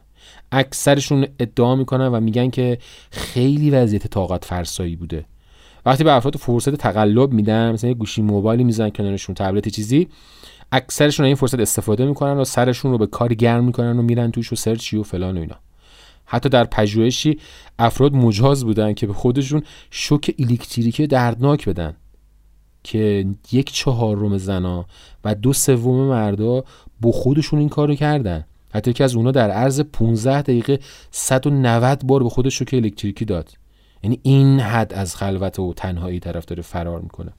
اکثرشون 0.52 1.26
ادعا 1.38 1.76
می‌کنن 1.76 2.08
و 2.08 2.20
میگن 2.20 2.50
که 2.50 2.78
خیلی 3.10 3.70
وضعیت 3.70 4.06
طاقت 4.06 4.44
فرسایی 4.44 4.96
بوده. 4.96 5.24
وقتی 5.86 6.04
به 6.04 6.12
افراد 6.12 6.36
فرصت 6.36 6.74
تقلب 6.74 7.32
میدن 7.32 7.72
مثلا 7.72 7.90
یه 7.90 7.94
گوشی 7.94 8.22
موبایلی 8.22 8.64
می‌زنن 8.64 8.90
کنارشون 8.90 9.34
تبلت 9.34 9.68
چیزی 9.68 10.08
اکثرشون 10.72 11.26
این 11.26 11.34
فرصت 11.34 11.60
استفاده 11.60 12.06
می‌کنن 12.06 12.32
و 12.32 12.44
سرشون 12.44 12.90
رو 12.90 12.98
به 12.98 13.06
کار 13.06 13.34
گرم 13.34 13.64
می‌کنن 13.64 13.98
و 13.98 14.02
میرن 14.02 14.30
توش 14.30 14.52
و 14.52 14.56
سرچی 14.56 14.96
و 14.96 15.02
فلان 15.02 15.36
و 15.36 15.40
اینا. 15.40 15.56
حتی 16.24 16.48
در 16.48 16.64
پژوهشی 16.64 17.38
افراد 17.78 18.12
مجاز 18.12 18.64
بودن 18.64 18.92
که 18.92 19.06
به 19.06 19.12
خودشون 19.12 19.62
شوک 19.90 20.34
الکتریکی 20.38 21.06
دردناک 21.06 21.68
بدن 21.68 21.96
که 22.84 23.26
یک 23.52 23.72
چهارم 23.72 24.38
زنا 24.38 24.86
و 25.24 25.34
دو 25.34 25.52
سوم 25.52 26.08
مردا 26.08 26.64
با 27.00 27.12
خودشون 27.12 27.58
این 27.58 27.68
کارو 27.68 27.94
کردن. 27.94 28.44
حتی 28.74 28.92
که 28.92 29.04
از 29.04 29.14
اونا 29.14 29.30
در 29.30 29.50
عرض 29.50 29.80
15 29.80 30.42
دقیقه 30.42 30.78
190 31.10 32.02
بار 32.04 32.22
به 32.22 32.28
خودش 32.28 32.58
شوک 32.58 32.70
الکتریکی 32.72 33.24
داد. 33.24 33.50
یعنی 34.02 34.20
این 34.22 34.60
حد 34.60 34.92
از 34.92 35.16
خلوت 35.16 35.58
و 35.58 35.74
تنهایی 35.76 36.20
طرف 36.20 36.44
داره 36.44 36.62
فرار 36.62 37.00
می‌کنه. 37.00 37.32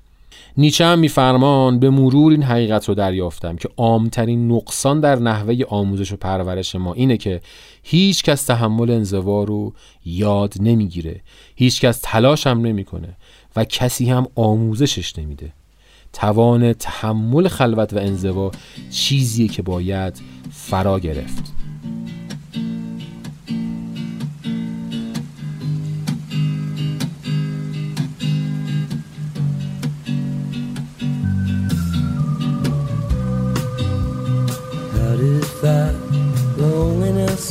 نیچه 0.58 0.86
هم 0.86 1.00
میفرمان 1.00 1.80
به 1.80 1.90
مرور 1.90 2.32
این 2.32 2.44
حقیقت 2.44 2.90
رو 2.90 2.96
دریافتم 2.96 3.56
که 3.56 3.70
عامترین 3.78 4.52
نقصان 4.52 5.00
در 5.00 5.16
نحوه 5.16 5.64
آموزش 5.70 6.12
و 6.12 6.16
پرورش 6.16 6.76
ما 6.76 6.94
اینه 6.94 7.18
که 7.18 7.42
هیچ 7.84 8.24
کس 8.24 8.44
تحمل 8.44 8.92
انزوا 8.92 9.44
رو 9.44 9.74
یاد 10.06 10.54
نمی‌گیره. 10.60 11.22
هیچ 11.56 11.82
کس 11.82 12.00
تلاش 12.04 12.48
هم 12.48 12.62
نمی‌کنه 12.62 13.18
و 13.56 13.66
کسی 13.66 14.10
هم 14.10 14.28
آموزشش 14.36 15.20
نمیده. 15.20 15.54
توان 16.14 16.74
تحمل 16.74 17.48
خلوت 17.48 17.94
و 17.94 17.98
انزوا 17.98 18.52
چیزیه 18.92 19.48
که 19.48 19.62
باید 19.62 20.22
فرا 20.52 21.00
گرفت. 21.00 21.59
That 35.20 35.94
loneliness. 36.58 37.50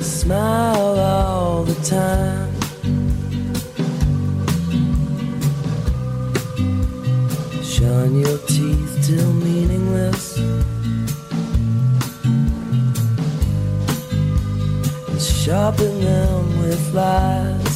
Smile 0.00 0.98
all 0.98 1.64
the 1.64 1.74
time. 1.84 2.52
Shine 7.62 8.16
your 8.20 8.38
teeth 8.46 8.98
till 9.06 9.32
meaningless. 9.34 10.38
And 15.08 15.20
sharpen 15.20 16.00
them 16.00 16.62
with 16.62 16.94
lies. 16.94 17.73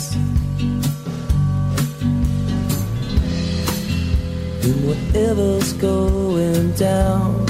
Whatever's 4.68 5.72
going 5.74 6.72
down. 6.72 7.46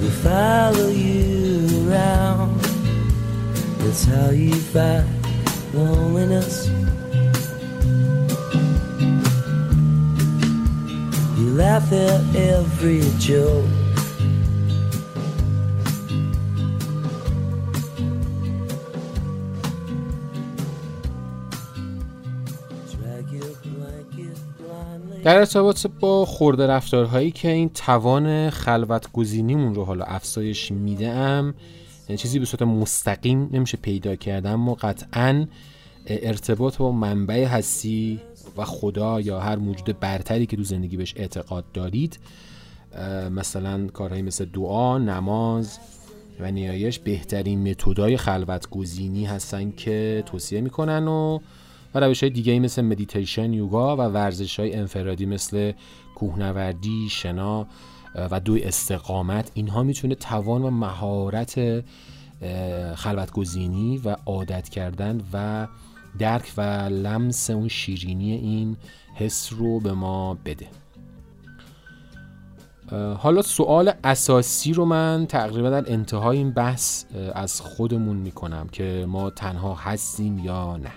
We 0.00 0.08
follow 0.24 0.88
you 0.88 1.88
around 1.88 2.60
That's 3.78 4.04
how 4.06 4.30
you 4.30 4.54
fight 4.54 5.06
loneliness. 5.72 6.68
You 11.38 11.50
laugh 11.54 11.92
at 11.92 12.34
every 12.34 13.02
joke. 13.18 13.75
در 25.26 25.38
ارتباط 25.38 25.86
با 26.00 26.24
خورده 26.24 26.66
رفتارهایی 26.66 27.30
که 27.30 27.50
این 27.50 27.68
توان 27.68 28.50
خلوت 28.50 29.12
گزینیمون 29.12 29.74
رو 29.74 29.84
حالا 29.84 30.04
افزایش 30.04 30.72
میده 30.72 31.08
ام 31.08 31.54
یعنی 32.08 32.18
چیزی 32.18 32.38
به 32.38 32.44
صورت 32.44 32.62
مستقیم 32.62 33.48
نمیشه 33.52 33.76
پیدا 33.76 34.16
کرد 34.16 34.46
اما 34.46 34.74
قطعا 34.74 35.46
ارتباط 36.06 36.76
با 36.76 36.92
منبع 36.92 37.44
هستی 37.44 38.20
و 38.56 38.64
خدا 38.64 39.20
یا 39.20 39.40
هر 39.40 39.56
موجود 39.56 40.00
برتری 40.00 40.46
که 40.46 40.56
تو 40.56 40.62
زندگی 40.62 40.96
بهش 40.96 41.14
اعتقاد 41.16 41.64
دارید 41.72 42.18
مثلا 43.30 43.86
کارهایی 43.86 44.22
مثل 44.22 44.44
دعا، 44.44 44.98
نماز 44.98 45.78
و 46.40 46.52
نیایش 46.52 46.98
بهترین 46.98 47.70
متدای 47.70 48.16
خلوت 48.16 48.70
گزینی 48.70 49.24
هستن 49.24 49.70
که 49.70 50.22
توصیه 50.26 50.60
می‌کنن 50.60 51.08
و 51.08 51.38
روش 52.00 52.22
های 52.22 52.30
دیگه 52.30 52.58
مثل 52.58 52.82
مدیتیشن 52.82 53.52
یوگا 53.52 53.96
و 53.96 54.00
ورزش 54.00 54.60
های 54.60 54.74
انفرادی 54.74 55.26
مثل 55.26 55.72
کوهنوردی 56.14 57.08
شنا 57.10 57.66
و 58.30 58.40
دوی 58.40 58.62
استقامت. 58.62 59.50
اینها 59.54 59.82
می‌تونه 59.82 60.14
توان 60.14 60.62
و 60.62 60.70
مهارت 60.70 61.58
اه، 62.42 62.94
خلوت 62.94 63.32
گزینی 63.32 63.98
و 63.98 64.16
عادت 64.26 64.68
کردن 64.68 65.20
و 65.32 65.66
درک 66.18 66.52
و 66.56 66.60
لمس 66.88 67.50
اون 67.50 67.68
شیرینی 67.68 68.32
این 68.32 68.76
حس 69.14 69.52
رو 69.52 69.80
به 69.80 69.92
ما 69.92 70.34
بده. 70.44 70.66
حالا 73.18 73.42
سوال 73.42 73.92
اساسی 74.04 74.72
رو 74.72 74.84
من 74.84 75.26
تقریبا 75.28 75.70
در 75.70 75.92
انتهای 75.92 76.38
این 76.38 76.50
بحث 76.50 77.04
از 77.34 77.60
خودمون 77.60 78.16
می‌کنم 78.16 78.68
که 78.72 79.04
ما 79.08 79.30
تنها 79.30 79.74
هستیم 79.74 80.38
یا 80.38 80.76
نه. 80.76 80.90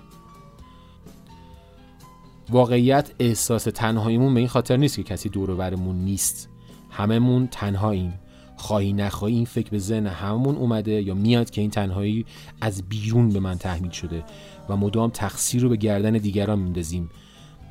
واقعیت 2.52 3.12
احساس 3.20 3.64
تنهاییمون 3.64 4.34
به 4.34 4.39
این 4.39 4.50
خاطر 4.50 4.78
نیست 4.78 4.95
که 4.95 5.04
کسی 5.04 5.30
دور 5.30 5.56
برمون 5.56 5.95
نیست. 5.95 6.50
هممون 6.89 7.47
تنهاییم. 7.47 8.14
خواهی 8.56 8.93
نخواهی 8.93 9.36
این 9.36 9.45
فکر 9.45 9.70
به 9.70 9.80
ذهن 9.80 10.08
هممون 10.08 10.56
اومده 10.56 10.91
یا 10.91 11.14
میاد 11.14 11.50
که 11.50 11.62
این 11.62 11.70
تنهایی 11.70 12.26
از 12.62 12.84
بیرون 12.89 13.30
به 13.30 13.39
من 13.39 13.58
تحمیل 13.58 13.91
شده 13.91 14.24
و 14.70 14.78
مدام 14.78 15.10
تقصیر 15.10 15.62
رو 15.62 15.70
به 15.70 15.76
گردن 15.76 16.12
دیگران 16.12 16.60
میندازیم. 16.60 17.10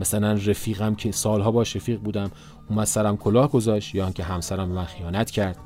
مثلا 0.00 0.32
رفیقم 0.32 0.94
که 0.94 1.12
سالها 1.12 1.50
باش 1.50 1.76
رفیق 1.76 2.00
بودم 2.00 2.30
اومد 2.70 2.86
سرم 2.86 3.16
کلاه 3.16 3.50
گذاشت 3.50 3.94
یا 3.94 4.04
اینکه 4.04 4.24
همسرم 4.24 4.68
به 4.68 4.74
من 4.74 4.84
خیانت 4.84 5.30
کرد 5.30 5.56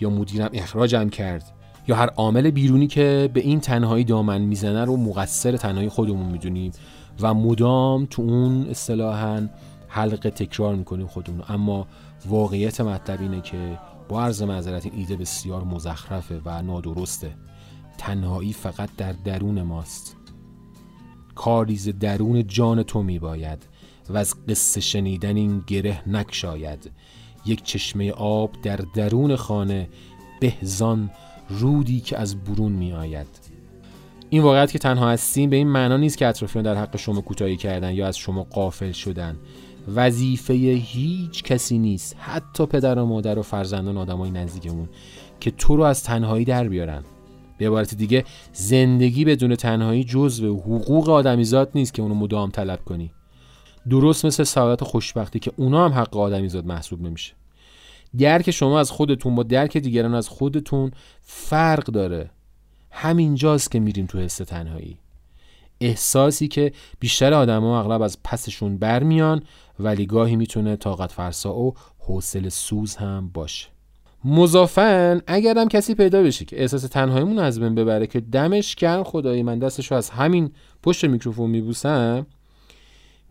یا 0.00 0.10
مدیرم 0.10 0.50
اخراجم 0.52 1.08
کرد 1.08 1.52
یا 1.88 1.96
هر 1.96 2.08
عامل 2.08 2.50
بیرونی 2.50 2.86
که 2.86 3.30
به 3.34 3.40
این 3.40 3.60
تنهایی 3.60 4.04
دامن 4.04 4.40
می‌زنه 4.40 4.84
رو 4.84 4.96
مقصر 4.96 5.56
تنهایی 5.56 5.88
خودمون 5.88 6.26
می‌دونیم. 6.26 6.72
و 7.20 7.34
مدام 7.34 8.06
تو 8.10 8.22
اون 8.22 8.66
اصطلاحا 8.66 9.48
حلقه 9.88 10.30
تکرار 10.30 10.74
می‌کنیم 10.74 11.06
خودمون. 11.06 11.42
اما 11.48 11.86
واقعیت 12.26 12.80
مطلب 12.80 13.20
اینه 13.20 13.40
که 13.40 13.78
با 14.08 14.22
عرض 14.22 14.42
معذرت 14.42 14.86
این 14.86 14.94
ایده 14.94 15.16
بسیار 15.16 15.64
مزخرفه 15.64 16.40
و 16.44 16.62
نادرسته. 16.62 17.34
تنهایی 17.98 18.52
فقط 18.52 18.88
در 18.96 19.12
درون 19.12 19.62
ماست. 19.62 20.16
کاریز 21.34 21.88
درون 21.88 22.46
جان 22.46 22.82
تو 22.82 23.02
میباید 23.02 23.66
و 24.08 24.16
از 24.16 24.34
قصه 24.48 24.80
شنیدن 24.80 25.36
این 25.36 25.62
گره 25.66 26.08
نکشاید. 26.08 26.90
یک 27.46 27.62
چشمه 27.62 28.10
آب 28.12 28.50
در 28.62 28.76
درون 28.76 29.36
خانه 29.36 29.88
بهزان 30.40 31.10
رودی 31.48 32.00
که 32.00 32.18
از 32.18 32.44
برون 32.44 32.72
می 32.72 32.92
آید 32.92 33.26
این 34.36 34.44
واقعیت 34.44 34.72
که 34.72 34.78
تنها 34.78 35.10
هستیم 35.10 35.50
به 35.50 35.56
این 35.56 35.68
معنا 35.68 35.96
نیست 35.96 36.18
که 36.18 36.26
اطرافیان 36.26 36.64
در 36.64 36.74
حق 36.74 36.96
شما 36.96 37.20
کوتاهی 37.20 37.56
کردن 37.56 37.94
یا 37.94 38.06
از 38.06 38.18
شما 38.18 38.42
قافل 38.42 38.92
شدن. 38.92 39.36
وظیفه 39.94 40.54
هیچ 40.54 41.42
کسی 41.42 41.78
نیست. 41.78 42.16
حتی 42.18 42.66
پدر 42.66 42.98
و 42.98 43.06
مادر 43.06 43.38
و 43.38 43.42
فرزندان 43.42 43.96
آدمای 43.96 44.30
نزدیکمون 44.30 44.88
که 45.40 45.50
تو 45.50 45.76
رو 45.76 45.82
از 45.82 46.04
تنهایی 46.04 46.44
در 46.44 46.68
بیارن. 46.68 47.04
به 47.58 47.66
عبارت 47.66 47.94
دیگه 47.94 48.24
زندگی 48.52 49.24
بدون 49.24 49.54
تنهایی 49.54 50.04
جزو 50.04 50.56
حقوق 50.56 51.08
آدمیزاد 51.08 51.70
نیست 51.74 51.94
که 51.94 52.02
اونو 52.02 52.14
مدام 52.14 52.50
طلب 52.50 52.84
کنی. 52.84 53.10
درست 53.90 54.24
مثل 54.24 54.44
سعادت 54.44 54.84
خوشبختی 54.84 55.38
که 55.38 55.52
اونا 55.56 55.84
هم 55.84 55.92
حق 55.92 56.16
آدمیزاد 56.16 56.66
محسوب 56.66 57.02
نمیشه. 57.02 57.32
درک 58.18 58.50
شما 58.50 58.80
از 58.80 58.90
خودتون 58.90 59.34
با 59.34 59.42
درک 59.42 59.76
دیگران 59.76 60.14
از 60.14 60.28
خودتون 60.28 60.90
فرق 61.22 61.84
داره. 61.84 62.30
همینجاست 62.96 63.70
که 63.70 63.80
میریم 63.80 64.06
تو 64.06 64.18
حس 64.18 64.36
تنهایی. 64.36 64.98
احساسی 65.80 66.48
که 66.48 66.72
بیشتر 67.00 67.34
آدما 67.34 67.80
اغلب 67.80 68.02
از 68.02 68.22
پسشون 68.22 68.78
برمیان 68.78 69.42
ولی 69.80 70.06
گاهی 70.06 70.36
می‌تونه 70.36 70.76
طاقت 70.76 71.12
فرسا 71.12 71.54
و 71.54 71.74
حوصله 71.98 72.48
سوز 72.48 72.96
هم 72.96 73.30
باشه. 73.34 73.68
مضافن 74.24 75.20
اگرم 75.26 75.68
کسی 75.68 75.94
پیدا 75.94 76.22
بشه 76.22 76.44
که 76.44 76.60
احساس 76.60 76.82
تنهاییمون 76.82 77.38
از 77.38 77.60
بین 77.60 77.74
ببره 77.74 78.06
که 78.06 78.20
دمش 78.20 78.74
گرم 78.74 79.04
خدایی 79.04 79.42
من 79.42 79.58
دستشو 79.58 79.94
از 79.94 80.10
همین 80.10 80.50
پشت 80.82 81.04
میکروفون 81.04 81.50
میبوسم 81.50 82.26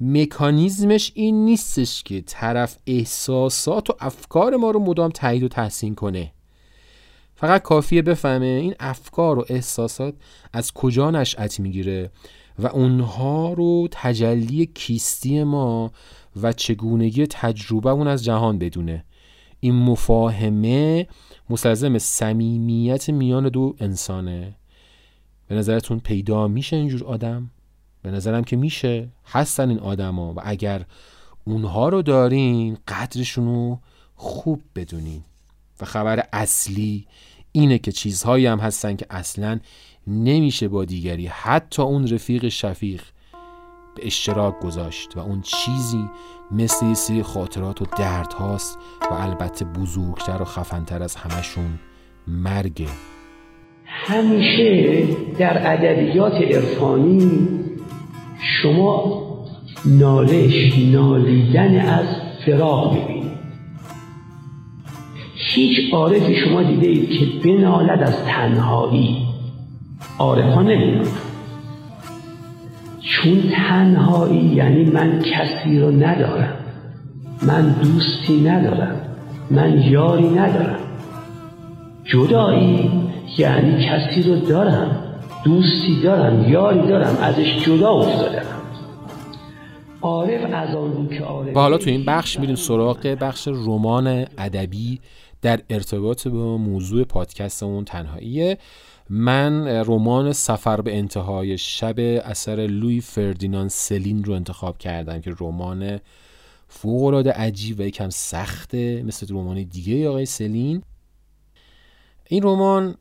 مکانیزمش 0.02 1.12
این 1.16 1.46
نیستش 1.46 2.04
که 2.04 2.22
طرف 2.22 2.78
احساسات 2.88 3.90
و 3.90 3.94
افکار 4.00 4.56
ما 4.56 4.72
رو 4.72 4.80
مدام 4.80 5.10
تایید 5.10 5.44
و 5.44 5.48
تحسین 5.48 5.96
کنه. 5.96 6.32
فقط 7.36 7.62
کافیه 7.62 8.02
بفهمه 8.02 8.46
این 8.46 8.76
افکار 8.80 9.40
و 9.40 9.46
احساسات 9.50 10.14
از 10.54 10.72
کجا 10.72 11.12
نشأت 11.12 11.60
می‌گیره 11.60 12.12
و 12.60 12.68
اونها 12.68 13.54
رو 13.54 13.88
تجلی 13.92 14.66
کیستی 14.66 15.44
ما 15.44 15.92
و 16.42 16.54
چگونگی 16.54 17.28
تجربه 17.28 17.90
اون 17.90 18.08
از 18.08 18.24
جهان 18.24 18.60
بدونه. 18.60 19.06
این 19.60 19.76
مفاهمه 19.76 21.08
مستلزم 21.50 21.98
صمیمیت 21.98 23.10
میان 23.10 23.50
دو 23.50 23.76
انسانه. 23.80 24.56
به 25.48 25.56
نظرتون 25.56 26.00
پیدا 26.00 26.48
میشه 26.48 26.76
اینجور 26.76 27.04
آدم؟ 27.04 27.52
به 28.02 28.12
نظرم 28.12 28.44
که 28.44 28.56
میشه. 28.56 29.10
هستن 29.26 29.70
این 29.70 29.80
آدما 29.80 30.34
و 30.34 30.38
اگر 30.44 30.86
اونها 31.44 31.90
رو 31.90 32.02
دارین 32.02 32.78
قدرشون 32.88 33.46
رو 33.46 33.80
خوب 34.16 34.62
بدونین. 34.76 35.24
و 35.82 35.86
خبر 35.86 36.24
اصلی 36.34 37.08
اینه 37.52 37.78
که 37.78 37.92
چیزهایی 37.92 38.46
هم 38.46 38.60
هستن 38.60 38.96
که 38.96 39.06
اصلا 39.10 39.60
نمیشه 40.08 40.68
با 40.68 40.86
دیگری 40.86 41.28
حتی 41.28 41.82
اون 41.82 42.08
رفیق 42.08 42.48
شفیق 42.48 43.02
به 43.96 44.06
اشتراک 44.06 44.60
گذاشت 44.60 45.18
و 45.18 45.20
اون 45.20 45.42
چیزی 45.42 46.10
مثل 46.52 46.86
یه 46.86 46.94
سری 46.94 47.24
خاطرات 47.24 47.82
و 47.82 47.86
درد 47.98 48.34
هاست 48.34 48.78
و 49.12 49.14
البته 49.14 49.66
بزرگتر 49.66 50.42
و 50.42 50.46
خفنتر 50.46 51.04
از 51.04 51.16
همشون 51.16 51.80
مرگه 52.28 52.88
همیشه 53.86 55.04
در 55.40 55.74
ادبیات 55.74 56.34
عرفانی 56.34 57.32
شما 58.62 59.26
نالش 59.86 60.74
نالیدن 60.78 61.80
از 61.80 62.06
فراق 62.46 62.94
می‌بینید. 62.94 63.15
هیچ 65.56 65.94
عارفی 65.94 66.36
شما 66.36 66.64
دیده 66.64 66.88
اید 66.88 67.10
که 67.10 67.26
بنالد 67.50 68.04
از 68.04 68.24
تنهایی. 68.26 69.18
عارفان 70.20 70.68
نمی‌دونن. 70.68 71.08
چون 73.02 73.44
تنهایی 73.52 74.46
یعنی 74.46 74.86
من 74.86 75.22
کسی 75.22 75.80
رو 75.80 75.92
ندارم. 75.92 76.54
من 77.48 77.76
دوستی 77.84 78.42
ندارم. 78.42 79.02
من 79.52 79.82
یاری 79.82 80.30
ندارم. 80.30 80.80
جدایی 82.04 82.92
یعنی 83.38 83.86
کسی 83.86 84.24
رو 84.24 84.36
دارم. 84.36 85.02
دوستی 85.46 86.02
دارم 86.04 86.52
یاری 86.52 86.88
دارم 86.88 87.18
ازش 87.22 87.66
جدا 87.66 87.90
افتادم. 87.90 88.46
عارف 90.02 90.54
از 90.54 90.76
آن 90.76 91.10
که 91.10 91.24
عارف 91.24 91.56
و 91.56 91.60
حالا 91.60 91.78
تو 91.78 91.90
این 91.90 92.06
بخش 92.06 92.40
میریم 92.40 92.56
سراغ 92.56 93.18
بخش 93.22 93.48
رمان 93.48 94.26
ادبی. 94.38 95.00
در 95.46 95.62
ارتباط 95.70 96.28
با 96.28 96.58
موضوع 96.58 97.04
پادکستمون 97.04 97.86
تنهاییه. 97.86 98.58
من 99.10 99.68
رمان 99.68 100.34
سفر 100.34 100.82
به 100.82 100.98
انتهای 100.98 101.58
شب 101.58 101.96
اثر 102.00 102.56
لوی 102.56 103.02
فردیناند 103.02 103.70
سلین 103.70 104.24
رو 104.24 104.34
انتخاب 104.34 104.78
کردم 104.78 105.22
که 105.22 105.34
رمان 105.40 106.00
فوق‌العاده 106.68 107.32
عجیب 107.32 107.80
و 107.80 107.82
یکم 107.82 108.10
سخته 108.10 109.04
مثل 109.04 109.28
رمان 109.30 109.64
دیگه 109.64 110.10
آقای 110.10 110.26
سلین. 110.26 110.84
این 112.30 112.44
رمان 112.44 112.96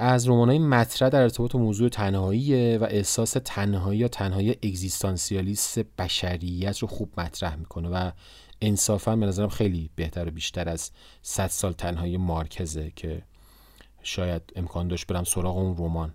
از 0.00 0.28
رمان‌های 0.28 0.58
مطرح 0.58 1.08
در 1.08 1.22
ارتباط 1.22 1.54
موضوع 1.54 1.88
تنهایی 1.88 2.76
و 2.76 2.84
احساس 2.84 3.36
تنهایی 3.44 4.00
یا 4.00 4.08
تنهایی 4.08 4.50
اگزیستانسیالیست 4.50 5.78
بشریت 5.78 6.78
رو 6.78 6.88
خوب 6.88 7.20
مطرح 7.20 7.56
می‌کنه 7.56 7.88
و 7.88 8.10
انصافا 8.60 9.16
به 9.16 9.26
نظرم 9.26 9.48
خیلی 9.48 9.90
بهتر 9.94 10.28
و 10.28 10.30
بیشتر 10.30 10.68
از 10.68 10.90
100 11.22 11.46
سال 11.46 11.72
تنهایی 11.72 12.16
مارکزه 12.16 12.92
که 12.96 13.22
شاید 14.02 14.42
امکان 14.56 14.88
داشت 14.88 15.06
برم 15.06 15.24
سراغ 15.24 15.58
اون 15.58 15.76
رمان. 15.78 16.14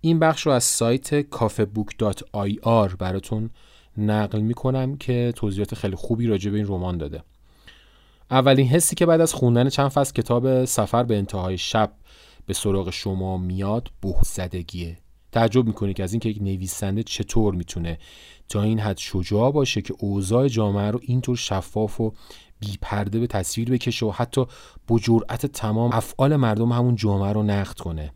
این 0.00 0.18
بخش 0.18 0.46
رو 0.46 0.52
از 0.52 0.64
سایت 0.64 1.20
کافبوک.ir 1.20 2.96
براتون 2.98 3.50
نقل 3.98 4.40
می‌کنم 4.40 4.96
که 4.96 5.32
توضیحات 5.36 5.74
خیلی 5.74 5.96
خوبی 5.96 6.26
راجع 6.26 6.50
به 6.50 6.56
این 6.56 6.66
رمان 6.66 6.98
داده. 6.98 7.22
اولین 8.30 8.66
حسی 8.66 8.96
که 8.96 9.06
بعد 9.06 9.20
از 9.20 9.34
خوندن 9.34 9.68
چند 9.68 9.88
فصل 9.88 10.12
کتاب 10.12 10.64
سفر 10.64 11.02
به 11.02 11.16
انتهای 11.16 11.58
شب 11.58 11.92
به 12.46 12.54
سراغ 12.54 12.90
شما 12.90 13.38
میاد 13.38 13.90
بوه 14.02 14.20
زدگیه 14.24 14.98
تعجب 15.32 15.66
می‌کنه 15.66 15.92
که 15.92 16.02
از 16.02 16.12
اینکه 16.12 16.28
یک 16.28 16.42
نویسنده 16.42 17.02
چطور 17.02 17.54
می‌تونه 17.54 17.98
تا 18.48 18.62
این 18.62 18.78
حد 18.78 18.98
شجاع 18.98 19.52
باشه 19.52 19.82
که 19.82 19.94
اوضاع 19.98 20.48
جامعه 20.48 20.90
رو 20.90 21.00
اینطور 21.02 21.36
شفاف 21.36 22.00
و 22.00 22.12
بی 22.60 22.78
پرده 22.82 23.20
به 23.20 23.26
تصویر 23.26 23.70
بکشه 23.70 24.06
و 24.06 24.10
حتی 24.10 24.46
با 24.86 24.98
تمام 25.52 25.92
افعال 25.92 26.36
مردم 26.36 26.72
همون 26.72 26.96
جامعه 26.96 27.32
رو 27.32 27.42
نقد 27.42 27.78
کنه. 27.78 28.12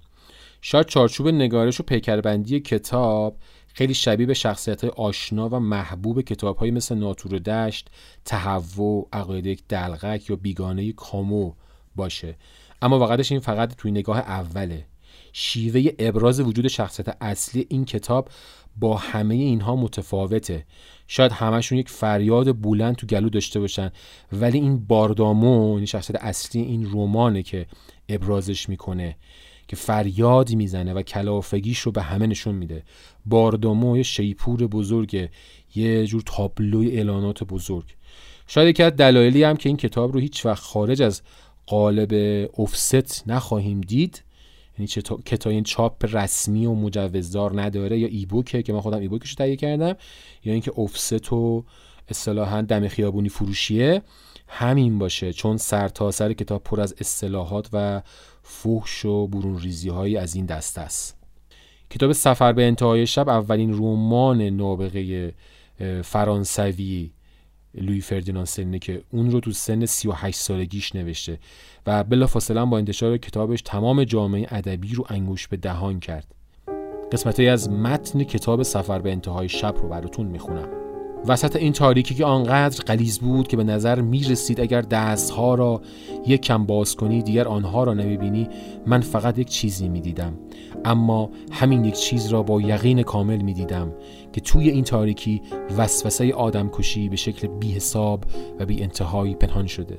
شاید 0.62 0.86
چارچوب 0.86 1.28
نگارش 1.28 1.80
و 1.80 1.82
پیکربندی 1.82 2.60
کتاب 2.60 3.36
خیلی 3.74 3.94
شبیه 3.94 4.26
به 4.26 4.34
شخصیت 4.34 4.84
آشنا 4.84 5.48
و 5.48 5.58
محبوب 5.58 6.20
کتاب 6.20 6.56
های 6.56 6.70
مثل 6.70 6.94
ناتور 6.94 7.38
دشت، 7.38 7.88
تهوع، 8.24 9.08
عقاید 9.12 9.46
یک 9.46 9.62
دلغک 9.68 10.30
یا 10.30 10.36
بیگانه 10.36 10.92
کامو 10.92 11.52
باشه. 11.96 12.36
اما 12.82 12.98
واقعش 12.98 13.32
این 13.32 13.40
فقط 13.40 13.74
توی 13.76 13.90
نگاه 13.90 14.18
اوله. 14.18 14.86
شیوه 15.32 15.90
ابراز 15.98 16.40
وجود 16.40 16.68
شخصیت 16.68 17.16
اصلی 17.20 17.66
این 17.68 17.84
کتاب 17.84 18.28
با 18.76 18.96
همه 18.96 19.34
اینها 19.34 19.76
متفاوته. 19.76 20.64
شاید 21.06 21.32
همشون 21.32 21.78
یک 21.78 21.88
فریاد 21.88 22.60
بلند 22.60 22.96
تو 22.96 23.06
گلو 23.06 23.28
داشته 23.28 23.60
باشن 23.60 23.90
ولی 24.32 24.58
این 24.58 24.78
باردامون 24.86 25.76
این 25.76 25.86
شخصیت 25.86 26.24
اصلی 26.24 26.62
این 26.62 26.88
رمانه 26.92 27.42
که 27.42 27.66
ابرازش 28.08 28.68
می‌کنه 28.68 29.16
که 29.68 29.76
فریادی 29.76 30.56
می‌زنه 30.56 30.94
و 30.94 31.02
کلافگیش 31.02 31.78
رو 31.78 31.92
به 31.92 32.02
همه 32.02 32.26
نشون 32.26 32.54
میده. 32.54 32.82
باردامو 33.26 33.96
یه 33.96 34.02
شیپور 34.02 34.66
بزرگ 34.66 35.28
یه 35.74 36.06
جور 36.06 36.22
تابلوی 36.26 36.90
اعلانات 36.90 37.44
بزرگ. 37.44 37.84
شاید 38.46 38.68
یکی 38.68 38.82
از 38.82 38.92
دلایلی 38.92 39.42
هم 39.42 39.56
که 39.56 39.68
این 39.68 39.76
کتاب 39.76 40.12
رو 40.12 40.20
هیچ 40.20 40.46
وقت 40.46 40.62
خارج 40.62 41.02
از 41.02 41.22
قالب 41.66 42.12
افست 42.58 43.28
نخواهیم 43.28 43.80
دید 43.80 44.22
یعنی 44.78 44.86
کتاب 45.24 45.52
این 45.52 45.64
چاپ 45.64 46.16
رسمی 46.16 46.66
و 46.66 46.74
مجوزدار 46.74 47.62
نداره 47.62 47.98
یا 47.98 48.08
ایبوکه 48.08 48.62
که 48.62 48.72
من 48.72 48.80
خودم 48.80 49.00
ایبوکش 49.00 49.30
رو 49.30 49.34
تهیه 49.36 49.56
کردم 49.56 49.94
یا 50.44 50.52
اینکه 50.52 50.72
افست 50.76 51.32
و 51.32 51.64
اصطلاحا 52.08 52.62
دم 52.62 52.88
خیابونی 52.88 53.28
فروشیه 53.28 54.02
همین 54.48 54.98
باشه. 54.98 55.32
چون 55.32 55.56
سر 55.56 55.88
تا 55.88 56.10
سر 56.10 56.32
کتاب 56.32 56.62
پر 56.62 56.80
از 56.80 56.94
اصطلاحات 56.98 57.68
و 57.72 58.02
فحش 58.42 59.04
و 59.04 59.26
برون 59.26 59.60
ریزی 59.60 59.88
هایی 59.88 60.16
از 60.16 60.34
این 60.34 60.46
دست 60.46 60.78
است. 60.78 61.16
کتاب 61.90 62.12
سفر 62.12 62.52
به 62.52 62.66
انتهای 62.66 63.06
شب 63.06 63.28
اولین 63.28 63.72
رمان 63.72 64.42
نابغه 64.42 65.34
فرانسوی 66.04 67.10
لوی 67.74 68.00
فردیناند 68.00 68.46
سلینه 68.46 68.78
که 68.78 69.02
اون 69.10 69.30
رو 69.30 69.40
تو 69.40 69.52
سن 69.52 69.86
38 69.86 70.38
سالگیش 70.38 70.94
نوشته 70.94 71.38
و 71.86 72.04
بلافاصله 72.04 72.64
با 72.64 72.78
انتشار 72.78 73.16
کتابش 73.16 73.62
تمام 73.62 74.04
جامعه 74.04 74.46
ادبی 74.50 74.94
رو 74.94 75.04
انگوش 75.08 75.48
به 75.48 75.56
دهان 75.56 76.00
کرد. 76.00 76.34
قسمتی 77.12 77.48
از 77.48 77.70
متن 77.70 78.24
کتاب 78.24 78.62
سفر 78.62 78.98
به 78.98 79.12
انتهای 79.12 79.48
شب 79.48 79.74
رو 79.82 79.88
براتون 79.88 80.26
می‌خونم. 80.26 80.89
وسط 81.26 81.56
این 81.56 81.72
تاریکی 81.72 82.14
که 82.14 82.24
آنقدر 82.24 82.82
قلیز 82.84 83.18
بود 83.18 83.48
که 83.48 83.56
به 83.56 83.64
نظر 83.64 84.00
می 84.00 84.24
رسید 84.24 84.60
اگر 84.60 84.80
دستها 84.80 85.54
را 85.54 85.82
یک 86.26 86.40
کم 86.40 86.66
باز 86.66 86.96
کنی 86.96 87.22
دیگر 87.22 87.48
آنها 87.48 87.84
را 87.84 87.94
نمی 87.94 88.16
بینی 88.16 88.48
من 88.86 89.00
فقط 89.00 89.38
یک 89.38 89.48
چیزی 89.48 89.88
می 89.88 90.00
دیدم 90.00 90.32
اما 90.84 91.30
همین 91.52 91.84
یک 91.84 91.94
چیز 91.94 92.26
را 92.26 92.42
با 92.42 92.60
یقین 92.60 93.02
کامل 93.02 93.42
می 93.42 93.54
دیدم 93.54 93.92
که 94.32 94.40
توی 94.40 94.70
این 94.70 94.84
تاریکی 94.84 95.42
وسوسه 95.78 96.34
آدم 96.34 96.68
کشی 96.68 97.08
به 97.08 97.16
شکل 97.16 97.48
بی 97.48 97.72
حساب 97.72 98.24
و 98.58 98.66
بی 98.66 98.82
انتهایی 98.82 99.34
پنهان 99.34 99.66
شده. 99.66 99.98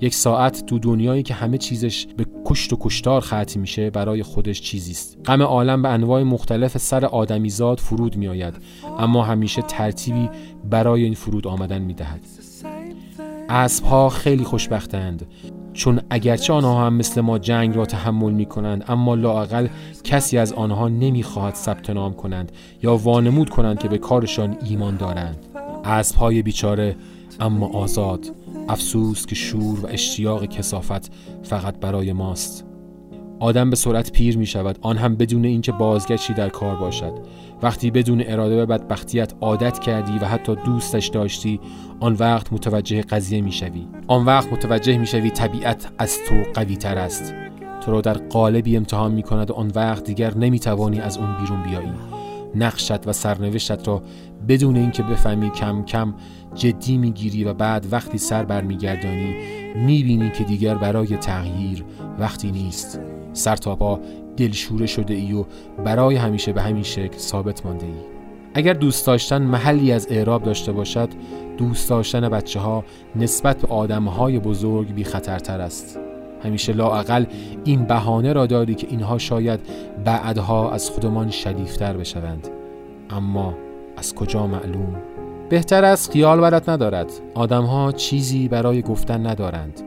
یک 0.00 0.14
ساعت 0.14 0.66
تو 0.66 0.78
دنیایی 0.78 1.22
که 1.22 1.34
همه 1.34 1.58
چیزش 1.58 2.06
به 2.16 2.24
کشت 2.52 2.72
و 2.72 2.76
کشتار 2.80 3.20
ختم 3.20 3.60
میشه 3.60 3.90
برای 3.90 4.22
خودش 4.22 4.60
چیزی 4.60 4.92
است 4.92 5.16
غم 5.24 5.42
عالم 5.42 5.82
به 5.82 5.88
انواع 5.88 6.22
مختلف 6.22 6.78
سر 6.78 7.04
آدمیزاد 7.04 7.80
فرود 7.80 8.16
میآید 8.16 8.54
اما 8.98 9.22
همیشه 9.22 9.62
ترتیبی 9.62 10.30
برای 10.70 11.04
این 11.04 11.14
فرود 11.14 11.46
آمدن 11.46 11.82
می‌دهد. 11.82 12.20
اسب 13.48 13.84
ها 13.84 14.08
خیلی 14.08 14.44
خوشبختند 14.44 15.26
چون 15.72 16.00
اگرچه 16.10 16.52
آنها 16.52 16.86
هم 16.86 16.94
مثل 16.94 17.20
ما 17.20 17.38
جنگ 17.38 17.76
را 17.76 17.86
تحمل 17.86 18.32
می 18.32 18.46
کنند 18.46 18.84
اما 18.88 19.14
لاقل 19.14 19.68
کسی 20.04 20.38
از 20.38 20.52
آنها 20.52 20.88
نمی‌خواهد 20.88 21.54
ثبت 21.54 21.90
نام 21.90 22.14
کنند 22.14 22.52
یا 22.82 22.96
وانمود 22.96 23.50
کنند 23.50 23.78
که 23.78 23.88
به 23.88 23.98
کارشان 23.98 24.56
ایمان 24.64 24.96
دارند. 24.96 25.46
اسب 25.84 26.16
های 26.16 26.42
بیچاره 26.42 26.96
اما 27.40 27.68
آزاد 27.68 28.26
افسوس 28.68 29.26
که 29.26 29.34
شور 29.34 29.80
و 29.80 29.86
اشتیاق 29.86 30.44
کسافت 30.44 31.12
فقط 31.42 31.80
برای 31.80 32.12
ماست. 32.12 32.64
آدم 33.40 33.70
به 33.70 33.76
سرعت 33.76 34.12
پیر 34.12 34.38
می 34.38 34.46
شود 34.46 34.78
آن 34.80 34.96
هم 34.96 35.16
بدون 35.16 35.44
اینکه 35.44 35.72
بازگشتی 35.72 36.34
در 36.34 36.48
کار 36.48 36.76
باشد. 36.76 37.12
وقتی 37.62 37.90
بدون 37.90 38.24
اراده 38.26 38.56
به 38.56 38.66
بدبختیت 38.66 39.32
عادت 39.40 39.78
کردی 39.78 40.18
و 40.18 40.24
حتی 40.24 40.56
دوستش 40.64 41.08
داشتی 41.08 41.60
آن 42.00 42.16
وقت 42.18 42.52
متوجه 42.52 43.02
قضیه 43.02 43.40
می 43.40 43.52
شوی. 43.52 43.86
آن 44.06 44.24
وقت 44.24 44.52
متوجه 44.52 44.98
می 44.98 45.06
شوی 45.06 45.30
طبیعت 45.30 45.92
از 45.98 46.18
تو 46.28 46.34
قوی 46.54 46.76
تر 46.76 46.98
است. 46.98 47.34
تو 47.80 47.92
را 47.92 48.00
در 48.00 48.14
قالبی 48.14 48.76
امتحان 48.76 49.12
می 49.12 49.22
کند 49.22 49.50
و 49.50 49.54
آن 49.54 49.72
وقت 49.74 50.04
دیگر 50.04 50.38
نمی 50.38 50.58
توانی 50.58 51.00
از 51.00 51.18
اون 51.18 51.36
بیرون 51.40 51.62
بیایی. 51.62 51.92
نقشت 52.54 53.06
و 53.06 53.12
سرنوشتت 53.12 53.88
را 53.88 54.02
بدون 54.48 54.76
اینکه 54.76 55.02
بفهمی 55.02 55.50
کم 55.50 55.84
کم 55.84 56.14
جدی 56.54 56.96
می‌گیری 56.96 57.44
و 57.44 57.54
بعد 57.54 57.86
وقتی 57.92 58.18
سر 58.18 58.44
برمیگردانی 58.44 59.34
می‌بینی 59.74 60.30
که 60.30 60.44
دیگر 60.44 60.74
برای 60.74 61.16
تغییر 61.16 61.84
وقتی 62.18 62.50
نیست. 62.50 63.00
سر 63.32 63.56
تا 63.56 63.76
پا 63.76 64.00
دلشوره 64.36 64.86
شده 64.86 65.14
ای 65.14 65.32
و 65.32 65.44
برای 65.84 66.16
همیشه 66.16 66.52
به 66.52 66.62
همین 66.62 66.82
شکل 66.82 67.18
ثابت 67.18 67.66
مانده 67.66 67.86
ای. 67.86 67.92
اگر 68.54 68.72
دوست 68.72 69.06
داشتن 69.06 69.42
محلی 69.42 69.92
از 69.92 70.06
اعراب 70.10 70.42
داشته 70.42 70.72
باشد 70.72 71.08
دوست 71.58 71.90
داشتن 71.90 72.28
بچه 72.28 72.60
ها 72.60 72.84
نسبت 73.16 73.62
به 73.62 73.68
آدم 73.68 74.04
های 74.04 74.38
بزرگ 74.38 74.94
بی 74.94 75.04
خطرتر 75.04 75.60
است. 75.60 75.98
همیشه 76.44 76.72
لاعقل 76.72 77.24
این 77.64 77.84
بهانه 77.84 78.32
را 78.32 78.46
داری 78.46 78.74
که 78.74 78.86
اینها 78.90 79.18
شاید 79.18 79.60
بعدها 80.04 80.70
از 80.70 80.90
خودمان 80.90 81.30
شریفتر 81.30 81.96
بشوند. 81.96 82.48
اما 83.10 83.54
از 83.96 84.14
کجا 84.14 84.46
معلوم؟ 84.46 84.96
بهتر 85.52 85.84
از 85.84 86.10
خیال 86.10 86.40
برات 86.40 86.68
ندارد. 86.68 87.12
آدمها 87.34 87.92
چیزی 87.92 88.48
برای 88.48 88.82
گفتن 88.82 89.26
ندارند. 89.26 89.80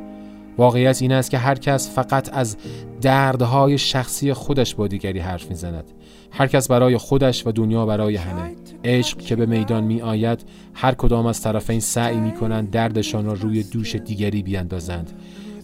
واقعیت 0.58 1.02
این 1.02 1.12
است 1.12 1.32
که 1.32 1.38
هر 1.38 1.56
کس 1.56 1.96
فقط 1.96 2.30
از 2.34 2.58
دردهای 3.02 3.78
شخصی 3.78 4.34
خودش 4.34 4.76
با 4.76 4.88
دیگری 4.88 5.20
حرف 5.20 5.50
می‌زند. 5.50 5.84
هر 6.32 6.48
کس 6.48 6.68
برای 6.68 6.98
خودش 6.98 7.48
و 7.48 7.52
دنیا 7.52 7.86
برای 7.86 8.16
همه. 8.16 8.56
عشق 8.84 9.18
که 9.18 9.36
به 9.36 9.46
میدان 9.46 9.84
می 9.84 10.02
آید 10.02 10.46
هر 10.74 10.94
کدام 10.94 11.26
از 11.26 11.42
طرفین 11.42 11.80
سعی 11.80 12.18
می 12.18 12.32
کنند 12.32 12.72
دردشان 12.72 13.26
را 13.26 13.34
روی 13.34 13.64
دوش 13.64 13.96
دیگری 13.96 14.44
بیاندازند. 14.44 15.12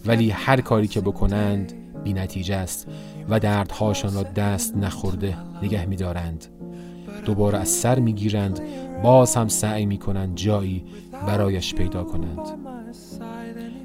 ولی 0.06 0.30
هر 0.30 0.60
کاری 0.60 0.86
که 0.88 1.00
بکنند 1.00 1.72
بی 2.04 2.12
نتیجه 2.12 2.54
است 2.54 2.86
و 3.28 3.40
دردهاشان 3.40 4.14
را 4.14 4.22
دست 4.22 4.76
نخورده 4.76 5.36
نگه 5.62 5.86
می 5.86 5.96
دارند 5.96 6.46
دوباره 7.24 7.58
از 7.58 7.68
سر 7.68 7.98
می 7.98 8.12
گیرند 8.12 8.60
باز 9.02 9.36
هم 9.36 9.48
سعی 9.48 9.86
می 9.86 9.98
کنند 9.98 10.36
جایی 10.36 10.84
برایش 11.26 11.74
پیدا 11.74 12.04
کنند. 12.04 12.38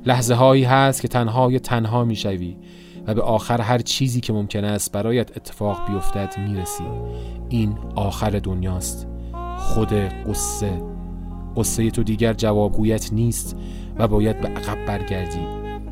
لحظه 0.05 0.33
هایی 0.33 0.63
هست 0.63 1.01
که 1.01 1.07
تنهای 1.07 1.59
تنها 1.59 2.03
می 2.03 2.15
شوی 2.15 2.57
و 3.07 3.13
به 3.13 3.21
آخر 3.21 3.61
هر 3.61 3.79
چیزی 3.79 4.21
که 4.21 4.33
ممکن 4.33 4.63
است 4.63 4.91
برایت 4.91 5.37
اتفاق 5.37 5.91
بیفتد 5.91 6.35
می 6.37 6.55
رسی 6.55 6.83
این 7.49 7.77
آخر 7.95 8.29
دنیاست. 8.29 9.07
خود 9.57 9.93
قصه. 9.93 10.81
قصه 11.55 11.91
تو 11.91 12.03
دیگر 12.03 12.33
جوابگویت 12.33 13.13
نیست 13.13 13.57
و 13.97 14.07
باید 14.07 14.41
به 14.41 14.47
عقب 14.47 14.85
برگردی. 14.85 15.47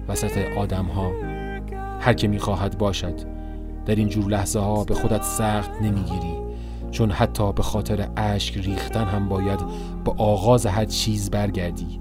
وسط 0.08 0.38
آدم 0.58 0.86
ها 0.86 1.12
هر 2.00 2.14
که 2.14 2.28
می 2.28 2.40
خواهد 2.40 2.78
باشد. 2.78 3.16
در 3.86 3.96
این 3.96 4.10
جور 4.10 4.26
لحظه 4.26 4.60
ها 4.60 4.84
به 4.84 4.94
خودت 4.94 5.24
سخت 5.24 5.82
نمی‌گیری. 5.82 6.45
چون 6.96 7.12
حتی 7.12 7.54
به 7.54 7.64
خاطر 7.64 8.08
عشق 8.18 8.66
ریختن 8.66 9.06
هم 9.06 9.30
باید 9.30 9.60
به 10.06 10.14
آغاز 10.18 10.66
هر 10.66 10.86
چیز 10.86 11.30
برگردی 11.30 12.00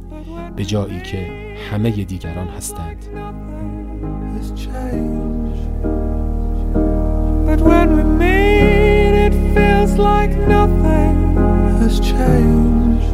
به 0.57 0.64
جایی 0.64 1.01
که 1.01 1.28
همه 1.70 1.90
دیگران 1.90 2.49
هستند. 2.49 3.05
But 7.47 7.61
when 7.70 7.88
we 7.97 8.05
meet 8.20 9.14
it 9.26 9.34
feels 9.55 9.95
like 10.11 10.34
nothing. 10.55 11.16
Has 11.80 11.97
changed 12.11 13.11